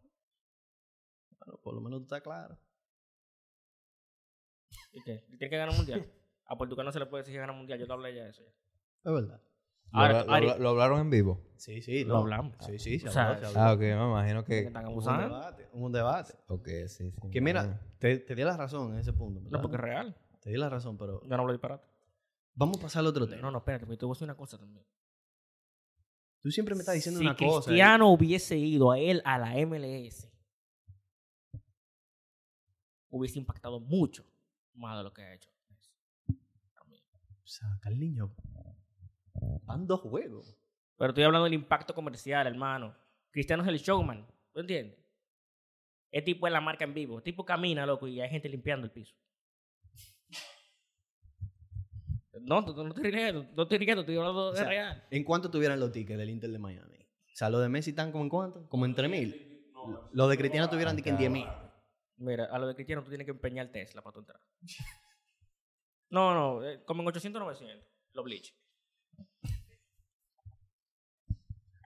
Bueno, 1.38 1.60
por 1.62 1.74
lo 1.74 1.80
menos 1.80 2.00
tú 2.00 2.04
estás 2.04 2.20
claro. 2.22 2.58
¿Y 4.92 5.02
qué? 5.02 5.24
¿Tiene 5.28 5.48
que 5.50 5.56
ganar 5.56 5.70
un 5.70 5.76
mundial? 5.76 6.06
A 6.46 6.56
Portugal 6.56 6.86
no 6.86 6.92
se 6.92 6.98
le 6.98 7.06
puede 7.06 7.22
decir 7.22 7.34
que 7.34 7.40
gana 7.40 7.52
un 7.52 7.58
mundial. 7.58 7.78
Yo 7.78 7.86
te 7.86 7.92
hablé 7.92 8.14
ya 8.14 8.24
de 8.24 8.30
eso 8.30 8.42
ya. 8.42 8.50
Es 9.04 9.12
verdad. 9.12 9.40
¿Lo, 9.90 10.00
Ahora, 10.00 10.20
habla- 10.20 10.26
lo 10.26 10.34
habla- 10.50 10.58
lo 10.58 10.68
hablaron 10.70 11.00
en 11.00 11.10
vivo? 11.10 11.40
Sí, 11.56 11.80
sí. 11.80 12.04
Lo 12.04 12.14
no. 12.14 12.20
hablamos. 12.20 12.54
Sí, 12.60 12.78
sí, 12.78 12.98
se 12.98 13.08
O 13.08 13.12
sea, 13.12 13.28
habló, 13.30 13.38
se 13.40 13.46
habló. 13.46 13.60
Ah, 13.60 13.72
ok, 13.72 13.80
me 13.80 13.92
imagino 13.92 14.44
que 14.44 14.48
que... 14.52 14.66
están 14.66 14.84
Hubo 14.86 14.90
un 14.90 14.92
abusando. 15.08 15.22
debate. 15.24 15.68
hubo 15.72 15.86
un 15.86 15.92
debate. 15.92 16.34
Ok, 16.48 16.68
sí, 16.88 17.10
sí. 17.10 17.30
Que 17.30 17.40
mira, 17.40 17.80
te, 17.98 18.18
te 18.18 18.34
di 18.34 18.42
la 18.42 18.56
razón 18.56 18.92
en 18.94 18.98
ese 18.98 19.12
punto. 19.12 19.40
No, 19.50 19.60
porque 19.62 19.76
es 19.76 19.82
real. 19.82 20.16
Te 20.40 20.50
di 20.50 20.56
la 20.56 20.68
razón, 20.68 20.98
pero 20.98 21.22
Yo 21.22 21.28
no 21.28 21.36
hablo 21.42 21.52
disparate. 21.52 21.86
Vamos 22.58 22.78
a 22.78 22.82
pasar 22.82 23.00
al 23.00 23.06
otro 23.06 23.26
tema. 23.26 23.42
No, 23.42 23.50
no, 23.50 23.58
espérate, 23.58 23.86
porque 23.86 23.98
te 23.98 24.04
voy 24.04 24.12
a 24.12 24.16
decir 24.16 24.24
una 24.24 24.36
cosa 24.36 24.58
también. 24.58 24.84
Tú 26.40 26.50
siempre 26.50 26.74
me 26.74 26.80
estás 26.80 26.94
diciendo 26.94 27.20
si 27.20 27.26
una 27.26 27.36
cosa. 27.36 27.70
¿eh? 27.70 27.74
Cristiano 27.74 28.10
hubiese 28.10 28.56
ido 28.56 28.90
a 28.90 28.98
él 28.98 29.22
a 29.24 29.38
la 29.38 29.54
MLS, 29.66 30.28
hubiese 33.08 33.38
impactado 33.38 33.80
mucho 33.80 34.24
más 34.74 34.98
de 34.98 35.04
lo 35.04 35.12
que 35.12 35.22
ha 35.22 35.34
hecho. 35.34 35.50
O 36.28 37.50
sea, 37.50 37.66
Carliño, 37.80 38.34
van 39.62 39.86
dos 39.86 40.00
juegos. 40.00 40.54
Pero 40.96 41.10
estoy 41.10 41.24
hablando 41.24 41.44
del 41.44 41.54
impacto 41.54 41.94
comercial, 41.94 42.46
hermano. 42.46 42.94
Cristiano 43.30 43.62
es 43.62 43.68
el 43.68 43.78
showman. 43.78 44.26
¿Tú 44.52 44.60
entiendes? 44.60 44.98
El 46.10 46.24
tipo 46.24 46.46
es 46.46 46.52
la 46.52 46.60
marca 46.60 46.84
en 46.84 46.92
vivo. 46.92 47.18
El 47.18 47.22
tipo 47.22 47.44
camina, 47.46 47.86
loco, 47.86 48.06
y 48.06 48.20
hay 48.20 48.28
gente 48.28 48.48
limpiando 48.48 48.84
el 48.86 48.92
piso. 48.92 49.14
No, 52.42 52.64
tú- 52.64 52.74
tú 52.74 52.82
no 52.84 52.88
estoy 52.90 53.10
riendo, 53.10 53.46
no 53.54 53.62
estoy 53.62 53.78
riendo, 53.78 54.00
estoy 54.00 54.16
hablando 54.16 54.46
O 54.46 54.50
de 54.52 54.58
sea, 54.58 54.68
real. 54.68 55.06
¿En 55.10 55.24
cuánto 55.24 55.50
tuvieran 55.50 55.78
los 55.80 55.92
tickets 55.92 56.18
del 56.18 56.30
Inter 56.30 56.50
de 56.50 56.58
Miami? 56.58 56.96
O 56.96 57.36
sea, 57.38 57.50
los 57.50 57.60
de 57.60 57.68
Messi 57.68 57.90
están 57.90 58.10
como 58.12 58.24
en 58.24 58.30
cuánto? 58.30 58.68
Como 58.68 58.84
en 58.84 58.94
3.000. 58.94 59.70
Los 60.12 60.28
de 60.30 60.36
Cristiano 60.36 60.68
tuvieran 60.68 60.96
que 60.96 61.08
en 61.10 61.16
10.000. 61.18 61.48
Mira, 62.16 62.46
a 62.46 62.58
lo 62.58 62.66
de 62.66 62.74
Cristiano 62.74 63.02
tú 63.02 63.08
tienes 63.10 63.24
que 63.24 63.30
empeñar 63.30 63.70
Tesla 63.70 64.02
para 64.02 64.14
tu 64.14 64.20
entrar. 64.20 64.40
No, 66.10 66.32
no, 66.32 66.64
eh, 66.66 66.82
como 66.86 67.02
en 67.02 67.08
800, 67.08 67.38
900. 67.38 67.86
Los 68.14 68.24
bleach. 68.24 68.54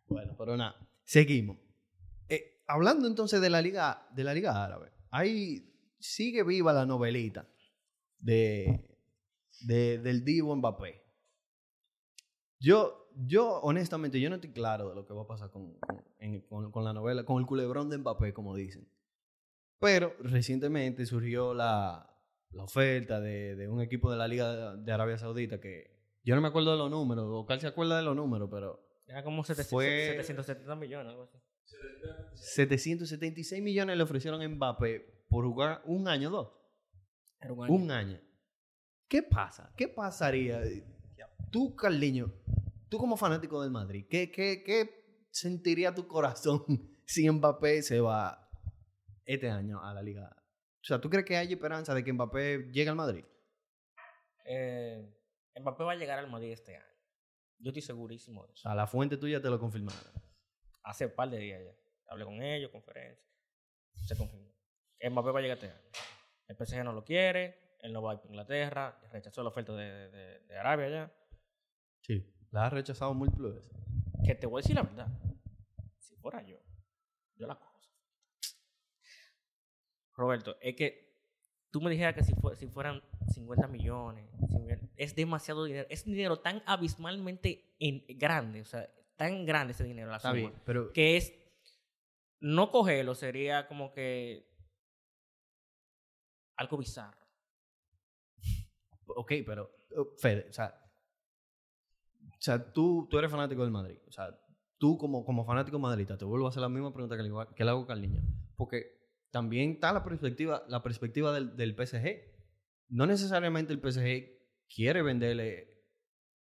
Bueno, 0.07 0.34
pero 0.38 0.57
nada. 0.57 0.76
Seguimos. 1.05 1.59
Eh, 2.28 2.62
hablando 2.66 3.07
entonces 3.09 3.40
de 3.40 3.50
la 3.50 3.61
liga, 3.61 4.07
de 4.14 4.24
la 4.24 4.34
liga 4.34 4.64
árabe, 4.64 4.92
ahí 5.11 5.74
sigue 5.98 6.42
viva 6.44 6.72
la 6.72 6.86
novelita 6.86 7.48
de, 8.18 8.91
de- 9.66 9.98
del 9.98 10.24
Divo 10.24 10.54
Mbappé. 10.56 11.02
Yo, 12.60 13.08
yo, 13.26 13.60
honestamente, 13.60 14.20
yo 14.20 14.28
no 14.30 14.36
estoy 14.36 14.52
claro 14.52 14.88
de 14.90 14.94
lo 14.94 15.06
que 15.06 15.12
va 15.14 15.22
a 15.22 15.26
pasar 15.26 15.50
con, 15.50 15.78
con- 15.78 16.04
en- 16.18 16.40
con- 16.42 16.70
con 16.70 16.84
la 16.84 16.92
novela, 16.92 17.24
con 17.24 17.40
el 17.40 17.46
culebrón 17.46 17.90
de 17.90 17.98
Mbappé, 17.98 18.32
como 18.32 18.54
dicen. 18.54 18.88
Pero 19.80 20.14
recientemente 20.20 21.04
surgió 21.06 21.54
la, 21.54 22.08
la 22.50 22.62
oferta 22.64 23.20
de, 23.20 23.56
de 23.56 23.68
un 23.68 23.80
equipo 23.80 24.10
de 24.10 24.16
la 24.16 24.28
Liga 24.28 24.76
de, 24.76 24.82
de 24.84 24.92
Arabia 24.92 25.18
Saudita 25.18 25.60
que 25.60 25.90
yo 26.22 26.36
no 26.36 26.40
me 26.40 26.48
acuerdo 26.48 26.70
de 26.72 26.78
los 26.78 26.88
números, 26.90 27.24
o 27.28 27.44
Carl 27.46 27.60
se 27.60 27.66
acuerda 27.66 27.96
de 27.96 28.04
los 28.04 28.14
números, 28.14 28.48
pero 28.50 28.80
Era 29.06 29.24
como 29.24 29.42
700, 29.42 29.68
Fue- 29.70 30.14
770 30.18 30.76
millones, 30.76 31.08
algo 31.10 31.24
así. 31.24 31.38
776 32.34 33.60
millones 33.62 33.96
le 33.96 34.02
ofrecieron 34.04 34.40
a 34.40 34.48
Mbappé 34.48 35.24
por 35.28 35.44
jugar 35.44 35.82
un 35.86 36.06
año 36.06 36.28
o 36.28 36.30
dos. 36.32 36.52
Era 37.40 37.52
un 37.52 37.64
año. 37.64 37.74
Un 37.74 37.90
año. 37.90 38.20
¿Qué 39.12 39.22
pasa? 39.22 39.70
¿Qué 39.76 39.88
pasaría? 39.88 40.62
Tú, 41.50 41.76
Carliño, 41.76 42.32
tú 42.88 42.96
como 42.96 43.18
fanático 43.18 43.60
del 43.60 43.70
Madrid, 43.70 44.06
¿qué, 44.08 44.30
qué, 44.30 44.62
qué 44.64 45.26
sentiría 45.30 45.94
tu 45.94 46.08
corazón 46.08 46.64
si 47.04 47.28
Mbappé 47.30 47.82
se 47.82 48.00
va 48.00 48.48
este 49.26 49.50
año 49.50 49.84
a 49.84 49.92
la 49.92 50.00
liga? 50.00 50.34
O 50.80 50.84
sea, 50.84 50.98
¿tú 50.98 51.10
crees 51.10 51.26
que 51.26 51.36
hay 51.36 51.52
esperanza 51.52 51.92
de 51.94 52.02
que 52.02 52.10
Mbappé 52.10 52.70
llegue 52.72 52.88
al 52.88 52.96
Madrid? 52.96 53.26
Eh, 54.46 55.06
Mbappé 55.60 55.84
va 55.84 55.92
a 55.92 55.96
llegar 55.96 56.18
al 56.18 56.30
Madrid 56.30 56.52
este 56.52 56.76
año. 56.76 56.96
Yo 57.58 57.68
estoy 57.68 57.82
segurísimo 57.82 58.46
de 58.46 58.54
eso. 58.54 58.62
sea, 58.62 58.74
la 58.74 58.86
fuente 58.86 59.18
tuya 59.18 59.42
te 59.42 59.50
lo 59.50 59.60
confirmaron. 59.60 60.00
Hace 60.84 61.04
un 61.04 61.14
par 61.14 61.28
de 61.28 61.36
días 61.36 61.60
ya. 61.62 61.76
Hablé 62.06 62.24
con 62.24 62.42
ellos, 62.42 62.70
conferencia. 62.70 63.28
Se 64.06 64.16
confirmó. 64.16 64.54
Mbappé 65.02 65.30
va 65.32 65.38
a 65.38 65.42
llegar 65.42 65.58
este 65.58 65.68
año. 65.68 65.90
El 66.48 66.56
PSG 66.56 66.82
no 66.82 66.94
lo 66.94 67.04
quiere. 67.04 67.61
Él 67.82 67.92
no 67.92 68.00
va 68.02 68.12
a 68.12 68.22
Inglaterra. 68.24 68.98
Rechazó 69.12 69.42
la 69.42 69.50
oferta 69.50 69.72
de, 69.74 70.08
de- 70.10 70.40
de 70.40 70.58
Arabia 70.58 70.88
ya. 70.88 71.14
Sí. 72.00 72.24
La 72.50 72.66
has 72.66 72.72
rechazado 72.72 73.12
múltiples 73.14 73.54
veces. 73.54 73.72
Que 74.24 74.34
te 74.34 74.46
voy 74.46 74.60
a 74.60 74.62
decir 74.62 74.76
la 74.76 74.82
verdad. 74.82 75.08
Si 75.98 76.16
fuera 76.16 76.42
yo, 76.42 76.58
yo 77.36 77.46
la 77.46 77.56
cojo. 77.58 77.80
Roberto, 80.14 80.56
es 80.60 80.76
que 80.76 81.12
tú 81.70 81.80
me 81.80 81.90
dijeras 81.90 82.14
que 82.14 82.22
si, 82.22 82.34
fue- 82.34 82.54
si 82.56 82.66
fueran 82.68 83.02
50 83.32 83.66
millones, 83.66 84.28
100 84.48 84.62
millones, 84.62 84.90
es 84.96 85.14
demasiado 85.16 85.64
dinero. 85.64 85.86
Es 85.90 86.04
dinero 86.04 86.38
tan 86.40 86.62
abismalmente 86.66 87.74
en- 87.78 88.04
grande, 88.18 88.60
o 88.60 88.64
sea, 88.64 88.88
tan 89.16 89.44
grande 89.46 89.72
ese 89.72 89.84
dinero, 89.84 90.10
la 90.10 90.16
Está 90.18 90.28
suma, 90.30 90.40
bien, 90.40 90.62
pero 90.64 90.92
que 90.92 91.16
es, 91.16 91.32
no 92.40 92.70
cogerlo 92.70 93.14
sería 93.14 93.66
como 93.68 93.92
que 93.92 94.46
algo 96.56 96.76
bizarro. 96.76 97.21
Ok, 99.16 99.32
pero, 99.46 99.70
Fede, 100.18 100.46
o 100.48 100.52
sea, 100.52 100.74
o 102.24 102.40
sea 102.40 102.72
tú, 102.72 103.06
tú 103.10 103.18
eres 103.18 103.30
fanático 103.30 103.62
del 103.62 103.70
Madrid. 103.70 103.98
O 104.08 104.12
sea, 104.12 104.36
tú 104.78 104.98
como, 104.98 105.24
como 105.24 105.44
fanático 105.44 105.78
madridista, 105.78 106.18
te 106.18 106.24
vuelvo 106.24 106.46
a 106.46 106.48
hacer 106.48 106.60
la 106.60 106.68
misma 106.68 106.92
pregunta 106.92 107.16
que 107.16 107.22
le, 107.22 107.30
que 107.54 107.64
le 107.64 107.70
hago 107.70 107.82
a 107.82 107.86
Carliño. 107.86 108.22
Porque 108.56 109.02
también 109.30 109.72
está 109.72 109.92
la 109.92 110.02
perspectiva, 110.02 110.64
la 110.68 110.82
perspectiva 110.82 111.32
del, 111.32 111.56
del 111.56 111.74
PSG. 111.74 112.20
No 112.88 113.06
necesariamente 113.06 113.72
el 113.72 113.80
PSG 113.80 114.42
quiere 114.74 115.02
venderle 115.02 115.84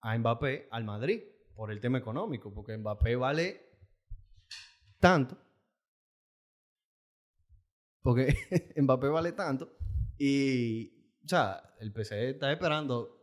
a 0.02 0.16
Mbappé 0.16 0.68
al 0.70 0.84
Madrid 0.84 1.22
por 1.54 1.72
el 1.72 1.80
tema 1.80 1.98
económico, 1.98 2.52
porque 2.52 2.76
Mbappé 2.76 3.16
vale 3.16 3.68
tanto. 5.00 5.36
Porque 8.02 8.34
Mbappé 8.76 9.08
vale 9.08 9.32
tanto. 9.32 9.76
Y, 10.18 10.97
o 11.28 11.30
sea, 11.30 11.74
el 11.78 11.92
PSG 11.92 12.14
está 12.30 12.50
esperando 12.50 13.14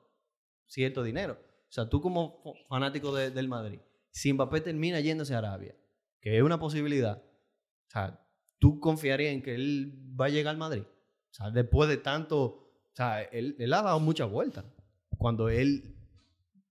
cierto 0.68 1.02
dinero. 1.02 1.34
O 1.68 1.72
sea, 1.76 1.90
tú 1.90 2.00
como 2.02 2.44
fanático 2.70 3.14
de- 3.16 3.32
del 3.32 3.48
Madrid, 3.48 3.80
si 4.12 4.32
Mbappé 4.32 4.62
termina 4.62 5.00
yéndose 5.00 5.34
a 5.34 5.40
Arabia, 5.40 5.76
que 6.22 6.38
es 6.38 6.44
una 6.44 6.60
posibilidad, 6.60 7.18
o 7.18 7.90
sea, 7.90 8.24
¿tú 8.60 8.80
confiarías 8.80 9.34
en 9.34 9.42
que 9.42 9.56
él 9.56 9.94
va 10.20 10.26
a 10.26 10.30
llegar 10.30 10.52
al 10.54 10.60
Madrid? 10.60 10.84
O 10.84 11.34
sea, 11.34 11.50
después 11.50 11.90
de 11.90 11.98
tanto, 11.98 12.44
o 12.46 12.92
sea, 12.94 13.24
él, 13.24 13.58
ha 13.74 13.82
dado 13.82 14.00
muchas 14.00 14.30
vueltas. 14.30 14.66
Cuando 15.18 15.50
él, 15.50 15.98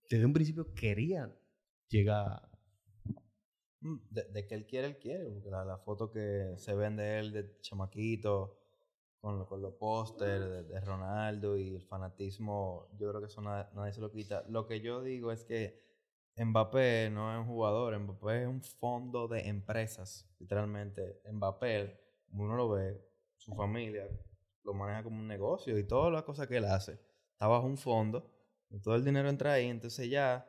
desde 0.08 0.24
un 0.24 0.32
principio, 0.32 0.72
quería 0.72 1.36
llegar. 1.88 2.48
Mm, 3.80 3.96
De, 4.10 4.22
de 4.32 4.46
que 4.46 4.54
él 4.54 4.66
quiere, 4.66 4.86
él 4.86 4.98
quiere. 4.98 5.40
La, 5.50 5.64
la 5.64 5.78
foto 5.78 6.10
que 6.12 6.54
se 6.58 6.74
ven 6.74 6.96
de 6.96 7.18
él 7.18 7.32
de 7.32 7.58
chamaquito 7.60 8.56
con, 9.24 9.46
con 9.46 9.62
los 9.62 9.74
pósters 9.74 10.44
de, 10.50 10.62
de 10.64 10.80
Ronaldo 10.80 11.56
y 11.56 11.74
el 11.76 11.82
fanatismo, 11.82 12.88
yo 12.98 13.08
creo 13.08 13.20
que 13.22 13.28
eso 13.28 13.40
na- 13.40 13.70
nadie 13.74 13.92
se 13.94 14.00
lo 14.02 14.10
quita. 14.12 14.44
Lo 14.48 14.66
que 14.66 14.80
yo 14.80 15.02
digo 15.02 15.32
es 15.32 15.44
que 15.44 15.82
Mbappé 16.36 17.10
no 17.10 17.32
es 17.32 17.38
un 17.38 17.46
jugador, 17.46 17.98
Mbappé 17.98 18.42
es 18.42 18.48
un 18.48 18.62
fondo 18.62 19.26
de 19.28 19.48
empresas, 19.48 20.28
literalmente. 20.38 21.22
Mbappé, 21.32 21.98
uno 22.32 22.54
lo 22.56 22.68
ve, 22.70 23.00
su 23.36 23.54
familia 23.54 24.06
lo 24.62 24.74
maneja 24.74 25.02
como 25.02 25.18
un 25.20 25.28
negocio 25.28 25.78
y 25.78 25.86
todas 25.86 26.12
las 26.12 26.22
cosas 26.24 26.46
que 26.46 26.56
él 26.58 26.64
hace 26.64 26.98
está 27.32 27.46
bajo 27.46 27.66
un 27.66 27.76
fondo 27.76 28.30
y 28.70 28.80
todo 28.80 28.94
el 28.94 29.04
dinero 29.04 29.28
entra 29.28 29.52
ahí, 29.54 29.66
entonces 29.66 30.08
ya 30.10 30.46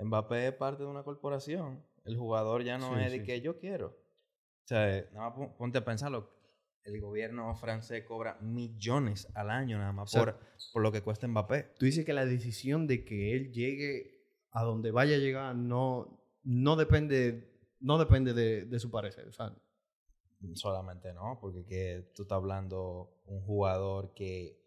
Mbappé 0.00 0.48
es 0.48 0.54
parte 0.54 0.82
de 0.84 0.88
una 0.88 1.02
corporación. 1.04 1.84
El 2.04 2.16
jugador 2.16 2.62
ya 2.64 2.78
no 2.78 2.96
Sí, 2.96 3.04
es 3.04 3.12
de 3.12 3.18
sí, 3.20 3.24
que 3.24 3.40
yo 3.40 3.58
quiero. 3.58 3.88
O 3.88 4.66
sea, 4.66 4.86
nada 5.12 5.28
más 5.30 5.32
pon- 5.38 5.56
ponte 5.56 5.78
a 5.78 5.84
pensarlo. 5.84 6.37
El 6.84 7.00
gobierno 7.00 7.54
francés 7.56 8.04
cobra 8.04 8.38
millones 8.40 9.28
al 9.34 9.50
año 9.50 9.78
nada 9.78 9.92
más 9.92 10.08
O 10.08 10.12
sea, 10.12 10.24
por, 10.24 10.40
por 10.72 10.82
lo 10.82 10.92
que 10.92 11.02
cuesta 11.02 11.28
Mbappé. 11.28 11.74
Tú 11.78 11.84
dices 11.84 12.04
que 12.04 12.12
la 12.12 12.24
decisión 12.24 12.86
de 12.86 13.04
que 13.04 13.36
él 13.36 13.52
llegue 13.52 14.24
a 14.52 14.62
donde 14.62 14.90
vaya 14.90 15.16
a 15.16 15.18
llegar 15.18 15.54
no, 15.54 16.24
no 16.42 16.76
depende, 16.76 17.62
no 17.80 17.98
depende 17.98 18.32
de, 18.32 18.64
de 18.64 18.78
su 18.78 18.90
parecer. 18.90 19.28
O 19.28 19.32
sea, 19.32 19.54
Solamente 20.54 21.12
no, 21.12 21.38
porque 21.40 21.64
que 21.64 22.12
tú 22.14 22.22
estás 22.22 22.36
hablando 22.36 23.20
un 23.26 23.42
jugador 23.42 24.14
que 24.14 24.62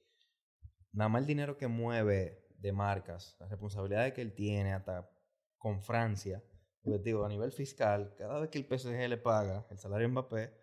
nada 0.92 1.08
más 1.08 1.22
el 1.22 1.28
dinero 1.28 1.58
que 1.58 1.68
mueve 1.68 2.46
de 2.58 2.74
marcas, 2.74 3.38
las 3.40 3.50
responsabilidades 3.50 4.14
que 4.14 4.22
él 4.22 4.34
tiene 4.34 4.74
hasta 4.74 5.10
con 5.58 5.82
Francia, 5.82 6.44
digo, 6.84 7.24
a 7.24 7.30
nivel 7.30 7.54
fiscal, 7.54 8.14
cada 8.18 8.40
vez 8.42 8.50
que 8.50 8.58
el 8.58 8.66
PSG 8.66 9.08
le 9.08 9.18
paga 9.18 9.66
el 9.70 9.78
salario 9.78 10.08
a 10.08 10.10
Mbappé, 10.10 10.54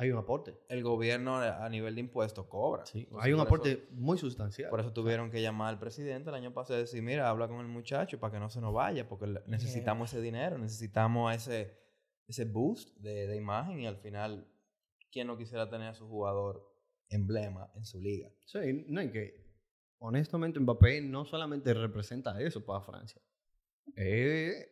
hay 0.00 0.10
un 0.10 0.18
aporte. 0.18 0.56
el 0.68 0.82
gobierno 0.82 1.36
a 1.38 1.68
nivel 1.68 1.94
de 1.94 2.00
impuestos 2.00 2.46
cobra. 2.46 2.86
Sí, 2.86 3.06
hay 3.18 3.32
un 3.32 3.38
por 3.38 3.46
aporte 3.48 3.72
eso- 3.72 3.82
muy 3.92 4.16
sustancial. 4.18 4.70
Por 4.70 4.80
eso 4.80 4.92
tuvieron 4.92 5.30
que 5.30 5.42
llamar 5.42 5.68
al 5.68 5.78
presidente 5.78 6.30
el 6.30 6.34
año 6.36 6.52
pasado 6.54 6.78
y 6.78 6.82
decir, 6.82 7.02
mira, 7.02 7.28
habla 7.28 7.48
con 7.48 7.60
el 7.60 7.66
muchacho 7.68 8.18
para 8.18 8.32
que 8.32 8.40
no 8.40 8.48
se 8.50 8.60
nos 8.60 8.72
vaya, 8.72 9.08
porque 9.08 9.26
necesitamos 9.46 10.12
ese 10.12 10.22
dinero, 10.22 10.56
necesitamos 10.58 11.34
ese, 11.34 11.78
ese 12.26 12.44
boost 12.46 12.96
de, 12.98 13.26
de 13.26 13.36
imagen 13.36 13.80
y 13.80 13.86
al 13.86 13.98
final, 13.98 14.50
¿quién 15.12 15.26
no 15.26 15.36
quisiera 15.36 15.68
tener 15.68 15.88
a 15.88 15.94
su 15.94 16.08
jugador 16.08 16.66
emblema 17.08 17.70
en 17.74 17.84
su 17.84 18.00
liga? 18.00 18.30
Sí, 18.46 18.86
no, 18.88 19.02
y 19.02 19.10
que 19.10 19.34
honestamente 19.98 20.58
Mbappé 20.60 21.02
no 21.02 21.24
solamente 21.26 21.74
representa 21.74 22.40
eso 22.40 22.64
para 22.64 22.80
Francia. 22.80 23.20
Es 23.96 24.66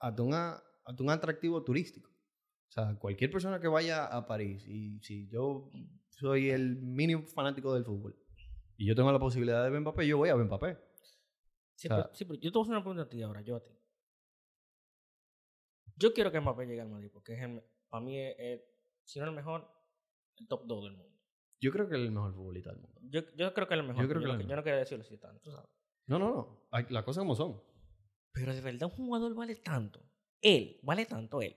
hasta 0.00 0.22
un 0.22 1.10
atractivo 1.10 1.62
turístico. 1.62 2.07
O 2.68 2.72
sea, 2.72 2.94
cualquier 2.98 3.30
persona 3.30 3.60
que 3.60 3.68
vaya 3.68 4.06
a 4.06 4.26
París, 4.26 4.64
y 4.66 5.00
si 5.00 5.28
yo 5.28 5.70
soy 6.10 6.50
el 6.50 6.76
mínimo 6.76 7.22
fanático 7.26 7.72
del 7.74 7.84
fútbol, 7.84 8.16
y 8.76 8.86
yo 8.86 8.94
tengo 8.94 9.10
la 9.10 9.18
posibilidad 9.18 9.64
de 9.64 9.70
ver 9.70 9.80
Mbappé, 9.80 10.06
yo 10.06 10.18
voy 10.18 10.28
a 10.28 10.34
ver 10.34 10.44
Mbappé. 10.46 10.78
Sí, 11.74 11.88
O 11.88 11.94
sea- 11.94 11.96
pero, 12.04 12.14
sí, 12.14 12.24
pero 12.24 12.40
yo 12.40 12.52
te 12.52 12.58
voy 12.58 12.60
a 12.60 12.64
hacer 12.64 12.72
una 12.74 12.82
pregunta 12.82 13.02
a 13.04 13.08
ti 13.08 13.22
ahora, 13.22 13.40
yo 13.40 13.56
a 13.56 13.62
ti. 13.62 13.70
Yo 15.96 16.12
quiero 16.12 16.30
que 16.30 16.40
Mbappé 16.40 16.66
llegue 16.66 16.80
al 16.80 16.88
Madrid 16.88 17.10
porque 17.12 17.34
es 17.34 17.42
el- 17.42 17.62
para 17.88 18.04
mí 18.04 18.18
es, 18.18 18.36
es, 18.38 18.60
si 19.04 19.18
no 19.18 19.26
el 19.26 19.32
mejor, 19.32 19.68
el 20.38 20.46
top 20.46 20.64
2 20.66 20.84
del 20.84 20.92
mundo. 20.96 21.18
Yo 21.60 21.72
creo 21.72 21.88
que 21.88 21.96
es 21.96 22.00
el 22.02 22.12
mejor 22.12 22.34
futbolista 22.34 22.70
del 22.70 22.80
mundo. 22.80 23.00
Yo, 23.02 23.20
yo 23.34 23.52
creo 23.52 23.66
que 23.66 23.74
es 23.74 23.80
el 23.80 23.86
mejor. 23.86 24.02
Yo 24.02 24.08
creo 24.08 24.20
que 24.20 24.26
yo, 24.28 24.34
no, 24.34 24.40
el 24.40 24.46
yo 24.46 24.56
no 24.56 24.62
quería 24.62 24.78
decirlo 24.78 25.02
así 25.04 25.18
tanto, 25.18 25.50
sabes. 25.50 25.68
No, 26.06 26.18
no, 26.18 26.30
no. 26.30 26.68
Las 26.90 27.02
cosas 27.04 27.22
como 27.22 27.34
son. 27.34 27.60
Pero 28.32 28.54
de 28.54 28.60
verdad 28.60 28.88
un 28.96 29.06
jugador 29.06 29.34
vale 29.34 29.56
tanto. 29.56 30.00
Él, 30.40 30.78
vale 30.84 31.04
tanto 31.06 31.42
él. 31.42 31.56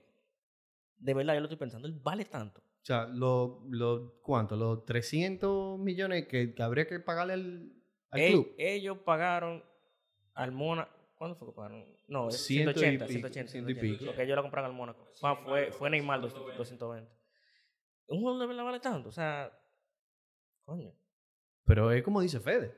De 1.02 1.14
verdad, 1.14 1.34
yo 1.34 1.40
lo 1.40 1.46
estoy 1.46 1.58
pensando, 1.58 1.88
él 1.88 1.98
vale 2.00 2.24
tanto. 2.24 2.60
O 2.60 2.84
sea, 2.84 3.06
los, 3.06 3.58
los, 3.68 4.12
¿cuánto? 4.22 4.56
Los 4.56 4.84
300 4.84 5.78
millones 5.80 6.26
que, 6.28 6.54
que 6.54 6.62
habría 6.62 6.86
que 6.86 7.00
pagarle 7.00 7.32
al, 7.32 7.72
club. 8.10 8.54
Ellos 8.56 8.98
pagaron 8.98 9.64
al 10.34 10.52
Mona. 10.52 10.88
¿Cuándo 11.16 11.36
fue 11.36 11.48
que 11.48 11.54
pagaron? 11.54 11.84
No, 12.08 12.28
es 12.28 12.44
Ciento 12.44 12.70
y 12.70 12.74
180, 12.74 13.06
pico, 13.06 13.28
180, 13.28 13.50
ciento 13.50 13.70
y 13.70 13.74
180, 13.74 13.98
pico. 13.98 14.06
Porque 14.10 14.22
ellos 14.22 14.36
la 14.36 14.42
compraron 14.42 14.70
al 14.70 14.76
Mónaco. 14.76 15.08
Fue, 15.14 15.36
fue, 15.44 15.72
fue 15.72 15.90
Neymar 15.90 16.20
200, 16.20 16.56
220. 16.56 17.10
Un 18.08 18.20
jugador 18.20 18.40
de 18.40 18.46
verdad 18.46 18.64
vale 18.64 18.80
tanto. 18.80 19.08
O 19.08 19.12
sea, 19.12 19.50
coño. 20.64 20.92
Pero 21.64 21.90
es 21.90 22.02
como 22.02 22.20
dice 22.20 22.40
Fede. 22.40 22.76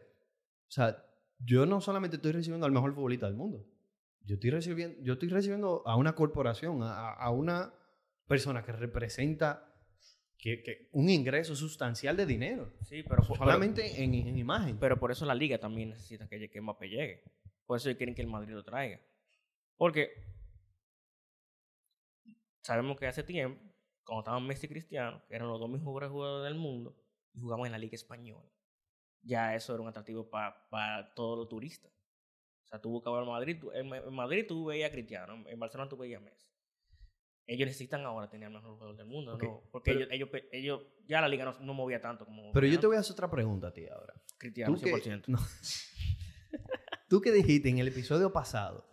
O 0.68 0.70
sea, 0.70 1.02
yo 1.38 1.66
no 1.66 1.80
solamente 1.80 2.16
estoy 2.16 2.32
recibiendo 2.32 2.64
al 2.64 2.72
mejor 2.72 2.94
futbolista 2.94 3.26
del 3.26 3.36
mundo. 3.36 3.66
Yo 4.20 4.34
estoy 4.34 4.50
recibiendo, 4.50 5.02
yo 5.02 5.14
estoy 5.14 5.28
recibiendo 5.28 5.82
a 5.86 5.96
una 5.96 6.14
corporación, 6.14 6.82
a, 6.82 7.12
a 7.12 7.30
una 7.30 7.74
persona 8.26 8.64
que 8.64 8.72
representa 8.72 9.70
que, 10.38 10.62
que 10.62 10.88
un 10.92 11.08
ingreso 11.08 11.54
sustancial 11.56 12.16
de 12.16 12.26
dinero. 12.26 12.72
Sí, 12.82 13.02
pero, 13.02 13.22
solamente 13.22 14.02
en, 14.02 14.14
en 14.14 14.38
imagen. 14.38 14.78
pero, 14.78 14.98
por 14.98 15.10
eso 15.10 15.24
la 15.24 15.34
liga 15.34 15.58
también 15.58 15.90
necesita 15.90 16.28
que, 16.28 16.50
que 16.50 16.60
Mbappé 16.60 16.88
llegue. 16.88 17.22
Por 17.66 17.78
eso 17.78 17.88
ellos 17.88 17.96
quieren 17.96 18.14
que 18.14 18.22
el 18.22 18.28
Madrid 18.28 18.52
lo 18.52 18.64
traiga. 18.64 19.00
Porque 19.76 20.10
sabemos 22.60 22.98
que 22.98 23.06
hace 23.06 23.22
tiempo, 23.22 23.60
cuando 24.04 24.20
estaban 24.20 24.46
Messi 24.46 24.66
y 24.66 24.68
Cristiano, 24.68 25.22
que 25.28 25.34
eran 25.34 25.48
los 25.48 25.58
dos 25.58 25.70
mejores 25.70 26.10
jugadores 26.10 26.50
del 26.50 26.60
mundo, 26.60 26.96
y 27.32 27.40
jugaban 27.40 27.66
en 27.66 27.72
la 27.72 27.78
liga 27.78 27.94
española, 27.94 28.50
ya 29.22 29.54
eso 29.54 29.72
era 29.72 29.82
un 29.82 29.88
atractivo 29.88 30.28
para 30.28 31.14
todos 31.14 31.38
los 31.38 31.48
turistas. 31.48 31.90
O 32.64 32.66
sea, 32.66 32.80
tú 32.80 32.90
buscabas 32.90 33.22
en 33.22 33.28
Madrid, 33.28 33.64
en 33.74 34.14
Madrid 34.14 34.44
tú 34.46 34.66
veías 34.66 34.90
a 34.90 34.92
Cristiano, 34.92 35.44
en 35.48 35.58
Barcelona 35.58 35.88
tú 35.88 35.96
veías 35.96 36.20
a 36.20 36.24
Messi. 36.24 36.53
Ellos 37.46 37.66
necesitan 37.66 38.00
ahora 38.06 38.30
tener 38.30 38.46
al 38.46 38.54
mejor 38.54 38.72
jugador 38.72 38.96
del 38.96 39.06
mundo, 39.06 39.36
¿no? 39.36 39.62
Porque 39.70 39.92
pero- 39.92 40.10
ellos, 40.10 40.30
ellos, 40.32 40.44
ellos- 40.52 40.82
ya 41.06 41.20
la 41.20 41.28
liga 41.28 41.44
no, 41.44 41.58
no 41.60 41.74
movía 41.74 42.00
tanto 42.00 42.24
como 42.24 42.52
Pero 42.52 42.66
yo 42.66 42.80
te 42.80 42.86
voy 42.86 42.96
a 42.96 43.00
hacer 43.00 43.12
otra 43.12 43.30
pregunta 43.30 43.68
a 43.68 43.72
ti 43.72 43.86
ahora. 43.86 44.14
Cristiano, 44.38 44.74
Tú 44.74 44.80
que- 44.80 44.90
100%. 44.92 45.24
no. 45.28 45.38
Tú 47.08 47.20
que 47.20 47.32
dijiste 47.32 47.68
en 47.68 47.78
el 47.78 47.88
episodio 47.88 48.32
pasado. 48.32 48.88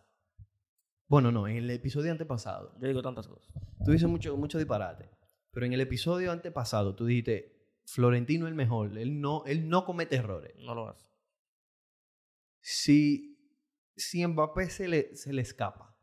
Bueno, 1.07 1.31
no, 1.31 1.47
en 1.47 1.57
el 1.57 1.69
episodio 1.69 2.11
antepasado. 2.11 2.77
Yo 2.79 2.87
digo 2.87 3.01
tantas 3.01 3.27
cosas. 3.27 3.53
Tú 3.85 3.91
dices 3.91 4.07
mucho, 4.07 4.35
mucho 4.37 4.57
disparate. 4.57 5.09
Pero 5.51 5.65
en 5.65 5.73
el 5.73 5.81
episodio 5.81 6.31
antepasado 6.31 6.95
tú 6.95 7.05
dijiste, 7.05 7.79
Florentino 7.85 8.45
es 8.45 8.49
el 8.51 8.55
mejor. 8.55 8.97
Él 8.97 9.19
no, 9.19 9.43
él 9.45 9.67
no 9.69 9.85
comete 9.85 10.17
errores. 10.17 10.53
No 10.57 10.75
lo 10.75 10.87
hace. 10.89 11.05
Si, 12.61 13.37
si 13.95 14.25
Mbappé 14.25 14.69
se 14.69 14.87
le, 14.87 15.15
se 15.15 15.33
le 15.33 15.41
escapa, 15.41 15.97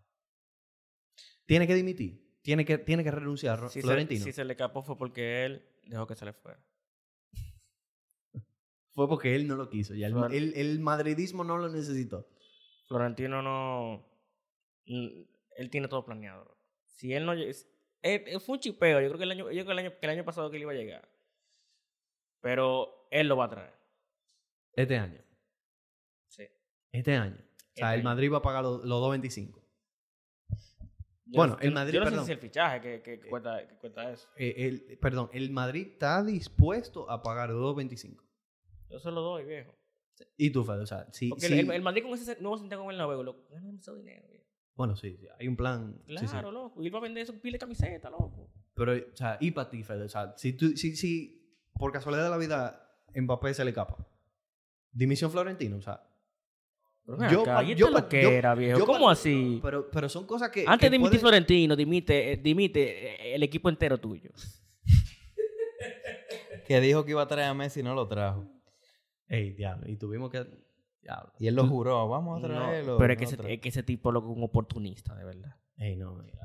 tiene 1.47 1.67
que 1.67 1.75
dimitir. 1.75 2.28
Tiene 2.49 2.65
que, 2.65 2.79
tiene 2.79 3.05
que 3.05 3.11
renunciar 3.11 3.59
Si 3.69 3.75
se, 3.75 3.83
Florentino. 3.83 4.25
si 4.25 4.33
se 4.33 4.43
le 4.43 4.55
escapó 4.55 4.83
fue 4.83 4.97
porque 4.97 5.45
él 5.45 5.69
dejó 5.85 6.07
que 6.07 6.15
se 6.15 6.25
le 6.25 6.33
fuera. 6.33 6.59
Fue 8.95 9.07
porque 9.07 9.35
él 9.35 9.47
no 9.47 9.55
lo 9.57 9.69
quiso. 9.69 9.95
Ya 9.95 10.07
el, 10.07 10.15
Flor- 10.15 10.33
el- 10.35 10.55
el 10.57 10.81
madridismo 10.81 11.45
no 11.45 11.59
lo 11.59 11.69
necesitó. 11.69 12.27
Florentino 12.87 13.43
no. 13.43 14.09
Él 14.87 15.69
tiene 15.71 15.89
todo 15.89 16.07
planeado. 16.07 16.57
Si 16.87 17.13
él 17.13 17.27
no. 17.27 17.35
él- 17.35 17.55
él 18.01 18.41
fue 18.41 18.55
un 18.55 18.61
chipeo. 18.61 18.99
Yo 19.03 19.09
creo 19.09 19.19
que 19.19 19.25
el 19.25 19.31
año, 19.33 19.45
yo 19.51 19.65
creo 19.65 19.67
que 19.67 19.73
el 19.73 19.79
año, 19.81 19.91
que 20.01 20.07
el 20.07 20.11
año 20.11 20.25
pasado 20.25 20.51
que 20.51 20.57
él 20.57 20.63
iba 20.63 20.73
a 20.73 20.77
llegar. 20.77 21.07
Pero 22.41 23.07
él 23.11 23.29
lo 23.29 23.37
va 23.37 23.45
a 23.45 23.51
traer. 23.51 23.75
Este 24.73 24.97
año. 24.97 25.21
Sí. 26.29 26.45
Este 26.93 27.15
año. 27.15 27.37
O 27.37 27.45
sea, 27.45 27.59
Este 27.75 27.81
el 27.83 27.87
año. 28.01 28.05
Madrid 28.05 28.33
va 28.33 28.39
a 28.39 28.43
pagar 28.43 28.63
los, 28.65 28.85
los 28.87 29.03
2.25. 29.03 29.63
Bueno, 31.31 31.55
no- 31.55 31.61
el 31.61 31.73
Madrid, 31.73 31.95
Yo 31.95 32.01
no 32.01 32.07
sé 32.07 32.11
perdón. 32.11 32.27
si 32.27 32.33
el 32.33 32.39
fichaje 32.39 32.81
que, 32.81 33.03
que, 33.03 33.21
que 33.21 33.29
cuesta, 33.29 33.67
que 33.69 33.75
cuesta 33.77 34.11
eso. 34.13 34.29
Eh, 34.37 34.55
el, 34.57 34.99
perdón, 34.99 35.29
el 35.33 35.51
Madrid 35.51 35.89
está 35.93 36.23
dispuesto 36.25 37.11
a 37.11 37.23
pagar 37.23 37.51
2.25. 37.51 38.23
Yo 38.91 38.99
se 38.99 39.11
lo 39.11 39.21
doy, 39.21 39.45
viejo. 39.45 39.75
Y 40.37 40.51
tú, 40.51 40.65
Fede, 40.65 40.81
o 40.81 40.87
sea, 40.87 41.07
sí. 41.13 41.29
Porque 41.29 41.47
sí- 41.47 41.59
el, 41.59 41.71
el 41.71 41.83
Madrid 41.83 42.03
con 42.03 42.15
ese 42.15 42.41
nuevo 42.41 42.57
Santiago 42.59 42.87
Bernabéu 42.87 43.23
lo 43.23 43.47
gana 43.51 43.67
demasiado 43.67 43.99
dinero, 43.99 44.27
viejo. 44.29 44.45
Bueno, 44.75 44.97
sí, 44.97 45.17
sí, 45.17 45.27
hay 45.39 45.49
un 45.49 45.57
plan. 45.57 46.01
Claro, 46.07 46.49
sí. 46.49 46.55
loco. 46.55 46.83
Y 46.83 46.87
él 46.87 46.95
va 46.95 46.99
a 46.99 47.03
vender 47.03 47.23
eso 47.25 47.35
pile 47.41 47.55
de 47.55 47.59
camiseta, 47.59 48.09
loco. 48.11 48.51
Pero, 48.75 48.93
o 48.93 49.17
sea, 49.17 49.37
y 49.41 49.51
para 49.51 49.69
ti, 49.69 49.83
Fede, 49.83 50.05
o 50.05 50.09
sea, 50.09 50.35
si, 50.37 50.53
tú, 50.53 50.69
si, 50.77 50.95
si 50.97 51.57
por 51.75 51.91
casualidad 51.93 52.25
de 52.25 52.31
la 52.31 52.37
vida 52.39 52.89
Mbappé 53.15 53.55
se 53.55 53.65
le 53.65 53.71
escapa, 53.71 53.97
dimisión 54.93 55.31
Florentino, 55.31 55.77
o 55.77 55.83
sea. 55.83 56.03
Pero 57.17 57.31
Yo 57.31 57.41
acá, 57.41 57.55
pa- 57.57 57.65
¿y 57.65 57.75
yo 57.75 57.89
lo 57.91 58.07
que 58.09 58.23
yo- 58.23 58.29
era, 58.31 58.55
viejo? 58.55 58.85
¿Cómo 58.85 59.09
así? 59.09 59.59
Pero, 59.63 59.91
pero 59.91 60.09
son 60.11 60.27
cosas 60.27 60.51
que. 60.51 60.61
Antes 60.67 60.81
que 60.81 60.87
de 60.91 60.99
dimitir 60.99 61.21
pueden- 61.21 61.31
Florentino, 61.45 61.75
dimite, 61.75 62.33
eh, 62.33 62.37
dimite 62.37 63.31
eh, 63.31 63.35
el 63.35 63.43
equipo 63.43 63.69
entero 63.71 63.99
tuyo. 63.99 64.31
Que 66.67 66.81
dijo 66.81 67.05
que 67.05 67.13
iba 67.13 67.23
a 67.23 67.27
traer 67.27 67.49
a 67.49 67.55
Messi 67.55 67.81
y 67.81 67.83
no 67.83 67.95
lo 67.95 68.07
trajo. 68.07 68.47
Ey, 69.27 69.53
diablo, 69.53 69.89
y 69.89 69.97
tuvimos 69.97 70.31
que. 70.31 70.47
Diablo. 71.01 71.33
Y 71.39 71.47
él 71.47 71.55
lo 71.55 71.67
juró, 71.67 72.07
vamos 72.09 72.45
a 72.45 72.47
No, 72.47 72.55
traerlo. 72.55 72.99
pero 72.99 73.13
es 73.15 73.19
que, 73.19 73.25
no 73.25 73.31
ese, 73.43 73.55
es 73.55 73.61
que 73.61 73.69
ese 73.71 73.83
tipo 73.83 74.13
loco 74.13 74.31
es 74.31 74.37
un 74.37 74.43
oportunista, 74.45 75.15
de 75.15 75.25
verdad. 75.25 75.57
Ey, 75.79 75.97
no, 75.97 76.15
mira. 76.17 76.39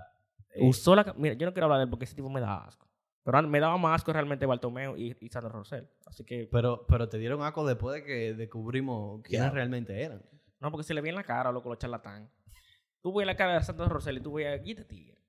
Ey, 0.54 0.66
Usó 0.68 0.96
la... 0.96 1.14
Mira, 1.18 1.34
yo 1.36 1.46
no 1.46 1.54
quiero 1.54 1.66
hablar 1.66 1.80
de 1.80 1.86
él 1.86 1.90
porque 1.90 2.06
ese 2.06 2.16
tipo 2.16 2.30
me 2.30 2.40
da 2.40 2.64
asco. 2.64 2.88
Pero 3.24 3.42
me 3.44 3.60
daba 3.60 3.78
más 3.78 3.96
asco 3.96 4.14
realmente 4.14 4.46
Bartomeu 4.46 4.96
y, 4.96 5.16
y 5.20 5.30
Sandro 5.30 5.50
Rosell. 5.52 5.88
Así 6.06 6.24
que... 6.24 6.48
Pero, 6.52 6.86
pero 6.88 7.10
te 7.10 7.18
dieron 7.18 7.42
asco 7.42 7.66
después 7.66 7.96
de 7.96 8.04
que 8.06 8.34
descubrimos 8.34 9.22
quiénes 9.24 9.52
realmente 9.52 10.00
eran. 10.02 10.22
No, 10.64 10.72
porque 10.72 10.86
se 10.86 10.94
le 10.94 11.02
ve 11.02 11.10
en 11.10 11.16
la 11.16 11.26
cara, 11.26 11.52
loco, 11.52 11.68
los 11.68 11.78
charlatán. 11.78 12.32
Tú 13.02 13.14
ves 13.14 13.28
la 13.28 13.36
cara 13.36 13.56
de 13.56 13.64
Sandro 13.66 13.90
Rosell 13.90 14.18
y 14.18 14.22
tú 14.22 14.32
ves 14.34 14.64
tigre. 14.88 15.22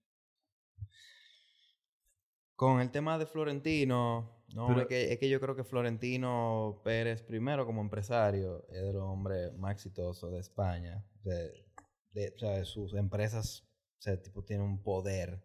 Con 2.55 2.81
el 2.81 2.93
tema 2.93 3.19
de 3.19 3.27
Florentino, 3.27 4.31
No, 4.55 4.69
Pero- 4.69 4.83
es, 4.83 4.87
que, 4.87 5.13
es 5.13 5.19
que 5.19 5.29
yo 5.29 5.41
creo 5.41 5.57
que 5.57 5.65
Florentino 5.65 6.81
Pérez, 6.85 7.23
primero 7.23 7.67
como 7.67 7.81
empresario, 7.81 8.65
es 8.69 8.85
el 8.85 8.97
hombre 8.99 9.51
más 9.57 9.73
exitoso 9.73 10.31
de 10.31 10.39
España. 10.39 11.05
De, 11.25 11.67
de- 12.13 12.33
o 12.37 12.39
sea, 12.39 12.51
de 12.51 12.65
sus 12.65 12.95
empresas, 12.95 13.67
o 13.99 14.03
sea, 14.03 14.23
tipo, 14.23 14.45
tiene 14.45 14.63
un 14.63 14.81
poder 14.85 15.45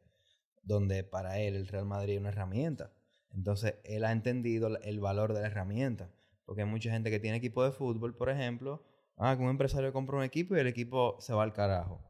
donde 0.62 1.04
para 1.04 1.40
él 1.40 1.56
el 1.56 1.68
Real 1.68 1.86
Madrid 1.86 2.14
es 2.16 2.20
una 2.20 2.30
herramienta. 2.30 2.94
Entonces, 3.32 3.76
él 3.86 4.06
ha 4.06 4.12
entendido 4.12 4.68
el 4.84 5.00
valor 5.00 5.34
de 5.34 5.42
la 5.42 5.48
herramienta. 5.48 6.12
Porque 6.46 6.62
hay 6.62 6.68
mucha 6.70 6.92
gente 6.92 7.10
que 7.10 7.20
tiene 7.20 7.38
equipo 7.38 7.64
de 7.64 7.72
fútbol, 7.72 8.16
por 8.16 8.30
ejemplo, 8.30 8.84
ah, 9.20 9.36
que 9.38 9.44
un 9.44 9.50
empresario 9.50 9.94
compra 9.94 10.18
un 10.18 10.24
equipo 10.24 10.56
y 10.56 10.60
el 10.60 10.68
equipo 10.68 11.18
se 11.20 11.34
va 11.34 11.44
al 11.44 11.54
carajo. 11.54 12.02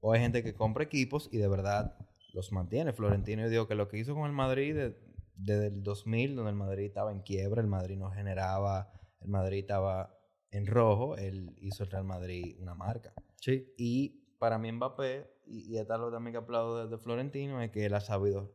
O 0.00 0.12
hay 0.12 0.20
gente 0.20 0.42
que 0.42 0.54
compra 0.54 0.84
equipos 0.84 1.28
y 1.30 1.38
de 1.38 1.48
verdad 1.48 1.96
los 2.32 2.52
mantiene. 2.52 2.92
Florentino 2.92 3.42
yo 3.42 3.48
digo 3.50 3.68
que 3.68 3.74
lo 3.74 3.88
que 3.88 3.98
hizo 3.98 4.14
con 4.14 4.24
el 4.26 4.32
Madrid 4.32 4.74
de- 4.74 4.96
desde 5.34 5.66
el 5.68 5.82
2000, 5.82 6.36
donde 6.36 6.50
el 6.50 6.56
Madrid 6.56 6.84
estaba 6.86 7.12
en 7.12 7.20
quiebra, 7.20 7.60
el 7.60 7.66
Madrid 7.66 7.96
no 7.98 8.10
generaba, 8.10 8.92
el 9.20 9.28
Madrid 9.28 9.58
estaba 9.60 10.14
en 10.50 10.66
rojo, 10.66 11.16
él 11.16 11.54
hizo 11.60 11.84
el 11.84 11.90
Real 11.90 12.04
Madrid 12.04 12.56
una 12.60 12.74
marca. 12.74 13.12
Sí. 13.36 13.72
Y 13.76 14.34
para 14.38 14.58
mí 14.58 14.70
Mbappé, 14.72 15.30
y, 15.46 15.74
y 15.74 15.78
es 15.78 15.90
algo 15.90 16.10
también 16.10 16.32
que 16.32 16.38
aplaudo 16.38 16.84
de, 16.84 16.88
de 16.88 16.98
Florentino, 16.98 17.60
es 17.62 17.70
que 17.70 17.84
él 17.86 17.94
ha 17.94 18.00
sabido, 18.00 18.54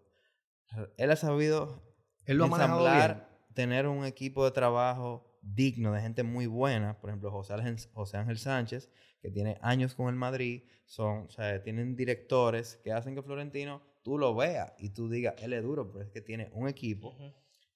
él 0.98 1.12
ha 1.12 1.16
sabido 1.16 1.82
Él 2.26 2.38
lo 2.38 2.46
ha 2.46 2.48
bien. 2.48 2.62
ensamblar, 2.62 3.30
tener 3.54 3.88
un 3.88 4.06
equipo 4.06 4.44
de 4.46 4.52
trabajo 4.52 5.25
digno, 5.54 5.94
de 5.94 6.02
gente 6.02 6.24
muy 6.24 6.48
buena. 6.48 7.00
Por 7.00 7.10
ejemplo, 7.10 7.32
José 7.32 7.54
Ángel, 7.54 7.78
José 7.94 8.18
Ángel 8.18 8.38
Sánchez, 8.38 8.90
que 9.22 9.30
tiene 9.32 9.58
años 9.62 9.96
con 9.96 10.10
el 10.10 10.16
Madrid, 10.16 10.64
son, 10.86 11.26
o 11.26 11.30
sea, 11.30 11.62
tienen 11.64 11.96
directores 11.96 12.80
que 12.84 12.92
hacen 12.92 13.16
que 13.16 13.22
Florentino 13.24 13.82
tú 14.04 14.18
lo 14.18 14.36
veas 14.36 14.74
y 14.78 14.90
tú 14.90 15.10
digas, 15.10 15.36
él 15.40 15.54
es 15.54 15.64
duro, 15.64 15.92
pero 15.92 16.04
es 16.06 16.12
que 16.12 16.22
tiene 16.22 16.50
un 16.54 16.68
equipo 16.68 17.18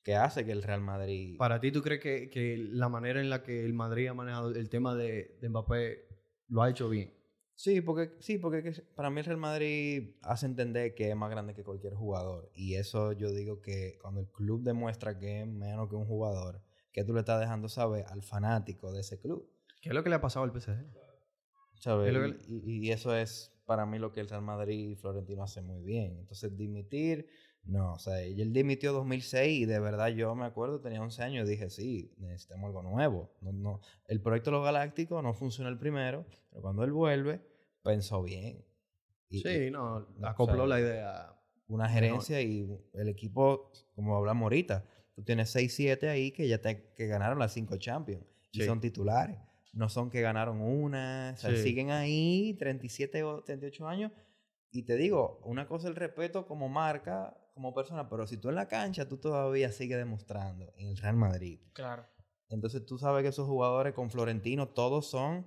que 0.04 0.16
hace 0.16 0.46
que 0.46 0.52
el 0.52 0.64
Real 0.64 0.82
Madrid... 0.82 1.38
Para 1.38 1.60
ti, 1.60 1.72
¿tú 1.72 1.82
crees 1.82 2.02
que, 2.02 2.30
que 2.30 2.58
la 2.58 2.90
manera 2.90 3.20
en 3.20 3.30
la 3.30 3.44
que 3.44 3.66
el 3.66 3.74
Madrid 3.74 4.08
ha 4.08 4.14
manejado 4.14 4.52
el 4.52 4.70
tema 4.70 4.96
de, 4.96 5.38
de 5.42 5.50
Mbappé 5.50 6.08
lo 6.48 6.62
ha 6.62 6.70
hecho 6.70 6.90
bien? 6.90 7.14
Sí, 7.56 7.82
porque, 7.82 8.14
sí, 8.20 8.38
porque 8.38 8.64
que- 8.64 8.82
para 8.96 9.10
mí 9.10 9.20
el 9.20 9.26
Real 9.26 9.38
Madrid 9.38 10.12
hace 10.22 10.46
entender 10.46 10.96
que 10.96 11.10
es 11.10 11.16
más 11.16 11.30
grande 11.30 11.54
que 11.54 11.64
cualquier 11.64 11.94
jugador. 11.94 12.50
Y 12.54 12.76
eso 12.76 13.12
yo 13.12 13.32
digo 13.34 13.62
que 13.62 13.98
cuando 14.02 14.22
el 14.22 14.28
club 14.30 14.64
demuestra 14.64 15.20
que 15.20 15.42
es 15.42 15.48
menos 15.48 15.90
que 15.90 15.96
un 15.96 16.06
jugador, 16.06 16.62
que 17.00 17.06
tú 17.06 17.14
le 17.14 17.22
estás 17.22 17.40
dejando 17.40 17.70
saber 17.70 18.06
al 18.08 18.22
fanático 18.24 18.92
de 18.92 19.00
ese 19.02 19.20
club. 19.20 19.50
¿Qué 19.82 19.90
es 19.90 19.96
lo 19.96 20.04
que 20.04 20.10
le 20.10 20.16
ha 20.16 20.22
pasado 20.22 20.44
al 20.44 20.52
PSG? 20.52 20.86
¿sabes? 21.76 22.08
Es 22.10 22.14
lo 22.14 22.22
que- 22.22 22.46
Y, 22.50 22.92
eso 22.92 23.16
es 23.16 23.54
para 23.66 23.86
mí 23.86 24.00
lo 24.00 24.12
que 24.12 24.20
el 24.20 24.28
Real 24.28 24.42
Madrid 24.42 24.90
y 24.90 24.96
Florentino 24.96 25.44
hace 25.44 25.62
muy 25.62 25.82
bien. 25.82 26.18
Entonces, 26.20 26.58
dimitir, 26.58 27.30
no, 27.64 27.94
o 27.94 28.00
sea, 28.00 28.20
él 28.22 28.52
dimitió 28.52 28.92
2006 28.92 29.62
y 29.62 29.66
de 29.66 29.80
verdad 29.80 30.08
yo 30.10 30.36
me 30.36 30.46
acuerdo, 30.46 30.82
tenía 30.82 31.02
11 31.02 31.24
años 31.24 31.48
y 31.48 31.52
dije, 31.52 31.70
sí, 31.70 32.14
necesitamos 32.18 32.66
algo 32.68 32.82
nuevo. 32.84 33.32
No, 33.40 33.54
no, 33.54 33.82
el 34.08 34.20
proyecto 34.22 34.52
Los 34.52 34.66
Galácticos 34.66 35.24
no 35.24 35.34
funcionó 35.34 35.70
el 35.70 35.78
primero, 35.78 36.26
pero 36.50 36.62
cuando 36.62 36.84
él 36.84 36.92
vuelve, 36.92 37.40
pensó 37.82 38.22
bien. 38.24 38.66
Y- 39.30 39.40
Sí, 39.40 39.72
no, 39.72 40.06
acopló 40.24 40.64
o 40.64 40.68
sea, 40.68 40.68
la 40.68 40.80
idea. 40.82 41.36
una 41.70 41.88
gerencia 41.88 42.42
y 42.42 42.68
el 42.94 43.08
equipo, 43.08 43.72
como 43.96 44.18
hablamos 44.18 44.44
ahorita, 44.44 44.84
tú 45.20 45.26
tienes 45.26 45.54
6-7 45.54 46.08
ahí 46.08 46.32
que 46.32 46.48
ya 46.48 46.62
te, 46.62 46.94
que 46.96 47.08
ganaron 47.08 47.40
las 47.40 47.52
5 47.52 47.76
Champions 47.78 48.24
y 48.54 48.62
Sí. 48.62 48.66
son 48.66 48.80
titulares. 48.80 49.38
No 49.74 49.90
son 49.90 50.10
que 50.10 50.22
ganaron 50.22 50.62
una, 50.62 51.34
o 51.36 51.38
sea, 51.38 51.52
Sí. 51.52 51.58
siguen 51.64 51.92
ahí 51.92 52.56
37 52.58 53.22
o 53.24 53.44
38 53.44 53.86
años. 53.88 54.14
Y 54.72 54.84
te 54.84 54.96
digo, 54.96 55.42
una 55.44 55.68
cosa 55.68 55.88
es 55.88 55.90
el 55.90 55.96
respeto 55.98 56.48
como 56.48 56.70
marca, 56.70 57.36
como 57.54 57.74
persona, 57.74 58.08
pero 58.10 58.26
si 58.28 58.38
tú 58.38 58.48
en 58.48 58.56
la 58.56 58.70
cancha, 58.70 59.10
tú 59.10 59.18
todavía 59.18 59.72
sigues 59.74 59.98
demostrando 59.98 60.72
en 60.78 60.88
el 60.88 60.98
Real 60.98 61.18
Madrid. 61.18 61.60
Claro. 61.74 62.06
Entonces 62.48 62.86
tú 62.86 62.98
sabes 62.98 63.22
que 63.24 63.28
esos 63.30 63.46
jugadores 63.46 63.94
con 63.94 64.10
Florentino 64.10 64.70
todos 64.70 65.10
son 65.10 65.46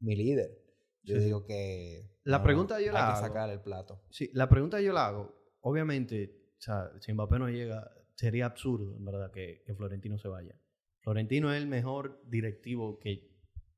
mi 0.00 0.16
líder. 0.16 0.58
Yo 1.02 1.16
Sí, 1.18 1.24
digo 1.26 1.44
que... 1.44 2.18
La 2.24 2.42
pregunta 2.42 2.80
yo 2.80 2.86
hay 2.86 2.92
la 2.94 3.00
que 3.00 3.12
hago. 3.12 3.20
sacar 3.26 3.50
el 3.50 3.60
plato. 3.60 4.02
Sí, 4.10 4.30
la 4.32 4.48
pregunta 4.48 4.80
yo 4.80 4.92
la 4.94 5.06
hago. 5.08 5.34
Obviamente, 5.60 6.54
o 6.58 6.60
sea, 6.62 6.90
si 7.00 7.12
Mbappé 7.12 7.38
no 7.38 7.48
llega, 7.50 7.90
sería 8.20 8.44
absurdo, 8.44 8.96
en 8.96 9.04
verdad, 9.06 9.30
que, 9.32 9.62
que 9.64 9.74
Florentino 9.74 10.18
se 10.18 10.28
vaya. 10.28 10.54
Florentino 11.00 11.50
es 11.52 11.60
el 11.62 11.66
mejor 11.66 12.22
directivo 12.28 12.98
que, 12.98 13.30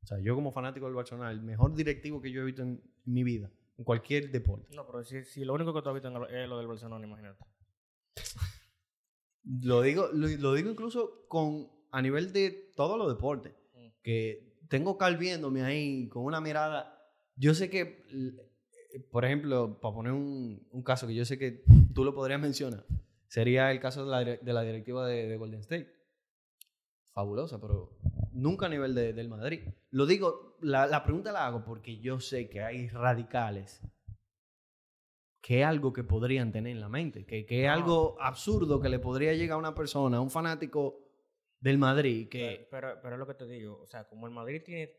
o 0.02 0.06
sea, 0.06 0.18
yo 0.18 0.34
como 0.34 0.50
fanático 0.50 0.86
del 0.86 0.96
Barcelona, 0.96 1.30
el 1.30 1.40
mejor 1.42 1.74
directivo 1.74 2.20
que 2.20 2.32
yo 2.32 2.42
he 2.42 2.44
visto 2.44 2.62
en 2.62 2.82
mi 3.04 3.22
vida, 3.22 3.52
en 3.78 3.84
cualquier 3.84 4.32
deporte. 4.32 4.74
No, 4.74 4.84
pero 4.84 5.04
si, 5.04 5.22
si 5.22 5.44
lo 5.44 5.54
único 5.54 5.72
que 5.72 5.80
tú 5.80 5.88
has 5.90 5.94
visto 5.94 6.08
en 6.08 6.16
el- 6.16 6.34
es 6.34 6.48
lo 6.48 6.58
del 6.58 6.66
Barcelona, 6.66 7.06
imagínate. 7.06 7.44
Lo 9.44 9.82
digo, 9.82 10.08
lo, 10.12 10.28
lo 10.28 10.54
digo 10.54 10.70
incluso 10.70 11.26
con 11.26 11.68
a 11.90 12.00
nivel 12.00 12.32
de 12.32 12.70
todos 12.76 12.96
los 12.96 13.08
deportes. 13.12 13.52
Mm. 13.74 13.88
Que 14.00 14.56
tengo 14.68 14.96
Carl 14.96 15.16
viéndome 15.16 15.62
ahí 15.62 16.08
con 16.08 16.24
una 16.24 16.40
mirada. 16.40 16.96
Yo 17.34 17.52
sé 17.52 17.68
que, 17.68 18.04
por 19.10 19.24
ejemplo, 19.24 19.80
para 19.80 19.94
poner 19.94 20.12
un, 20.12 20.64
un 20.70 20.82
caso 20.84 21.08
que 21.08 21.16
yo 21.16 21.24
sé 21.24 21.38
que 21.38 21.64
tú 21.92 22.04
lo 22.04 22.14
podrías 22.14 22.40
mencionar, 22.40 22.86
sería 23.32 23.70
el 23.70 23.80
caso 23.80 24.04
de 24.04 24.10
la, 24.10 24.20
de 24.24 24.52
la 24.52 24.60
directiva 24.62 25.06
de, 25.06 25.26
de 25.26 25.36
Golden 25.38 25.60
State. 25.60 25.90
Fabulosa, 27.14 27.58
pero 27.58 27.98
nunca 28.32 28.66
a 28.66 28.68
nivel 28.68 28.94
de- 28.94 29.14
del 29.14 29.28
Madrid. 29.30 29.62
Lo 29.90 30.04
digo, 30.04 30.58
la, 30.60 30.86
la 30.86 31.02
pregunta 31.02 31.32
la 31.32 31.46
hago 31.46 31.64
porque 31.64 31.98
yo 31.98 32.20
sé 32.20 32.50
que 32.50 32.60
hay 32.62 32.88
radicales 32.88 33.80
que 35.40 35.60
es 35.62 35.66
algo 35.66 35.92
que 35.94 36.04
podrían 36.04 36.52
tener 36.52 36.72
en 36.72 36.80
la 36.80 36.88
mente, 36.88 37.24
que, 37.26 37.44
que 37.46 37.62
es 37.62 37.66
No. 37.68 37.72
algo 37.72 38.16
absurdo 38.20 38.80
que 38.82 38.88
le 38.90 38.98
podría 38.98 39.32
llegar 39.32 39.56
a 39.56 39.58
una 39.58 39.74
persona, 39.74 40.18
a 40.18 40.20
un 40.20 40.30
fanático 40.30 40.98
del 41.58 41.78
Madrid, 41.78 42.28
que 42.28 42.68
pero, 42.70 42.98
pero 43.02 43.14
es 43.14 43.18
lo 43.18 43.26
que 43.26 43.34
te 43.34 43.46
digo. 43.46 43.80
O 43.80 43.86
sea, 43.86 44.06
como 44.08 44.26
el 44.26 44.32
Madrid 44.34 44.62
tiene 44.64 44.94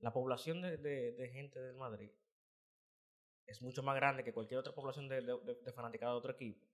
la 0.00 0.12
población 0.12 0.60
de, 0.62 0.76
de- 0.76 1.12
de 1.12 1.28
gente 1.30 1.60
del 1.60 1.76
Madrid 1.76 2.10
es 3.46 3.60
mucho 3.62 3.82
más 3.82 3.96
grande 3.96 4.22
que 4.22 4.32
cualquier 4.34 4.60
otra 4.60 4.72
población 4.74 5.08
de, 5.08 5.22
de, 5.22 5.32
de- 5.44 5.58
de 5.64 5.72
fanaticada 5.72 6.12
de 6.12 6.18
otro 6.18 6.32
equipo. 6.32 6.64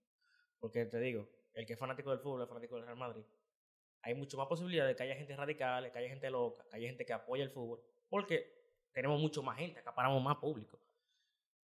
Porque 0.59 0.85
te 0.87 0.99
digo, 1.01 1.29
el 1.55 1.67
que 1.67 1.75
es 1.75 1.79
fanático 1.79 2.11
del 2.11 2.21
fútbol 2.21 2.43
es 2.43 2.49
fanático 2.49 2.77
del 2.77 2.85
Real 2.85 2.97
Madrid. 2.97 3.25
Hay 4.03 4.15
mucho 4.15 4.37
más 4.37 4.47
posibilidad 4.47 4.87
de 4.87 4.95
que 4.95 5.03
haya 5.03 5.17
gente 5.17 5.35
radical, 5.37 5.91
que 5.91 5.99
haya 5.99 6.09
gente 6.09 6.31
loca, 6.31 6.65
que 6.71 6.77
haya 6.77 6.89
gente 6.89 7.05
que 7.05 7.13
apoya 7.13 7.43
el 7.45 7.51
fútbol. 7.51 7.81
Porque 8.09 8.55
tenemos 8.93 9.21
mucho 9.21 9.43
más 9.43 9.59
gente, 9.59 9.81
acaparamos 9.81 10.23
más 10.23 10.37
público. 10.37 10.79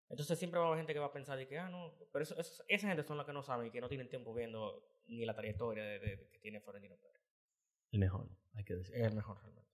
Entonces 0.10 0.38
siempre 0.38 0.60
va 0.60 0.66
a 0.66 0.68
haber 0.70 0.80
gente 0.80 0.94
que 0.94 1.00
va 1.00 1.06
a 1.06 1.14
pensar 1.14 1.38
de 1.38 1.48
que, 1.48 1.58
ah, 1.58 1.70
no, 1.70 1.94
pero 2.12 2.24
eso, 2.24 2.36
eso- 2.38 2.64
esa 2.68 2.88
gente 2.88 3.04
son 3.04 3.16
las 3.18 3.26
que 3.26 3.32
no 3.34 3.44
saben 3.44 3.68
y 3.68 3.72
que 3.72 3.80
no 3.80 3.88
tienen 3.88 4.10
tiempo 4.10 4.34
viendo 4.34 4.84
ni 5.06 5.24
la 5.26 5.34
trayectoria 5.36 5.84
de, 5.84 6.00
de- 6.00 6.16
de 6.18 6.30
que 6.30 6.40
tiene 6.40 6.60
Florentino 6.60 6.98
Pérez. 6.98 7.22
el 7.92 8.00
mejor, 8.00 8.28
hay 8.54 8.64
que 8.66 8.76
decir. 8.76 8.96
Es 8.96 9.08
el 9.08 9.16
mejor 9.16 9.38
realmente. 9.42 9.70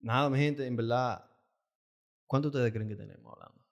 Nada, 0.00 0.28
mi 0.30 0.38
gente, 0.38 0.66
en 0.66 0.76
verdad, 0.76 1.30
¿cuánto 2.26 2.48
ustedes 2.48 2.72
creen 2.72 2.88
que 2.88 2.96
tenemos 2.96 3.32
hablando? 3.32 3.64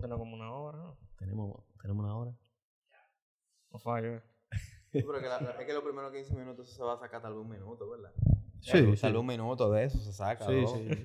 Tener 0.00 0.16
como 0.18 0.34
una 0.34 0.52
hora, 0.54 0.78
¿no? 0.78 0.98
Tenemos, 1.18 1.64
tenemos 1.82 2.04
una 2.04 2.16
hora. 2.16 2.38
No 3.70 3.78
fallo. 3.78 4.22
Sí, 4.92 5.02
pero 5.02 5.20
que 5.20 5.26
la- 5.28 5.56
es 5.60 5.66
que 5.66 5.72
los 5.72 5.82
primeros 5.84 6.12
15 6.12 6.34
minutos 6.34 6.68
se 6.68 6.82
va 6.82 6.94
a 6.94 6.98
sacar 6.98 7.22
tal 7.22 7.34
vez 7.34 7.42
un 7.42 7.48
minuto, 7.50 7.88
¿verdad? 7.90 8.12
Sí, 8.60 8.72
Tal- 8.72 8.96
sí. 8.96 9.00
Tal 9.02 9.12
vez 9.12 9.20
un 9.20 9.26
minuto 9.26 9.70
de 9.70 9.84
eso 9.84 9.98
se 9.98 10.12
saca. 10.12 10.46
Sí, 10.46 10.64
sí. 10.66 11.04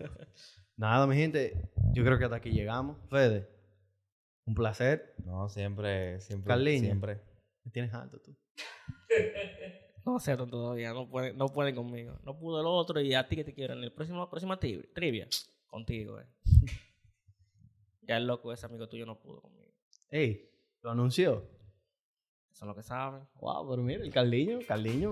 Nada, 0.78 1.06
mi 1.08 1.16
gente, 1.16 1.70
yo 1.94 2.04
creo 2.04 2.18
que 2.18 2.26
hasta 2.26 2.38
aquí 2.38 2.52
llegamos. 2.52 2.98
Fede, 3.10 3.48
un 4.46 4.56
placer. 4.56 5.16
No, 5.24 5.48
siempre, 5.50 6.20
siempre. 6.22 6.48
Carliño. 6.50 6.82
Siempre. 6.86 7.22
Me 7.64 7.72
tienes 7.72 7.94
alto 7.94 8.20
tú. 8.22 8.36
No 10.06 10.18
aceptan 10.18 10.50
todavía, 10.50 10.94
no 10.94 11.10
pueden, 11.10 11.36
no 11.38 11.48
pueden 11.48 11.76
conmigo. 11.76 12.20
No 12.24 12.38
pudo 12.38 12.60
el 12.60 12.68
otro 12.68 13.00
y 13.02 13.14
a 13.16 13.28
ti 13.28 13.36
que 13.38 13.44
te 13.44 13.54
quiero 13.54 13.74
en 13.74 13.84
el 13.84 13.92
próximo, 13.92 14.20
la 14.20 14.30
próxima 14.30 14.60
tri- 14.60 14.88
trivia. 14.94 15.28
Contigo, 15.68 16.20
eh. 16.20 16.28
ya 18.04 18.18
el 18.18 18.28
loco 18.28 18.52
ese 18.54 18.66
amigo 18.66 18.88
tuyo 18.88 19.06
no 19.06 19.20
pudo 19.20 19.42
conmigo. 19.42 19.72
Ey, 20.10 20.50
lo 20.82 20.92
anunció. 20.92 21.50
Eso 22.56 22.64
es 22.64 22.68
lo 22.70 22.76
que 22.76 22.84
saben. 22.84 23.20
Wow, 23.41 23.70
pero 23.70 23.84
mira, 23.84 24.01
el 24.01 24.14
Carliño, 24.14 24.60
Carliño, 24.66 25.12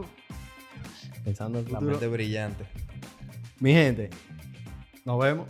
pensando 1.26 1.60
en 1.60 1.66
el 1.66 1.74
La 1.74 1.80
futuro. 1.80 1.92
mente 1.98 2.08
brillante. 2.08 2.66
Mi 3.60 3.74
gente, 3.74 4.10
nos 5.04 5.20
vemos. 5.20 5.50